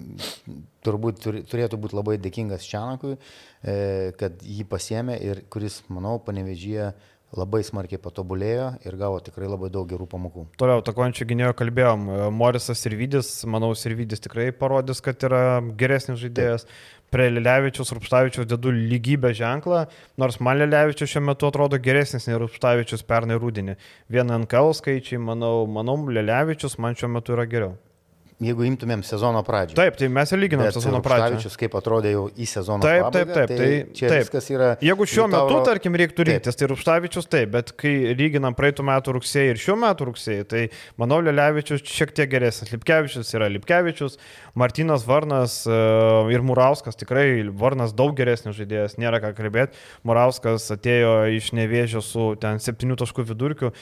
turbūt 0.84 1.22
turėtų 1.48 1.80
būti 1.80 1.96
labai 1.96 2.18
dėkingas 2.20 2.66
Čianakui, 2.68 3.16
e, 3.16 3.76
kad 4.20 4.44
jį 4.44 4.66
pasiemė 4.68 5.16
ir 5.24 5.46
kuris, 5.54 5.80
manau, 5.88 6.18
panevežyje 6.26 6.92
labai 7.38 7.62
smarkiai 7.66 8.02
patobulėjo 8.02 8.70
ir 8.86 8.96
gavo 9.00 9.20
tikrai 9.24 9.50
labai 9.50 9.70
daug 9.74 9.88
gerų 9.90 10.08
pamokų. 10.10 10.46
Toliau, 10.60 10.84
takojančių 10.86 11.28
gynėjo 11.30 11.56
kalbėjom, 11.60 12.08
Morisas 12.36 12.82
ir 12.90 12.96
Vydis, 13.00 13.34
manau, 13.50 13.72
ir 13.74 13.98
Vydis 14.00 14.24
tikrai 14.24 14.50
parodys, 14.56 15.04
kad 15.06 15.22
yra 15.28 15.44
geresnis 15.78 16.22
žaidėjas. 16.24 16.66
Taip. 16.66 16.96
Prie 17.10 17.26
Lilevičius, 17.34 17.90
Rupštavičius 17.96 18.46
dedu 18.46 18.70
lygybę 18.70 19.32
ženklą, 19.34 19.88
nors 20.22 20.38
man 20.46 20.60
Lilevičius 20.62 21.10
šiuo 21.16 21.24
metu 21.32 21.50
atrodo 21.50 21.80
geresnis 21.82 22.30
nei 22.30 22.38
Rupštavičius 22.38 23.02
pernai 23.10 23.40
rūdinį. 23.42 23.80
Vieną 24.14 24.44
NKL 24.44 24.76
skaičiai, 24.78 25.18
manau, 25.18 25.66
manau, 25.66 25.98
Lilevičius 26.06 26.78
man 26.78 26.94
šiuo 26.94 27.10
metu 27.18 27.34
yra 27.34 27.50
geriau 27.50 27.78
jeigu 28.40 28.64
imtumėm 28.64 29.02
sezono 29.04 29.42
pradžią. 29.44 29.76
Taip, 29.76 29.98
tai 30.00 30.08
mes 30.16 30.32
ir 30.32 30.40
lyginam 30.40 30.70
sezono 30.72 31.02
pradžią. 31.04 31.52
kaip 31.60 31.76
atrodė 31.76 32.14
jau 32.14 32.24
į 32.32 32.46
sezono 32.48 32.84
taip, 32.84 33.04
pabaigą. 33.04 33.34
Taip, 33.34 33.34
taip, 33.36 33.50
taip. 33.50 33.60
Tai, 33.60 33.96
čia 34.00 34.12
taip. 34.12 34.24
viskas 34.24 34.50
yra. 34.54 34.70
Jeigu 34.84 35.08
šiuo 35.12 35.26
metu, 35.28 35.42
tauro... 35.52 35.64
tarkim, 35.68 35.98
reiktų 36.00 36.28
rinktis, 36.30 36.60
tai 36.60 36.70
Rupštavičius 36.72 37.28
taip, 37.28 37.52
bet 37.58 37.74
kai 37.80 37.94
lyginam 38.16 38.56
praeitų 38.56 38.86
metų 38.88 39.16
rugsėjai 39.18 39.54
ir 39.54 39.60
šiuo 39.60 39.76
metu 39.82 40.08
rugsėjai, 40.08 40.46
tai 40.48 40.64
manau, 41.02 41.20
Lelevičius 41.26 41.84
šiek 41.84 42.14
tiek 42.16 42.32
geresnis. 42.32 42.72
Lipkevičius 42.72 43.34
yra 43.36 43.50
Lipkevičius, 43.52 44.16
Martinas 44.60 45.04
Varnas 45.08 45.60
e, 45.68 45.82
ir 46.32 46.46
Murauskas 46.46 47.00
tikrai 47.00 47.44
Varnas 47.60 47.92
daug 47.98 48.16
geresnis 48.16 48.56
žaidėjas, 48.56 48.96
nėra 49.02 49.20
ką 49.24 49.34
kalbėti. 49.36 49.76
Murauskas 50.08 50.70
atėjo 50.78 51.14
iš 51.36 51.52
nevėžio 51.60 52.04
su 52.06 52.32
ten 52.40 52.64
7 52.64 52.96
taškų 53.04 53.28
vidurkiu, 53.34 53.74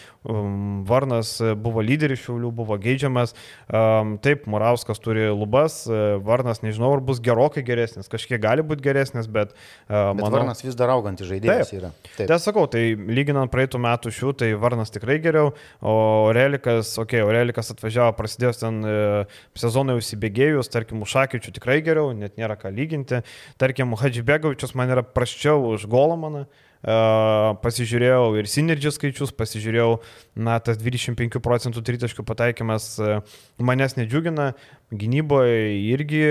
Varnas 0.89 1.37
buvo 1.61 1.85
lyderis 1.85 2.25
šiaulių, 2.25 2.51
buvo 2.57 2.77
geidžiamas. 2.81 3.37
Um, 3.67 4.17
taip, 4.47 4.51
Murauskas 4.51 4.99
turi 4.99 5.29
lubas, 5.29 5.85
e, 5.87 6.17
Varnas 6.23 6.61
nežinau, 6.61 6.93
ar 6.95 7.01
bus 7.01 7.19
gerokai 7.19 7.63
geresnis, 7.63 8.07
kažkiek 8.07 8.41
gali 8.41 8.63
būti 8.63 8.81
geresnis, 8.81 9.27
bet... 9.27 9.53
Uh, 9.87 10.13
bet 10.13 10.21
manau, 10.21 10.39
Varnas 10.39 10.63
vis 10.63 10.75
dar 10.75 10.89
augantis 10.89 11.27
žaidėjas 11.27 11.69
taip, 11.69 11.79
yra. 11.79 11.91
Taip, 12.15 12.27
tai 12.27 12.39
sakau, 12.39 12.67
tai 12.67 12.95
lyginant 12.95 13.51
praeitų 13.51 13.79
metų 13.79 14.11
šių, 14.11 14.33
tai 14.37 14.51
Varnas 14.55 14.91
tikrai 14.91 15.19
geriau, 15.19 15.53
o 15.81 16.31
Relikas, 16.35 16.97
okei, 16.97 17.21
okay, 17.21 17.37
Relikas 17.37 17.71
atvažiavo, 17.73 18.15
prasidėjus 18.17 18.61
ten 18.61 18.79
uh, 18.83 19.41
sezonui 19.57 19.99
įsibėgėjus, 20.01 20.71
tarkim, 20.71 21.03
Ušakyčių 21.07 21.53
tikrai 21.59 21.81
geriau, 21.85 22.13
net 22.15 22.39
nėra 22.39 22.57
ką 22.59 22.71
lyginti, 22.73 23.23
tarkim, 23.61 23.95
Hadžibegovičius 23.97 24.75
man 24.77 24.95
yra 24.95 25.03
prasčiau 25.05 25.73
už 25.73 25.87
Golomaną. 25.91 26.47
Uh, 26.47 26.63
pasižiūrėjau 26.83 28.37
ir 28.37 28.49
Synergy 28.51 28.91
skaičius, 28.93 29.33
pasižiūrėjau, 29.35 29.97
na, 30.37 30.59
tas 30.63 30.77
25 30.81 31.41
procentų 31.43 31.83
tritaškių 31.87 32.25
pataikymas 32.27 32.89
uh, 33.01 33.37
manęs 33.57 33.97
nedžiugina, 33.97 34.51
gynyboje 34.87 35.73
irgi 35.91 36.21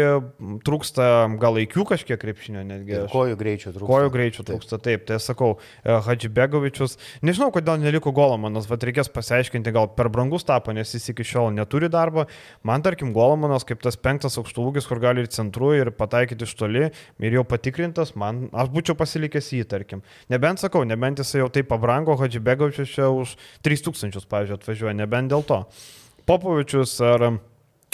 trūksta 0.65 1.07
gal 1.41 1.57
laikių 1.59 1.85
kažkiek 1.91 2.21
krepšinio 2.21 2.63
netgi. 2.65 2.95
Ir 2.97 3.09
kojų 3.13 3.37
greičio 3.37 3.73
trūksta. 3.75 3.89
Kojų 3.91 4.13
greičio 4.15 4.45
trūksta, 4.49 4.79
taip, 4.81 5.03
tai 5.09 5.19
sakau, 5.21 5.51
e, 5.85 5.93
Hadžibegovičius, 6.07 6.97
nežinau, 7.27 7.51
kodėl 7.53 7.83
neliko 7.83 8.15
Golomanas, 8.17 8.69
vad 8.71 8.87
reikės 8.89 9.11
pasiaiškinti, 9.13 9.75
gal 9.77 9.91
per 9.93 10.09
brangus 10.13 10.47
tapo, 10.49 10.73
nes 10.73 10.95
jis 10.97 11.11
iki 11.13 11.27
šiol 11.27 11.51
neturi 11.53 11.91
darbo. 11.93 12.25
Man, 12.65 12.85
tarkim, 12.87 13.13
Golomanas 13.17 13.67
kaip 13.69 13.83
tas 13.85 14.01
penktas 14.01 14.39
aukštūgis, 14.41 14.89
kur 14.89 15.03
gali 15.05 15.27
ir 15.27 15.29
centru, 15.33 15.75
ir 15.77 15.93
pataikyti 15.93 16.49
iš 16.49 16.55
toli, 16.57 16.87
ir 17.21 17.37
jau 17.37 17.45
patikrintas, 17.45 18.15
man, 18.17 18.47
aš 18.57 18.73
būčiau 18.73 18.97
pasilikęs 18.97 19.51
jį, 19.53 19.67
tarkim. 19.69 20.01
Nebent 20.33 20.65
sakau, 20.65 20.87
nebent 20.89 21.21
jisai 21.21 21.43
jau 21.45 21.51
taip 21.53 21.69
pabrango, 21.69 22.17
Hadžibegovičius 22.17 22.97
čia 22.97 23.13
už 23.13 23.37
3000, 23.69 24.25
pavyzdžiui, 24.33 24.57
atvažiuoja, 24.63 24.97
nebent 24.97 25.35
dėl 25.35 25.45
to. 25.45 25.61
Popovičius 26.27 26.97
ar 27.05 27.27
Ar, 27.27 27.37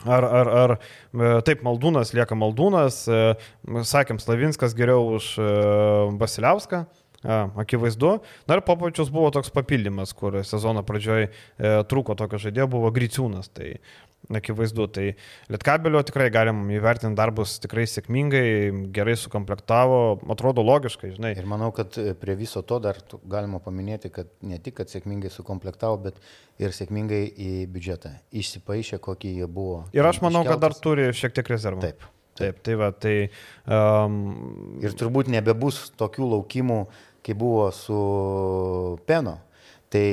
ar, 0.06 0.50
ar 0.62 0.74
taip, 1.46 1.62
Maldūnas 1.66 2.14
lieka 2.16 2.38
Maldūnas, 2.38 3.04
e, 3.06 3.22
sakėm, 3.88 4.20
Slavinskas 4.22 4.76
geriau 4.78 5.14
už 5.18 5.32
e, 5.38 5.48
Basiliauską, 6.20 6.84
akivaizdu. 7.22 8.16
Na 8.50 8.58
ir 8.58 8.64
Popovičius 8.66 9.12
buvo 9.14 9.30
toks 9.34 9.52
papildymas, 9.54 10.10
kur 10.18 10.40
sezono 10.42 10.82
pradžioje 10.82 11.28
trūko 11.86 12.16
tokio 12.18 12.40
žaidėjo, 12.42 12.66
buvo 12.72 12.90
Griciūnas. 12.94 13.52
Tai 13.54 13.76
akivaizdu. 14.30 14.86
Tai 14.92 15.06
Lietkabelio 15.52 16.02
tikrai 16.06 16.28
galim 16.34 16.64
įvertinti 16.74 17.18
darbus 17.18 17.56
tikrai 17.62 17.84
sėkmingai, 17.90 18.44
gerai 18.94 19.16
sukomplektavo, 19.18 20.00
atrodo 20.32 20.64
logiškai, 20.66 21.12
žinai. 21.16 21.34
Ir 21.38 21.48
manau, 21.50 21.72
kad 21.74 21.96
prie 22.20 22.36
viso 22.38 22.62
to 22.66 22.78
dar 22.82 23.00
galima 23.28 23.62
paminėti, 23.62 24.12
kad 24.14 24.30
ne 24.46 24.60
tik, 24.62 24.78
kad 24.80 24.92
sėkmingai 24.92 25.32
sukomplektavo, 25.32 26.00
bet 26.08 26.18
ir 26.62 26.74
sėkmingai 26.76 27.22
į 27.30 27.52
biudžetą 27.72 28.16
išsipaišė, 28.42 29.00
kokį 29.02 29.36
jie 29.42 29.50
buvo. 29.50 29.84
Ir 29.96 30.06
aš 30.08 30.22
manau, 30.24 30.44
iškeltas. 30.44 30.58
kad 30.58 30.66
dar 30.66 30.82
turi 30.88 31.12
šiek 31.16 31.38
tiek 31.38 31.54
rezervų. 31.54 31.86
Taip. 31.86 32.10
Taip, 32.38 32.62
tai 32.64 32.74
va, 32.80 32.88
tai. 32.96 33.16
Um... 33.68 34.78
Ir 34.80 34.94
turbūt 34.96 35.28
nebebus 35.28 35.90
tokių 36.00 36.30
laukimų, 36.30 36.78
kaip 37.22 37.36
buvo 37.38 37.66
su 37.76 37.98
Peno 39.06 39.36
Tai... 39.92 40.06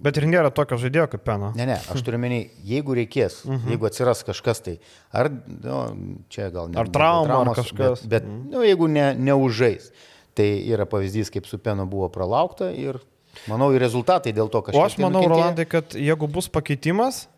Bet 0.00 0.16
ir 0.16 0.26
nėra 0.30 0.52
tokio 0.54 0.78
žaidėjo 0.80 1.08
kaip 1.12 1.24
Peno. 1.26 1.50
Ne, 1.58 1.66
ne, 1.68 1.76
aš 1.92 2.04
turiu 2.06 2.20
menį, 2.22 2.38
jeigu 2.64 2.94
reikės, 2.96 3.42
uh 3.44 3.50
mhm. 3.50 3.58
-huh. 3.58 3.74
jeigu 3.74 3.88
atsiras 3.90 4.22
kažkas 4.24 4.62
tai, 4.64 4.76
ar, 5.12 5.28
nu, 5.30 5.80
čia 6.32 6.48
gal 6.54 6.70
ne. 6.70 6.78
Ar 6.80 6.88
trauma, 6.88 7.26
traumos, 7.26 7.58
ar 7.58 7.64
kažkas. 7.64 8.06
Bet, 8.06 8.08
bet 8.08 8.24
uh. 8.24 8.30
-huh. 8.30 8.52
nu, 8.54 8.62
jeigu 8.64 8.88
ne, 8.88 9.14
neužžais, 9.14 9.90
tai 10.34 10.48
yra 10.70 10.86
pavyzdys, 10.86 11.30
kaip 11.30 11.46
su 11.46 11.58
Peno 11.58 11.86
buvo 11.86 12.08
pralaukta 12.08 12.70
ir 12.70 13.00
manau, 13.46 13.72
ir 13.74 13.80
rezultatai 13.80 14.32
dėl 14.32 14.48
to 14.48 14.62
kažkas. 14.62 14.80
O 14.80 14.86
aš 14.86 14.94
tai 14.94 15.04
manau, 15.04 15.26
Rolandai, 15.28 15.66
kad 15.66 15.94
jeigu 15.94 16.26
bus 16.26 16.48
pakeitimas, 16.48 17.28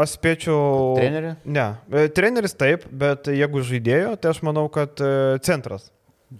Aš 0.00 0.14
spėčiau. 0.16 0.96
Trenerį? 0.96 1.34
Ne. 1.44 1.66
E, 1.92 2.08
treneris 2.16 2.54
taip, 2.56 2.86
bet 2.88 3.28
jeigu 3.28 3.60
žaidėjo, 3.60 4.14
tai 4.16 4.30
aš 4.32 4.40
manau, 4.46 4.64
kad 4.72 4.96
e, 4.96 5.36
centras. 5.44 5.90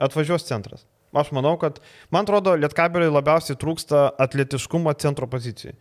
Atvažiuos 0.00 0.46
centras. 0.48 0.86
Aš 1.10 1.32
manau, 1.34 1.56
kad, 1.58 1.80
man 2.14 2.26
atrodo, 2.26 2.54
Lietkabeliai 2.58 3.10
labiausiai 3.10 3.58
trūksta 3.58 4.10
atletiškumo 4.22 4.92
centro 5.02 5.26
pozicijai. 5.30 5.74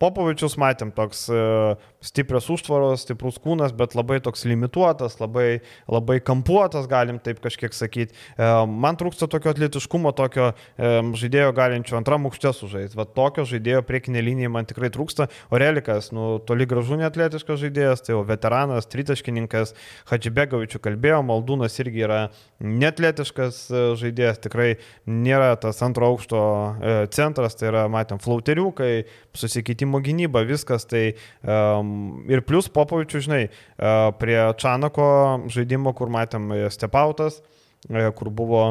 Popovičius 0.00 0.56
matėm 0.60 0.94
toks 0.96 1.26
uh, 1.28 1.74
stiprios 2.00 2.48
užtvaros, 2.52 3.04
stiprus 3.04 3.36
kūnas, 3.42 3.74
bet 3.76 3.92
labai 3.98 4.20
toks 4.24 4.46
limituotas, 4.48 5.18
labai, 5.20 5.60
labai 5.90 6.20
kampuotas, 6.24 6.88
galim 6.90 7.20
taip 7.20 7.42
kažkiek 7.44 7.76
sakyti. 7.76 8.16
Uh, 8.38 8.64
man 8.64 8.96
trūksta 9.00 9.28
tokio 9.30 9.52
atletiškumo, 9.52 10.14
tokio 10.16 10.50
um, 10.50 11.12
žaidėjo 11.18 11.52
galinčio 11.56 11.98
antram 11.98 12.24
aukštė 12.30 12.54
sužaisti. 12.56 12.98
Va 12.98 13.04
tokio 13.04 13.44
žaidėjo 13.48 13.82
priekinė 13.88 14.24
linija 14.24 14.52
man 14.52 14.68
tikrai 14.68 14.88
trūksta. 14.94 15.28
Orelikas, 15.52 16.08
nu, 16.16 16.38
toli 16.48 16.68
gražu 16.70 16.96
neatletiškas 17.00 17.60
žaidėjas, 17.66 18.06
tai 18.06 18.16
jau 18.16 18.24
veteranas, 18.28 18.88
tritaškininkas, 18.90 19.74
Hadžibegovičių 20.08 20.80
kalbėjo, 20.82 21.20
Maldūnas 21.26 21.76
irgi 21.82 22.06
yra 22.06 22.22
neatletiškas 22.64 23.60
žaidėjas, 24.00 24.40
tikrai 24.46 24.70
nėra 25.04 25.52
tas 25.60 25.82
antro 25.84 26.08
aukšto 26.14 26.40
centras, 27.12 27.58
tai 27.60 27.68
yra, 27.70 27.84
matėm, 27.92 28.20
flauteriukai, 28.22 29.04
susikeitimas 29.36 29.90
žaidimo 29.90 30.00
gynyba, 30.00 30.44
viskas. 30.46 30.86
Tai 30.86 31.14
um, 31.42 31.89
ir 32.30 32.44
plus 32.46 32.70
Popovičių, 32.72 33.24
žinai, 33.26 33.42
uh, 33.48 34.10
prie 34.20 34.38
Čanako 34.60 35.08
žaidimo, 35.52 35.94
kur 35.96 36.12
matėm 36.12 36.50
e, 36.54 36.62
stepautas, 36.72 37.40
uh, 37.40 38.08
kur 38.16 38.30
buvo 38.34 38.62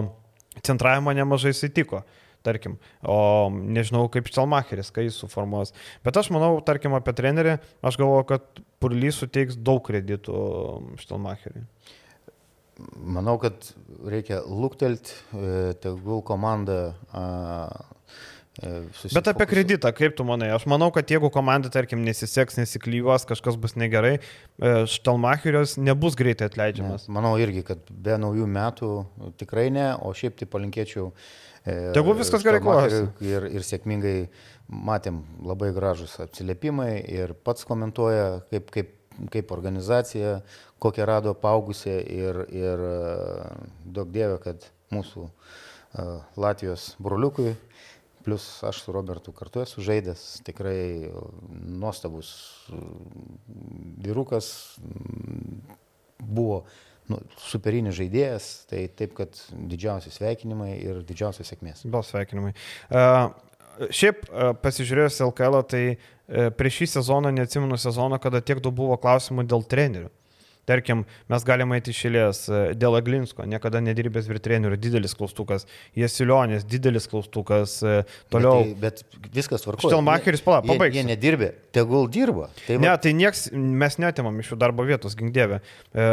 centravimo 0.66 1.14
nemažai 1.16 1.54
įsitiko. 1.56 2.04
Tarkim, 2.46 2.78
o 3.04 3.50
nežinau 3.52 4.06
kaip 4.12 4.30
Štelmacheris, 4.32 4.94
kai 4.96 5.10
jis 5.10 5.18
suformuos. 5.20 5.74
Bet 6.08 6.16
aš 6.16 6.30
manau, 6.32 6.54
tarkim, 6.64 6.96
apie 6.96 7.12
trenerį, 7.18 7.58
aš 7.84 8.00
galvoju, 8.00 8.28
kad 8.30 8.62
Purlys 8.80 9.20
suteiks 9.20 9.58
daug 9.60 9.82
kreditų 9.84 10.44
Štelmacheriui. 11.02 11.66
Manau, 12.96 13.36
kad 13.44 13.74
reikia 14.08 14.40
luktelti, 14.48 15.18
e, 15.36 15.74
tegul 15.84 16.24
komanda 16.24 16.80
E, 18.64 19.14
Bet 19.14 19.28
apie 19.32 19.46
kreditą, 19.48 19.92
kaip 19.96 20.16
tu 20.18 20.26
manai? 20.28 20.50
Aš 20.52 20.66
manau, 20.68 20.90
kad 20.92 21.08
jeigu 21.08 21.30
komanda, 21.32 21.72
tarkim, 21.72 22.02
nesiseks, 22.04 22.58
nesiklyvos, 22.60 23.24
kažkas 23.30 23.56
bus 23.62 23.78
negerai, 23.80 24.18
e, 24.20 24.72
Štalmacherios 24.92 25.78
nebus 25.80 26.18
greitai 26.20 26.50
atleidžiamas. 26.50 27.08
Ne, 27.08 27.16
manau 27.16 27.36
irgi, 27.40 27.64
kad 27.70 27.86
be 27.90 28.18
naujų 28.20 28.48
metų 28.52 28.92
tikrai 29.40 29.70
ne, 29.72 29.88
o 30.04 30.12
šiaip 30.16 30.36
tai 30.42 30.50
palinkėčiau. 30.52 31.08
E, 31.64 31.78
Tegu 31.96 32.16
viskas 32.20 32.44
gerai 32.44 32.60
klostėsi. 32.64 33.08
Ir, 33.30 33.48
ir 33.60 33.68
sėkmingai 33.68 34.18
matėm 34.68 35.24
labai 35.46 35.72
gražus 35.76 36.18
atsiliepimai 36.26 36.92
ir 37.08 37.36
pats 37.48 37.64
komentuoja, 37.70 38.42
kaip, 38.52 38.68
kaip, 38.76 38.92
kaip 39.32 39.56
organizacija, 39.56 40.42
kokią 40.84 41.08
rado 41.08 41.32
paugusią 41.36 41.96
ir, 42.04 42.44
ir 42.52 42.86
daug 43.88 44.12
dievė, 44.12 44.38
kad 44.44 44.68
mūsų 44.94 45.30
Latvijos 46.38 46.92
broliukui 47.02 47.56
Plus 48.26 48.46
aš 48.68 48.82
su 48.84 48.92
Robertu 48.92 49.32
kartu 49.36 49.62
esu 49.64 49.84
žaidęs, 49.86 50.42
tikrai 50.48 51.10
nuostabus 51.80 52.32
vyrukas, 54.04 54.50
buvo 56.20 56.64
nu, 57.10 57.20
superinis 57.42 57.98
žaidėjas, 57.98 58.50
tai 58.70 58.86
taip, 58.92 59.16
kad 59.18 59.40
didžiausi 59.72 60.12
sveikinimai 60.14 60.74
ir 60.78 61.02
didžiausios 61.08 61.50
sėkmės. 61.50 61.86
Gal 61.90 62.06
sveikinimai. 62.06 62.54
Uh, 62.92 63.32
šiaip 63.90 64.28
uh, 64.28 64.52
pasižiūrėjus 64.62 65.22
LKL, 65.30 65.62
tai 65.72 65.84
uh, 65.96 66.50
prieš 66.60 66.84
šį 66.84 66.90
sezoną, 66.98 67.34
neatsimenu 67.40 67.80
sezoną, 67.82 68.22
kada 68.22 68.44
tiek 68.46 68.62
daug 68.64 68.76
buvo 68.78 69.00
klausimų 69.02 69.48
dėl 69.50 69.66
trenerių. 69.70 70.12
Tarkim, 70.70 71.04
mes 71.32 71.46
galime 71.48 71.80
eiti 71.80 71.94
išėlės 71.96 72.44
dėl 72.78 73.00
Aglinsko, 73.00 73.48
niekada 73.50 73.82
nedirbęs 73.82 74.30
vyr 74.30 74.42
trenerių, 74.46 74.78
didelis 74.78 75.16
klaustukas, 75.18 75.66
Jesilionės, 75.98 76.68
didelis 76.70 77.10
klaustukas, 77.10 77.80
toliau. 78.30 78.68
Bet, 78.78 79.02
tai, 79.02 79.22
bet 79.24 79.34
viskas 79.34 79.66
tvarkoja. 79.66 79.92
Štelmacheris, 79.96 80.44
pala, 80.46 80.62
pabaigs. 80.66 80.94
Jie, 80.94 81.02
jie 81.02 81.10
nedirbė, 81.10 81.50
tegul 81.76 82.06
dirba. 82.12 82.50
Tai 82.68 82.78
va... 82.78 82.84
Ne, 82.86 82.94
tai 83.02 83.14
nieks, 83.18 83.48
mes 83.54 83.98
netimam 84.02 84.38
iš 84.42 84.54
jų 84.54 84.60
darbo 84.62 84.86
vietos, 84.88 85.18
gingdėvė. 85.20 85.60
E, 85.60 86.08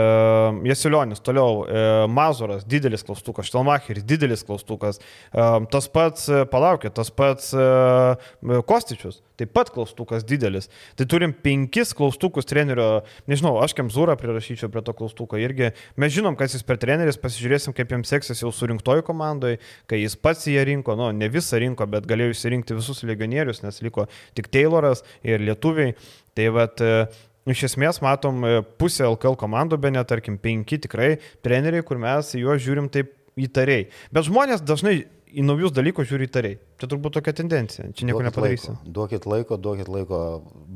Jesilionis, 0.71 1.23
toliau, 1.25 1.65
e, 1.67 1.85
Mazuras, 2.13 2.65
didelis 2.69 3.05
klaustukas, 3.07 3.51
Štelmacheris, 3.51 4.07
didelis 4.09 4.45
klaustukas, 4.47 5.01
e, 5.31 5.47
tas 5.73 5.91
pats, 5.93 6.29
palaukit, 6.53 6.97
tas 6.97 7.13
pats 7.13 7.53
e, 7.53 8.61
Kostičius. 8.67 9.23
Taip 9.37 9.51
pat 9.53 9.69
klaustukas 9.69 10.25
didelis. 10.25 10.71
Tai 10.97 11.05
turim 11.13 11.35
penkis 11.45 11.91
klaustukus 11.97 12.49
trenerio, 12.49 13.03
nežinau, 13.29 13.59
aš 13.61 13.75
Kemzūrą 13.77 14.15
prirašyčiau 14.47 14.71
prie 14.71 14.83
to 14.83 14.93
klaustuko 14.95 15.37
irgi. 15.37 15.73
Mes 15.97 16.13
žinom, 16.13 16.37
kas 16.37 16.55
jis 16.55 16.65
per 16.67 16.79
treneris, 16.79 17.19
pasižiūrėsim, 17.19 17.75
kaip 17.75 17.91
jiems 17.91 18.11
seksis 18.11 18.43
jau 18.43 18.53
surinktojų 18.53 19.05
komandai, 19.07 19.59
kai 19.87 20.01
jis 20.01 20.17
pats 20.17 20.47
jie 20.47 20.63
rinko, 20.65 20.97
nu, 20.97 21.11
ne 21.13 21.29
visą 21.29 21.59
rinko, 21.59 21.87
bet 21.87 22.07
galėjo 22.07 22.35
išsirinkti 22.35 22.77
visus 22.77 23.03
legionierius, 23.07 23.63
nes 23.65 23.83
liko 23.83 24.07
tik 24.35 24.49
Tayloras 24.53 25.03
ir 25.27 25.43
lietuviai. 25.43 25.97
Tai 26.37 26.49
vad, 26.55 26.81
e, 26.81 27.09
iš 27.51 27.67
esmės 27.71 28.01
matom 28.05 28.45
e, 28.45 28.63
pusę 28.79 29.07
LKL 29.09 29.39
komandų, 29.41 29.81
be 29.81 29.93
net, 29.95 30.09
tarkim, 30.11 30.39
penki 30.39 30.79
tikrai 30.87 31.17
treneriai, 31.45 31.85
kur 31.87 32.01
mes 32.03 32.35
juos 32.37 32.63
žiūrim 32.63 32.91
taip 32.93 33.13
įtariai. 33.37 33.89
Bet 34.15 34.29
žmonės 34.29 34.65
dažnai 34.65 35.01
į 35.37 35.45
naujus 35.45 35.75
dalykus 35.75 36.09
žiūri 36.09 36.29
įtariai. 36.31 36.61
Čia 36.81 36.89
turbūt 36.93 37.19
tokia 37.19 37.35
tendencija, 37.37 37.89
čia 37.97 38.07
nieko 38.09 38.21
duokit 38.21 38.31
nepadarysi. 38.31 38.71
Laiko, 38.73 38.93
duokit 38.99 39.27
laiko, 39.29 39.59
duokit 39.61 39.91
laiko 39.93 40.21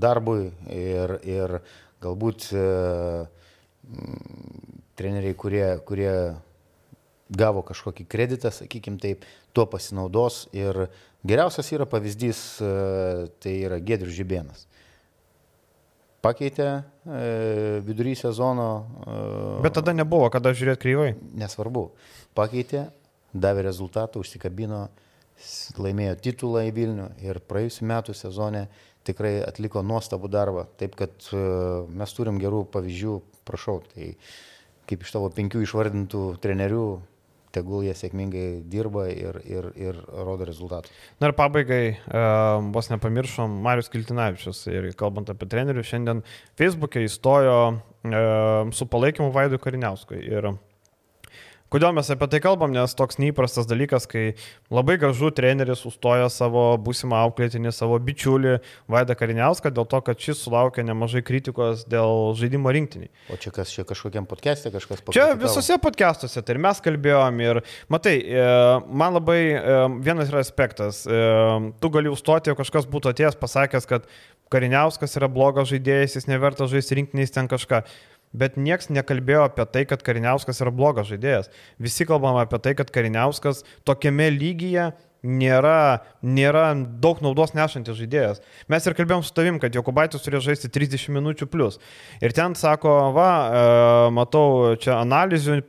darbui 0.03 0.51
ir, 0.75 1.15
ir 1.29 1.61
galbūt 2.01 2.51
e, 2.57 2.65
treneriai, 4.99 5.37
kurie, 5.39 5.67
kurie 5.89 6.13
gavo 7.31 7.63
kažkokį 7.67 8.07
kreditą, 8.11 8.51
sakykim 8.55 8.99
taip, 9.01 9.25
tuo 9.55 9.67
pasinaudos 9.71 10.45
ir 10.57 10.87
geriausias 11.27 11.71
yra 11.75 11.87
pavyzdys, 11.89 12.41
e, 12.63 12.73
tai 13.43 13.55
yra 13.67 13.79
Gedrius 13.83 14.17
Žibėnas. 14.19 14.67
Pakeitė 16.21 16.67
e, 16.69 16.81
vidury 17.87 18.13
sezono. 18.19 18.69
E, 19.09 19.63
Bet 19.65 19.79
tada 19.79 19.95
nebuvo, 19.97 20.29
kada 20.33 20.53
žiūrėt 20.53 20.81
kryvai. 20.83 21.15
Nesvarbu. 21.41 21.87
Pakeitė, 22.37 22.91
davė 23.33 23.65
rezultatą, 23.71 24.21
užsikabino, 24.21 24.89
laimėjo 25.81 26.19
titulą 26.21 26.67
į 26.69 26.75
Vilnių 26.77 27.07
ir 27.25 27.41
praėjusiu 27.49 27.87
metu 27.89 28.13
sezone 28.13 28.67
tikrai 29.09 29.39
atliko 29.47 29.81
nuostabų 29.87 30.29
darbą. 30.29 30.67
Taip 30.81 30.99
kad 30.99 31.31
e, 31.33 31.41
mes 31.89 32.13
turim 32.17 32.41
gerų 32.43 32.67
pavyzdžių, 32.75 33.17
prašau, 33.49 33.81
tai 33.93 34.15
kaip 34.91 35.05
iš 35.05 35.15
tavo 35.15 35.31
penkių 35.35 35.63
išvardintų 35.65 36.25
trenerių, 36.43 36.85
tegul 37.55 37.85
jie 37.87 37.95
sėkmingai 37.99 38.63
dirba 38.71 39.09
ir, 39.11 39.41
ir, 39.47 39.69
ir 39.79 39.99
rodo 40.11 40.47
rezultatų. 40.47 40.93
Na 41.23 41.31
ir 41.31 41.37
pabaigai, 41.39 41.83
e, 41.99 42.25
vos 42.75 42.91
nepamiršom, 42.93 43.57
Marius 43.65 43.91
Kiltinavičius 43.93 44.65
ir 44.71 44.91
kalbant 44.99 45.31
apie 45.33 45.49
trenerių, 45.51 45.85
šiandien 45.87 46.23
Facebook'e 46.59 47.03
įstojo 47.07 47.57
e, 47.71 48.25
su 48.77 48.87
palaikymu 48.91 49.33
Vaidui 49.35 49.61
Kariniauskui. 49.63 50.23
Ir 50.31 50.53
Kodėl 51.71 51.93
mes 51.95 52.09
apie 52.11 52.27
tai 52.27 52.41
kalbam, 52.43 52.73
nes 52.75 52.97
toks 52.99 53.21
neįprastas 53.23 53.69
dalykas, 53.71 54.09
kai 54.11 54.33
labai 54.75 54.97
gražu 54.99 55.29
treneris 55.31 55.85
sustoja 55.85 56.27
savo 56.33 56.65
būsimą 56.83 57.21
auklėtinį, 57.29 57.71
savo 57.71 57.95
bičiulį 58.03 58.57
Vaidą 58.91 59.15
Kariniauską 59.15 59.71
dėl 59.77 59.87
to, 59.93 60.01
kad 60.09 60.19
šis 60.19 60.43
sulaukė 60.43 60.83
nemažai 60.89 61.23
kritikos 61.23 61.85
dėl 61.87 62.33
žaidimo 62.41 62.75
rinktiniai. 62.75 63.13
O 63.31 63.39
čia 63.39 63.55
kas, 63.55 63.71
čia 63.71 63.87
kažkokiam 63.87 64.27
podcast'e 64.27 64.75
kažkas 64.75 64.99
pasakė? 64.99 65.15
Čia 65.15 65.39
visose 65.39 65.79
podcast'uose, 65.85 66.43
tai 66.43 66.59
ir 66.59 66.63
mes 66.67 66.83
kalbėjom 66.83 67.41
ir 67.47 67.63
matai, 67.93 68.17
e, 68.19 68.51
man 68.91 69.21
labai 69.21 69.41
e, 69.55 69.79
vienas 70.03 70.35
yra 70.35 70.43
aspektas, 70.43 71.05
e, 71.07 71.23
tu 71.79 71.95
gali 71.95 72.11
užstoti, 72.11 72.51
jeigu 72.51 72.65
kažkas 72.65 72.91
būtų 72.91 73.15
atėjęs 73.15 73.39
pasakęs, 73.39 73.87
kad 73.87 74.11
Kariniauskas 74.51 75.15
yra 75.15 75.31
blogas 75.31 75.71
žaidėjas, 75.71 76.17
jis 76.19 76.27
nevertas 76.27 76.73
žaisti 76.73 76.99
rinktiniais 76.99 77.31
ten 77.31 77.47
kažką 77.47 77.85
bet 78.33 78.57
nieks 78.61 78.91
nekalbėjo 78.93 79.45
apie 79.49 79.67
tai, 79.75 79.85
kad 79.91 80.03
Kariniauskas 80.07 80.63
yra 80.63 80.73
blogas 80.75 81.11
žaidėjas. 81.11 81.51
Visi 81.83 82.07
kalbam 82.09 82.39
apie 82.41 82.61
tai, 82.63 82.77
kad 82.79 82.93
Kariniauskas 82.95 83.65
tokiame 83.89 84.31
lygyje 84.35 84.91
nėra, 85.27 86.01
nėra 86.25 86.71
daug 87.03 87.21
naudos 87.25 87.53
nešantis 87.57 87.99
žaidėjas. 87.99 88.41
Mes 88.73 88.87
ir 88.87 88.97
kalbėjom 88.97 89.25
su 89.27 89.35
tavim, 89.37 89.59
kad 89.61 89.75
Jokubaitis 89.77 90.25
turėjo 90.25 90.47
žaisti 90.49 90.71
30 90.73 91.13
minučių 91.17 91.49
plus. 91.51 91.79
Ir 92.25 92.35
ten 92.37 92.57
sako, 92.59 92.95
va, 93.17 93.31
e, 93.31 93.65
matau, 94.17 94.77
čia 94.81 94.97
analizių 95.01 95.61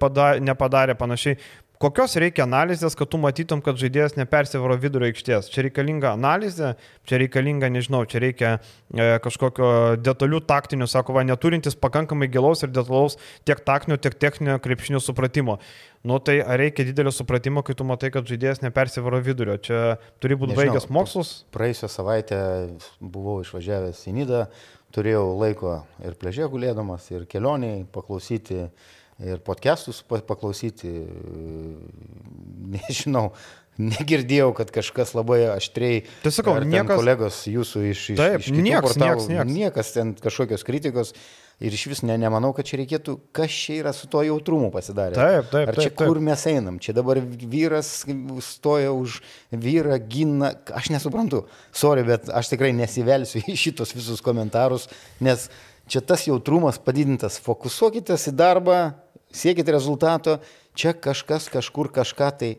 nepadarė 0.45 0.95
panašiai. 0.99 1.39
Kokios 1.81 2.13
reikia 2.21 2.43
analizės, 2.45 2.93
kad 2.93 3.09
tu 3.09 3.17
matytum, 3.17 3.61
kad 3.65 3.79
žaidėjas 3.81 4.13
nepersivaro 4.13 4.75
vidurio 4.77 5.07
aikštės? 5.09 5.47
Čia 5.49 5.63
reikalinga 5.65 6.11
analizė, 6.13 6.75
čia 7.09 7.17
reikalinga, 7.23 7.71
nežinau, 7.73 8.03
čia 8.05 8.21
reikia 8.21 8.51
e, 8.53 9.07
kažkokio 9.23 9.71
detalių 9.97 10.43
taktinių, 10.45 10.85
sako, 10.91 11.15
va, 11.17 11.23
neturintis 11.25 11.79
pakankamai 11.81 12.29
gilaus 12.29 12.61
ir 12.61 12.69
detalaus 12.75 13.17
tiek 13.49 13.63
taktinio, 13.65 13.97
tiek 13.97 14.13
techninio 14.21 14.59
krepšinio 14.61 15.01
supratimo. 15.01 15.57
Nu 16.05 16.21
tai 16.21 16.37
ar 16.45 16.61
reikia 16.61 16.85
didelio 16.85 17.15
supratimo, 17.15 17.65
kai 17.65 17.73
tu 17.77 17.89
matai, 17.89 18.13
kad 18.13 18.29
žaidėjas 18.29 18.61
nepersivaro 18.61 19.17
vidurio? 19.25 19.57
Čia 19.57 19.97
turi 20.21 20.37
būti 20.37 20.59
baigęs 20.61 20.85
mokslus? 20.93 21.33
Praėjusią 21.55 21.89
savaitę 21.97 22.41
buvau 23.01 23.39
išvažiavęs 23.41 24.05
į 24.05 24.17
Nidą, 24.21 24.45
turėjau 24.93 25.31
laiko 25.33 25.79
ir 26.05 26.13
pležė 26.21 26.45
gulėdamas, 26.53 27.09
ir 27.09 27.25
kelioniai 27.29 27.87
paklausyti 27.89 28.67
ir 29.25 29.41
podcastus 29.45 30.01
paklausyti. 30.07 30.91
Nežinau, 32.71 33.31
negirdėjau, 33.81 34.51
kad 34.57 34.71
kažkas 34.73 35.13
labai 35.17 35.43
aštriai. 35.53 36.01
Tai 36.23 36.33
sakau, 36.33 36.57
niekas. 36.63 36.97
Kolegos 36.99 37.43
jūsų 37.49 37.85
iš, 37.91 38.01
iš, 38.15 38.19
taip, 38.19 38.41
iš 38.43 38.51
niekas, 38.55 38.87
portalų, 38.87 39.13
niekas, 39.13 39.29
niekas. 39.31 39.53
niekas 39.55 39.93
ten 39.95 40.13
kažkokios 40.19 40.67
kritikos. 40.67 41.15
Ir 41.61 41.75
iš 41.77 41.83
vis 41.91 41.99
ne, 42.01 42.15
nemanau, 42.17 42.55
kad 42.57 42.65
čia 42.65 42.79
reikėtų, 42.79 43.19
kas 43.37 43.53
čia 43.53 43.75
yra 43.83 43.91
su 43.93 44.07
to 44.09 44.23
jautrumu 44.25 44.71
pasidarę. 44.73 45.13
Taip, 45.13 45.51
taip. 45.51 45.69
Ar 45.69 45.75
čia 45.77 45.91
taip, 45.91 45.97
taip. 45.99 46.07
kur 46.09 46.19
mes 46.25 46.45
einam? 46.49 46.79
Čia 46.81 46.95
dabar 46.97 47.19
vyras 47.21 47.91
stoja 48.41 48.89
už 48.97 49.19
vyrą, 49.53 49.99
gina. 50.09 50.55
Aš 50.73 50.89
nesuprantu. 50.95 51.43
Sorry, 51.69 52.01
bet 52.07 52.31
aš 52.33 52.49
tikrai 52.55 52.71
nesivelsiu 52.73 53.43
į 53.45 53.53
šitos 53.67 53.93
visus 53.93 54.25
komentarus, 54.25 54.87
nes 55.21 55.51
čia 55.85 56.01
tas 56.01 56.25
jautrumas 56.25 56.81
padidintas. 56.81 57.37
Fokusuokitės 57.45 58.31
į 58.31 58.35
darbą, 58.41 58.79
siekit 59.31 59.67
rezultato, 59.71 60.39
čia 60.75 60.93
kažkas 60.93 61.49
kažkur 61.51 61.91
kažką 61.91 62.29
tai, 62.37 62.51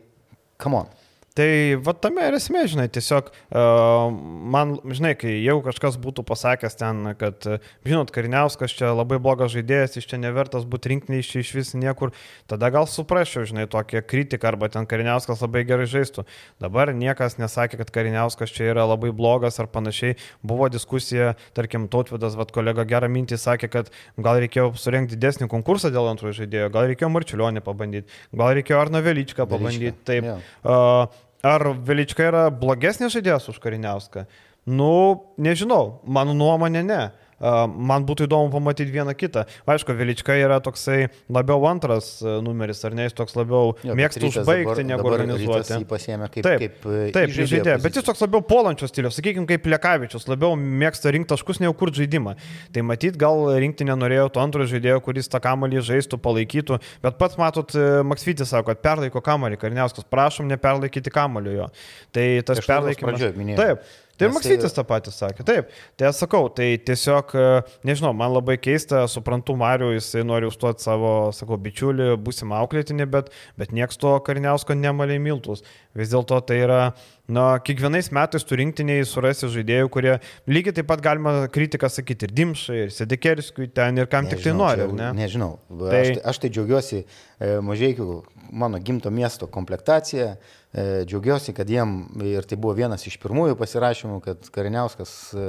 come 0.61 0.83
on. 0.83 0.91
Tai 1.33 1.49
va 1.81 1.95
tame 1.97 2.27
ir 2.29 2.35
esmė, 2.37 2.61
žinai, 2.69 2.83
tiesiog 2.93 3.31
uh, 3.33 4.11
man, 4.53 4.75
žinai, 4.85 5.15
kai 5.17 5.31
jau 5.41 5.55
kažkas 5.65 5.95
būtų 5.97 6.21
pasakęs 6.29 6.77
ten, 6.77 7.07
kad, 7.17 7.47
žinot, 7.87 8.11
Kariniauskas 8.13 8.75
čia 8.77 8.91
labai 8.93 9.17
blogas 9.17 9.49
žaidėjas, 9.55 9.97
jis 9.97 10.05
čia 10.11 10.19
nevertas 10.21 10.67
būti 10.69 10.91
rinkiniai 10.91 11.23
iš, 11.23 11.31
iš 11.41 11.53
vis 11.57 11.73
niekur, 11.73 12.13
tada 12.51 12.69
gal 12.75 12.85
suprasčiau, 12.85 13.47
žinai, 13.49 13.65
tokią 13.65 14.03
kritiką 14.05 14.51
arba 14.51 14.69
ten 14.69 14.85
Kariniauskas 14.85 15.41
labai 15.41 15.63
gerai 15.65 15.87
žaistų. 15.89 16.27
Dabar 16.61 16.93
niekas 16.93 17.39
nesakė, 17.41 17.81
kad 17.81 17.89
Kariniauskas 17.97 18.53
čia 18.53 18.69
yra 18.69 18.85
labai 18.91 19.09
blogas 19.09 19.57
ar 19.57 19.71
panašiai. 19.73 20.19
Buvo 20.45 20.69
diskusija, 20.69 21.33
tarkim, 21.57 21.89
Tautvidas, 21.89 22.37
vad 22.37 22.53
kolega 22.53 22.85
gerą 22.85 23.09
mintį 23.09 23.41
sakė, 23.41 23.71
kad 23.73 23.89
gal 24.21 24.37
reikėjo 24.45 24.69
surenkti 24.77 25.17
didesnį 25.17 25.49
konkursą 25.49 25.89
dėl 25.89 26.13
antrojo 26.13 26.37
žaidėjo, 26.43 26.69
gal 26.77 26.91
reikėjo 26.93 27.09
Marčiulionį 27.17 27.65
pabandyti, 27.65 28.21
gal 28.37 28.53
reikėjo 28.59 28.85
Arno 28.85 29.01
Velyčką 29.01 29.49
pabandyti. 29.49 29.97
Taip. 30.05 30.29
Yeah. 30.29 30.49
Uh, 30.61 31.22
Ar 31.43 31.73
Velička 31.83 32.23
yra 32.23 32.47
blogesnis 32.55 33.11
žaidėjas 33.11 33.49
už 33.51 33.59
Kariniauską? 33.59 34.23
Nu, 34.71 34.93
nežinau, 35.35 35.99
mano 36.07 36.31
nuomonė 36.37 36.83
ne 36.87 37.01
man 37.43 38.05
būtų 38.07 38.27
įdomu 38.27 38.51
pamatyti 38.53 38.93
vieną 38.93 39.13
kitą. 39.17 39.45
Aišku, 39.69 39.95
Velička 39.97 40.35
yra 40.39 40.59
toksai 40.63 41.09
labiau 41.33 41.65
antras 41.67 42.15
e, 42.21 42.37
numeris, 42.45 42.83
ar 42.87 42.95
ne, 42.95 43.07
jis 43.07 43.17
toks 43.17 43.35
labiau 43.37 43.73
jo, 43.83 43.95
mėgsta 43.97 44.23
užbaigti 44.29 44.69
dabar, 44.69 44.83
negu 44.87 45.03
dabar 45.03 45.17
organizuoti. 45.19 45.79
Jį 45.83 45.87
pasiemė 45.89 46.29
kaip, 46.33 46.47
taip, 46.47 46.63
kaip 46.63 46.87
e, 46.87 47.01
taip 47.15 47.33
žaidėjas, 47.35 47.83
bet 47.83 47.99
jis 47.99 48.07
toks 48.07 48.23
labiau 48.23 48.43
polančio 48.47 48.87
stilius, 48.89 49.17
sakykime, 49.19 49.47
kaip 49.49 49.67
Lekavičius, 49.73 50.27
labiau 50.31 50.55
mėgsta 50.59 51.13
rinkti 51.13 51.33
taškus, 51.33 51.59
ne 51.61 51.69
jau 51.69 51.75
kur 51.77 51.93
žaidimą. 51.95 52.35
Tai 52.75 52.85
matyt, 52.87 53.17
gal 53.19 53.45
rinkti 53.63 53.87
nenorėjo 53.89 54.29
to 54.35 54.43
antro 54.43 54.67
žaidėjo, 54.69 55.01
kuris 55.05 55.31
tą 55.31 55.41
kamalį 55.43 55.83
žaistų, 55.89 56.19
palaikytų, 56.23 56.79
bet 57.03 57.19
pats 57.19 57.39
matot, 57.41 57.75
e, 57.75 57.89
Maksvitis 58.07 58.53
sako, 58.53 58.71
kad 58.71 58.83
perlaiko 58.85 59.23
kamalį, 59.23 59.59
Karniauskas, 59.61 60.07
prašom 60.11 60.47
neperlaikyti 60.51 61.13
kamalio 61.13 61.57
jo. 61.57 61.69
Tai 62.15 62.25
tas 62.47 62.63
perlaikymas. 62.67 63.21
Taip, 63.57 63.83
Tai 64.13 64.27
ir 64.27 64.33
Maksytis 64.35 64.75
tą 64.75 64.83
patį 64.85 65.11
sakė. 65.13 65.43
Taip, 65.47 65.71
tai 65.97 66.05
aš 66.11 66.19
sakau, 66.21 66.45
tai 66.53 66.75
tiesiog, 66.85 67.31
e, 67.33 67.45
nežinau, 67.89 68.11
man 68.13 68.29
labai 68.35 68.59
keista, 68.61 69.01
suprantu, 69.09 69.55
Mariu, 69.57 69.89
jisai 69.95 70.21
nori 70.27 70.45
užduoti 70.45 70.85
savo, 70.85 71.13
sakau, 71.33 71.57
bičiulį, 71.57 72.11
būsimą 72.21 72.59
auklėtinį, 72.61 73.07
bet, 73.09 73.31
bet 73.57 73.73
nieks 73.73 73.97
to 73.97 74.13
kariniausko 74.27 74.77
nemaliai 74.77 75.17
miltus. 75.23 75.65
Vis 75.97 76.13
dėlto 76.13 76.37
tai 76.45 76.59
yra, 76.61 76.79
na, 77.25 77.47
kiekvienais 77.65 78.11
metais 78.13 78.45
tu 78.45 78.61
rinktiniai 78.61 79.01
surasi 79.09 79.49
žaidėjų, 79.57 79.89
kurie 79.97 80.15
lygiai 80.45 80.77
taip 80.77 80.91
pat 80.93 81.01
galima 81.01 81.35
kritiką 81.53 81.89
sakyti 81.89 82.29
ir 82.29 82.37
Dimšai, 82.37 82.79
ir 82.85 82.93
Sedekerskui 82.93 83.71
ten, 83.73 83.97
ir 83.97 84.09
kam 84.13 84.29
nežinau, 84.29 84.37
tik 84.37 84.45
tai 84.45 84.57
nori. 84.61 84.85
Čia, 84.85 84.97
ne? 85.01 85.13
Nežinau, 85.23 85.53
tai... 85.73 86.03
Aš, 86.03 86.11
tai, 86.13 86.25
aš 86.29 86.43
tai 86.45 86.53
džiaugiuosi 86.53 87.01
e, 87.01 87.55
mažiekių 87.65 88.11
mano 88.53 88.77
gimto 88.77 89.09
miesto 89.09 89.49
komplektacija, 89.49 90.35
džiaugiuosi, 90.73 91.53
kad 91.53 91.69
jiem, 91.69 91.99
ir 92.25 92.47
tai 92.49 92.57
buvo 92.57 92.73
vienas 92.77 93.05
iš 93.05 93.19
pirmųjų 93.21 93.57
pasirašymų, 93.59 94.17
kad 94.25 94.47
Kariniauskas 94.55 95.11
e, 95.37 95.43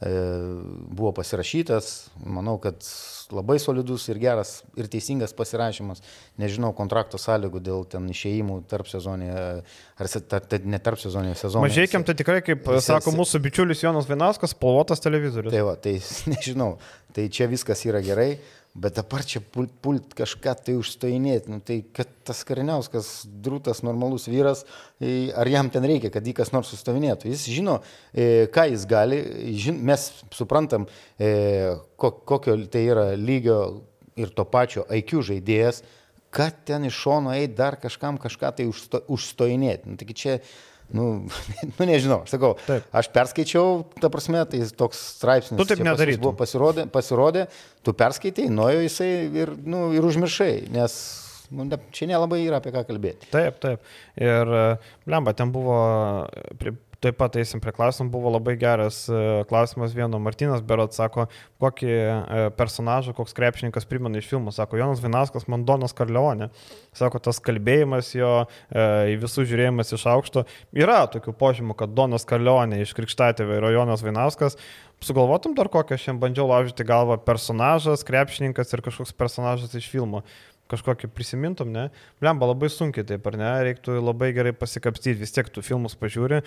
e, 0.00 0.12
buvo 0.88 1.12
pasirašytas, 1.18 1.90
manau, 2.24 2.56
kad 2.62 2.80
labai 3.36 3.58
solidus 3.60 4.06
ir 4.08 4.20
geras 4.22 4.62
ir 4.78 4.88
teisingas 4.88 5.34
pasirašymas. 5.36 6.00
Nežinau 6.40 6.72
kontrakto 6.78 7.20
sąlygų 7.20 7.60
dėl 7.68 7.84
ten 7.92 8.08
išėjimų 8.12 8.62
tarp 8.70 8.88
sezonėje, 8.88 9.46
ar 10.00 10.12
ta, 10.16 10.40
ta, 10.40 10.60
ne 10.64 10.80
tarp 10.80 11.04
sezonėje 11.04 11.36
sezonėje. 11.42 11.74
Mažiekiam 11.74 12.06
tai 12.06 12.16
tikrai, 12.16 12.40
kaip 12.46 12.64
jis, 12.78 12.88
sako 12.88 13.12
mūsų 13.18 13.42
bičiulis 13.44 13.84
Jonas 13.84 14.08
Vinauskas, 14.08 14.56
spalvotas 14.56 15.04
televizorius. 15.04 15.52
Tai 15.52 15.66
va, 15.68 15.76
tai 15.76 15.98
nežinau, 16.32 16.76
tai 17.16 17.28
čia 17.28 17.50
viskas 17.52 17.84
yra 17.88 18.00
gerai. 18.04 18.36
Bet 18.76 18.98
dabar 18.98 19.22
čia 19.24 19.40
pult, 19.40 19.72
pult 19.80 20.12
kažką 20.18 20.52
tai 20.66 20.74
užstojinėti, 20.76 21.48
nu, 21.48 21.62
tai 21.64 21.78
kad 21.96 22.10
tas 22.28 22.42
kariniauskas, 22.44 23.08
drūtas, 23.24 23.80
normalus 23.86 24.26
vyras, 24.28 24.66
ar 25.00 25.48
jam 25.48 25.70
ten 25.72 25.86
reikia, 25.88 26.10
kad 26.12 26.26
jį 26.28 26.34
kas 26.36 26.52
nors 26.52 26.68
sustovinėtų. 26.74 27.30
Jis 27.32 27.46
žino, 27.48 27.78
ką 28.12 28.66
jis 28.74 28.84
gali, 28.90 29.22
žin, 29.56 29.80
mes 29.88 30.04
suprantam, 30.36 30.84
kokio 31.96 32.58
tai 32.68 32.84
yra 32.84 33.06
lygio 33.16 33.60
ir 34.20 34.36
to 34.36 34.44
pačio 34.44 34.84
IQ 34.92 35.22
žaidėjas, 35.30 35.80
kad 36.36 36.58
ten 36.68 36.84
iš 36.84 36.98
šono 37.00 37.32
eiti 37.32 37.56
dar 37.56 37.78
kažkam 37.80 38.20
kažką 38.20 38.52
tai 38.58 38.68
užsto, 38.68 39.00
užstojinėti. 39.08 39.88
Nu, 39.88 39.96
taigi 39.96 40.20
čia 40.20 40.34
Nu, 40.94 41.26
nu 41.76 41.86
nežinau, 41.88 42.20
aš 42.24 42.36
sakau, 42.36 42.54
Taip. 42.66 42.86
aš 42.94 43.10
perskaičiau, 43.14 43.82
ta 43.98 44.10
prasme, 44.12 44.44
tai 44.50 44.62
toks 44.78 45.00
straipsnis. 45.16 45.58
Tu 45.58 45.68
taip 45.72 45.82
nedarytum. 45.86 46.28
Buvo 46.28 46.36
pasirodė, 46.38 46.86
pasirodė, 46.92 47.46
tu 47.86 47.94
perskaitai, 47.96 48.48
nuojo 48.52 48.84
jisai 48.84 49.10
ir, 49.42 49.54
nu, 49.66 49.88
ir 49.96 50.06
užmiršai, 50.06 50.52
nes 50.74 50.98
nu, 51.50 51.66
čia 51.94 52.10
nelabai 52.10 52.40
yra 52.44 52.60
apie 52.62 52.72
ką 52.74 52.84
kalbėti. 52.88 53.30
Taip, 53.34 53.58
taip. 53.62 53.82
Ir, 54.18 54.54
lemba, 55.10 55.34
ten 55.38 55.52
buvo 55.54 55.78
Taip 57.06 57.20
pat 57.20 57.36
eisim 57.38 57.60
prie 57.62 57.70
klausimų, 57.70 58.10
buvo 58.10 58.32
labai 58.34 58.56
geras 58.58 59.04
e, 59.06 59.18
klausimas 59.46 59.92
vieno. 59.94 60.18
Martinas 60.18 60.62
Berot 60.66 60.96
sako, 60.96 61.28
kokį 61.62 61.92
e, 61.92 62.40
personažą, 62.58 63.14
koks 63.14 63.36
krepšininkas 63.36 63.86
primena 63.86 64.18
iš 64.18 64.26
filmų. 64.32 64.50
Sako, 64.56 64.80
Jonas 64.80 65.04
Vinauskas, 65.04 65.46
man 65.46 65.62
Donas 65.68 65.94
Karleonė. 65.94 66.48
Sako, 66.98 67.20
tas 67.22 67.38
kalbėjimas 67.46 68.10
jo, 68.16 68.32
e, 68.72 68.88
į 69.12 69.20
visų 69.22 69.46
žiūrėjimas 69.52 69.94
iš 69.94 70.08
aukšto. 70.16 70.42
Yra 70.74 71.04
tokių 71.14 71.36
požymų, 71.38 71.78
kad 71.78 71.94
Donas 71.94 72.26
Karleonė 72.26 72.82
iš 72.82 72.96
Krikštatėvė 72.98 73.60
yra 73.60 73.70
Jonas 73.76 74.02
Vinauskas. 74.02 74.58
Sugalvotum 75.06 75.54
dar 75.54 75.70
kokią, 75.70 75.94
aš 75.94 76.08
šiandien 76.08 76.24
bandžiau 76.24 76.50
laužyti 76.50 76.88
galvą 76.90 77.20
personažas, 77.22 78.02
krepšininkas 78.08 78.74
ir 78.74 78.82
kažkoks 78.82 79.14
personažas 79.14 79.78
iš 79.78 79.86
filmo 79.94 80.24
kažkokį 80.70 81.10
prisimintum, 81.14 81.70
ne? 81.70 81.88
Blemba 82.22 82.48
labai 82.50 82.70
sunkiai 82.72 83.06
taip, 83.06 83.26
ar 83.30 83.38
ne? 83.38 83.50
Reiktų 83.68 84.00
labai 84.00 84.32
gerai 84.34 84.50
pasikapstyti, 84.56 85.20
vis 85.20 85.34
tiek 85.34 85.50
tu 85.52 85.62
filmus 85.62 85.94
pažiūri. 85.98 86.42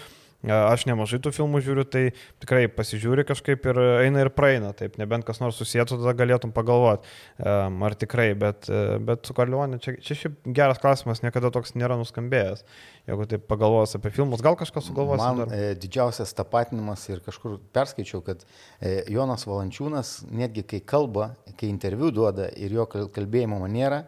Aš 0.47 0.85
nemažai 0.87 1.17
tų 1.19 1.33
filmų 1.35 1.59
žiūriu, 1.65 1.83
tai 1.83 2.03
tikrai 2.39 2.69
pasižiūri 2.71 3.25
kažkaip 3.27 3.65
ir 3.67 3.79
eina 4.05 4.21
ir 4.23 4.29
praeina, 4.31 4.69
taip, 4.71 4.95
nebent 5.01 5.25
kas 5.27 5.41
nors 5.43 5.57
susijėtų, 5.59 5.97
tada 5.99 6.13
galėtum 6.15 6.53
pagalvoti, 6.55 7.11
ar 7.43 7.95
tikrai, 7.99 8.29
bet, 8.39 8.69
bet 9.03 9.27
su 9.27 9.35
Karlionė, 9.35 9.81
čia, 9.83 9.97
čia 9.99 10.15
šiaip 10.21 10.37
geras 10.55 10.79
klausimas, 10.79 11.19
niekada 11.25 11.51
toks 11.51 11.75
nėra 11.75 11.97
nuskambėjęs. 11.99 12.63
Jeigu 13.09 13.27
taip 13.27 13.43
pagalvos 13.51 13.97
apie 13.97 14.13
filmus, 14.15 14.39
gal 14.45 14.55
kažkas 14.55 14.87
sugalvos. 14.87 15.19
Man 15.19 15.41
dar? 15.41 15.51
e, 15.51 15.75
didžiausias 15.81 16.31
tapatinimas 16.37 17.03
ir 17.09 17.19
kažkur 17.25 17.57
perskaičiau, 17.75 18.23
kad 18.23 18.45
e, 18.45 19.01
Jonas 19.11 19.43
Valančiūnas, 19.49 20.13
netgi 20.31 20.63
kai 20.71 20.79
kalba, 20.87 21.33
kai 21.59 21.67
interviu 21.67 22.13
duoda 22.15 22.47
ir 22.55 22.79
jo 22.79 22.87
kalbėjimo 22.87 23.59
maniera, 23.59 24.05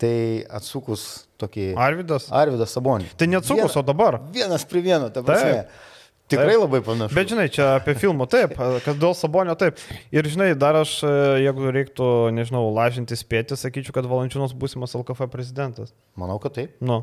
tai 0.00 0.44
atsukus 0.52 1.24
tokį... 1.40 1.72
Arvidas? 1.80 2.28
Arvidas 2.34 2.74
Sabonį. 2.76 3.10
Tai 3.18 3.28
neatsukus, 3.30 3.72
Vien, 3.72 3.80
o 3.80 3.84
dabar? 3.86 4.20
Vienas 4.34 4.66
prie 4.68 4.84
vieno, 4.84 5.10
ta 5.14 5.24
prasme. 5.26 5.64
Taip. 5.64 5.90
Tikrai 6.24 6.54
taip. 6.54 6.60
labai 6.62 6.80
panašu. 6.84 7.14
Bet 7.18 7.28
žinai, 7.28 7.48
čia 7.52 7.66
apie 7.76 7.92
filmą 8.00 8.24
taip, 8.32 8.54
kad 8.56 8.96
dėl 8.96 9.12
Sabonio 9.16 9.52
taip. 9.60 9.80
Ir 10.14 10.24
žinai, 10.24 10.54
dar 10.56 10.78
aš, 10.80 10.96
jeigu 11.42 11.72
reiktų, 11.74 12.08
nežinau, 12.32 12.64
lažinti 12.72 13.18
spėti, 13.18 13.58
sakyčiau, 13.60 13.92
kad 13.96 14.08
Valančiūnas 14.08 14.56
būsimas 14.56 14.96
LKF 14.96 15.28
prezidentas. 15.32 15.92
Manau, 16.16 16.38
kad 16.40 16.56
taip. 16.56 16.78
Nu. 16.80 17.02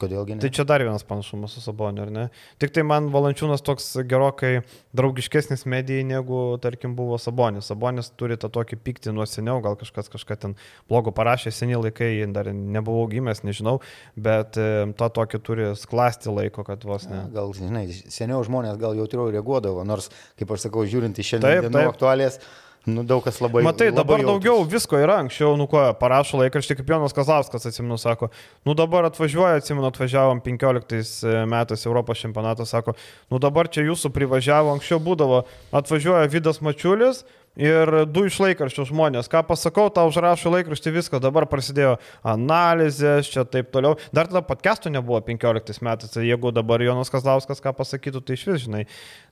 Kodėlgi 0.00 0.36
ne? 0.36 0.42
Tai 0.42 0.50
čia 0.54 0.64
dar 0.68 0.82
vienas 0.84 1.04
panašumas 1.06 1.52
su 1.54 1.62
Saboniu, 1.62 2.04
ar 2.06 2.12
ne? 2.14 2.24
Tik 2.62 2.72
tai 2.76 2.84
man 2.86 3.10
Valančiūnas 3.12 3.64
toks 3.64 3.88
gerokai 4.08 4.62
draugiškesnis 4.96 5.66
medijai 5.68 6.06
negu, 6.08 6.40
tarkim, 6.62 6.94
buvo 6.98 7.18
Sabonis. 7.20 7.68
Sabonis 7.70 8.12
turi 8.20 8.38
tą 8.40 8.50
tokį 8.52 8.80
pyktį 8.86 9.14
nuo 9.16 9.26
seniau, 9.28 9.58
gal 9.64 9.76
kažkas 9.80 10.08
kažką 10.12 10.38
ten 10.44 10.56
blogo 10.90 11.12
parašė, 11.16 11.52
seniai 11.54 11.82
laikai, 11.84 12.10
dar 12.32 12.48
nebuvau 12.54 13.04
gimęs, 13.12 13.44
nežinau, 13.46 13.78
bet 14.16 14.56
e, 14.60 14.70
tą 14.96 15.10
tokį 15.20 15.42
turi 15.44 15.68
sklasti 15.78 16.32
laiko, 16.32 16.64
kad 16.66 16.86
vos 16.88 17.06
ne. 17.10 17.24
Ja, 17.24 17.28
gal, 17.40 17.52
žinai, 17.56 17.84
seniau 17.92 18.40
žmonės 18.46 18.80
gal 18.80 18.96
jautriau 18.98 19.28
reaguodavo, 19.34 19.84
nors, 19.88 20.08
kaip 20.40 20.56
aš 20.56 20.68
sakau, 20.68 20.86
žiūrint 20.88 21.20
į 21.20 21.28
šiandien 21.34 21.80
aktualės. 21.84 22.40
Taip 22.40 22.66
Nu, 22.88 23.02
daug 23.04 23.20
kas 23.24 23.42
labai. 23.44 23.60
Matai, 23.66 23.90
labai 23.90 23.98
dabar 23.98 24.22
jautus. 24.22 24.30
daugiau 24.30 24.64
visko 24.64 24.96
yra. 24.96 25.18
Anksčiau, 25.20 25.52
nu 25.60 25.66
ko, 25.68 25.82
parašo 26.00 26.40
laikraštį, 26.40 26.78
kaip 26.78 26.92
Jonas 26.94 27.12
Kazlauskas, 27.16 27.66
atsimenu, 27.68 27.98
sako, 28.00 28.30
nu 28.64 28.72
dabar 28.78 29.10
atvažiuoja, 29.10 29.58
atsimenu, 29.60 29.90
atvažiavom 29.90 30.40
15 30.44 30.96
e, 30.96 31.34
metais 31.50 31.84
Europos 31.84 32.22
čempionatą, 32.24 32.64
sako, 32.68 32.96
nu 33.28 33.42
dabar 33.42 33.68
čia 33.68 33.84
jūsų 33.84 34.12
privažiavo, 34.16 34.72
anksčiau 34.78 34.96
būdavo, 35.04 35.42
atvažiuoja 35.76 36.32
Vidas 36.32 36.62
Mačiulis, 36.64 37.20
ir 37.58 37.90
du 38.08 38.24
iš 38.28 38.38
laikraščių 38.40 38.86
žmonės. 38.90 39.28
Ką 39.30 39.42
pasakau, 39.48 39.88
tau 39.92 40.08
užrašo 40.10 40.52
laikraštį 40.54 40.92
viską, 40.94 41.20
dabar 41.22 41.46
prasidėjo 41.50 41.96
analizės, 42.26 43.30
čia 43.30 43.44
taip 43.44 43.72
toliau. 43.74 43.98
Dar 44.14 44.30
tada 44.30 44.42
podcastų 44.46 44.92
nebuvo 44.94 45.20
15 45.26 45.82
metais, 45.86 46.14
tai 46.14 46.26
jeigu 46.28 46.54
dabar 46.54 46.82
Jonas 46.84 47.12
Kazlauskas 47.12 47.62
ką 47.64 47.74
pasakytų, 47.76 48.22
tai 48.24 48.38
iš 48.38 48.46
vis, 48.48 48.64
žinai, 48.68 48.86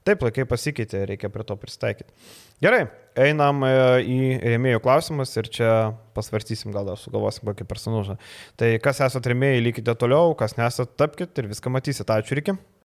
taip 0.07 0.25
laikai 0.27 0.49
pasikeitė, 0.51 1.07
reikia 1.09 1.33
prie 1.33 1.47
to 1.47 1.57
pristaikyti. 1.61 2.13
Gerai, 2.59 2.89
einam 3.15 3.63
e, 3.63 3.71
į 4.03 4.17
rėmėjų 4.43 4.81
klausimus 4.83 5.31
ir 5.39 5.47
čia 5.55 5.71
pasvarstysim, 6.17 6.73
gal 6.75 6.91
sugalvosim 6.99 7.47
kokį 7.47 7.67
personažą. 7.71 8.19
Tai 8.59 8.73
kas 8.83 9.03
esate 9.07 9.31
rėmėjai, 9.31 9.63
likite 9.69 9.95
toliau, 9.99 10.35
kas 10.39 10.57
nesate, 10.59 10.91
tapkite 10.99 11.45
ir 11.45 11.53
viską 11.53 11.71
matysite. 11.71 12.19
Ačiū, 12.19 12.39
Riki. 12.39 12.57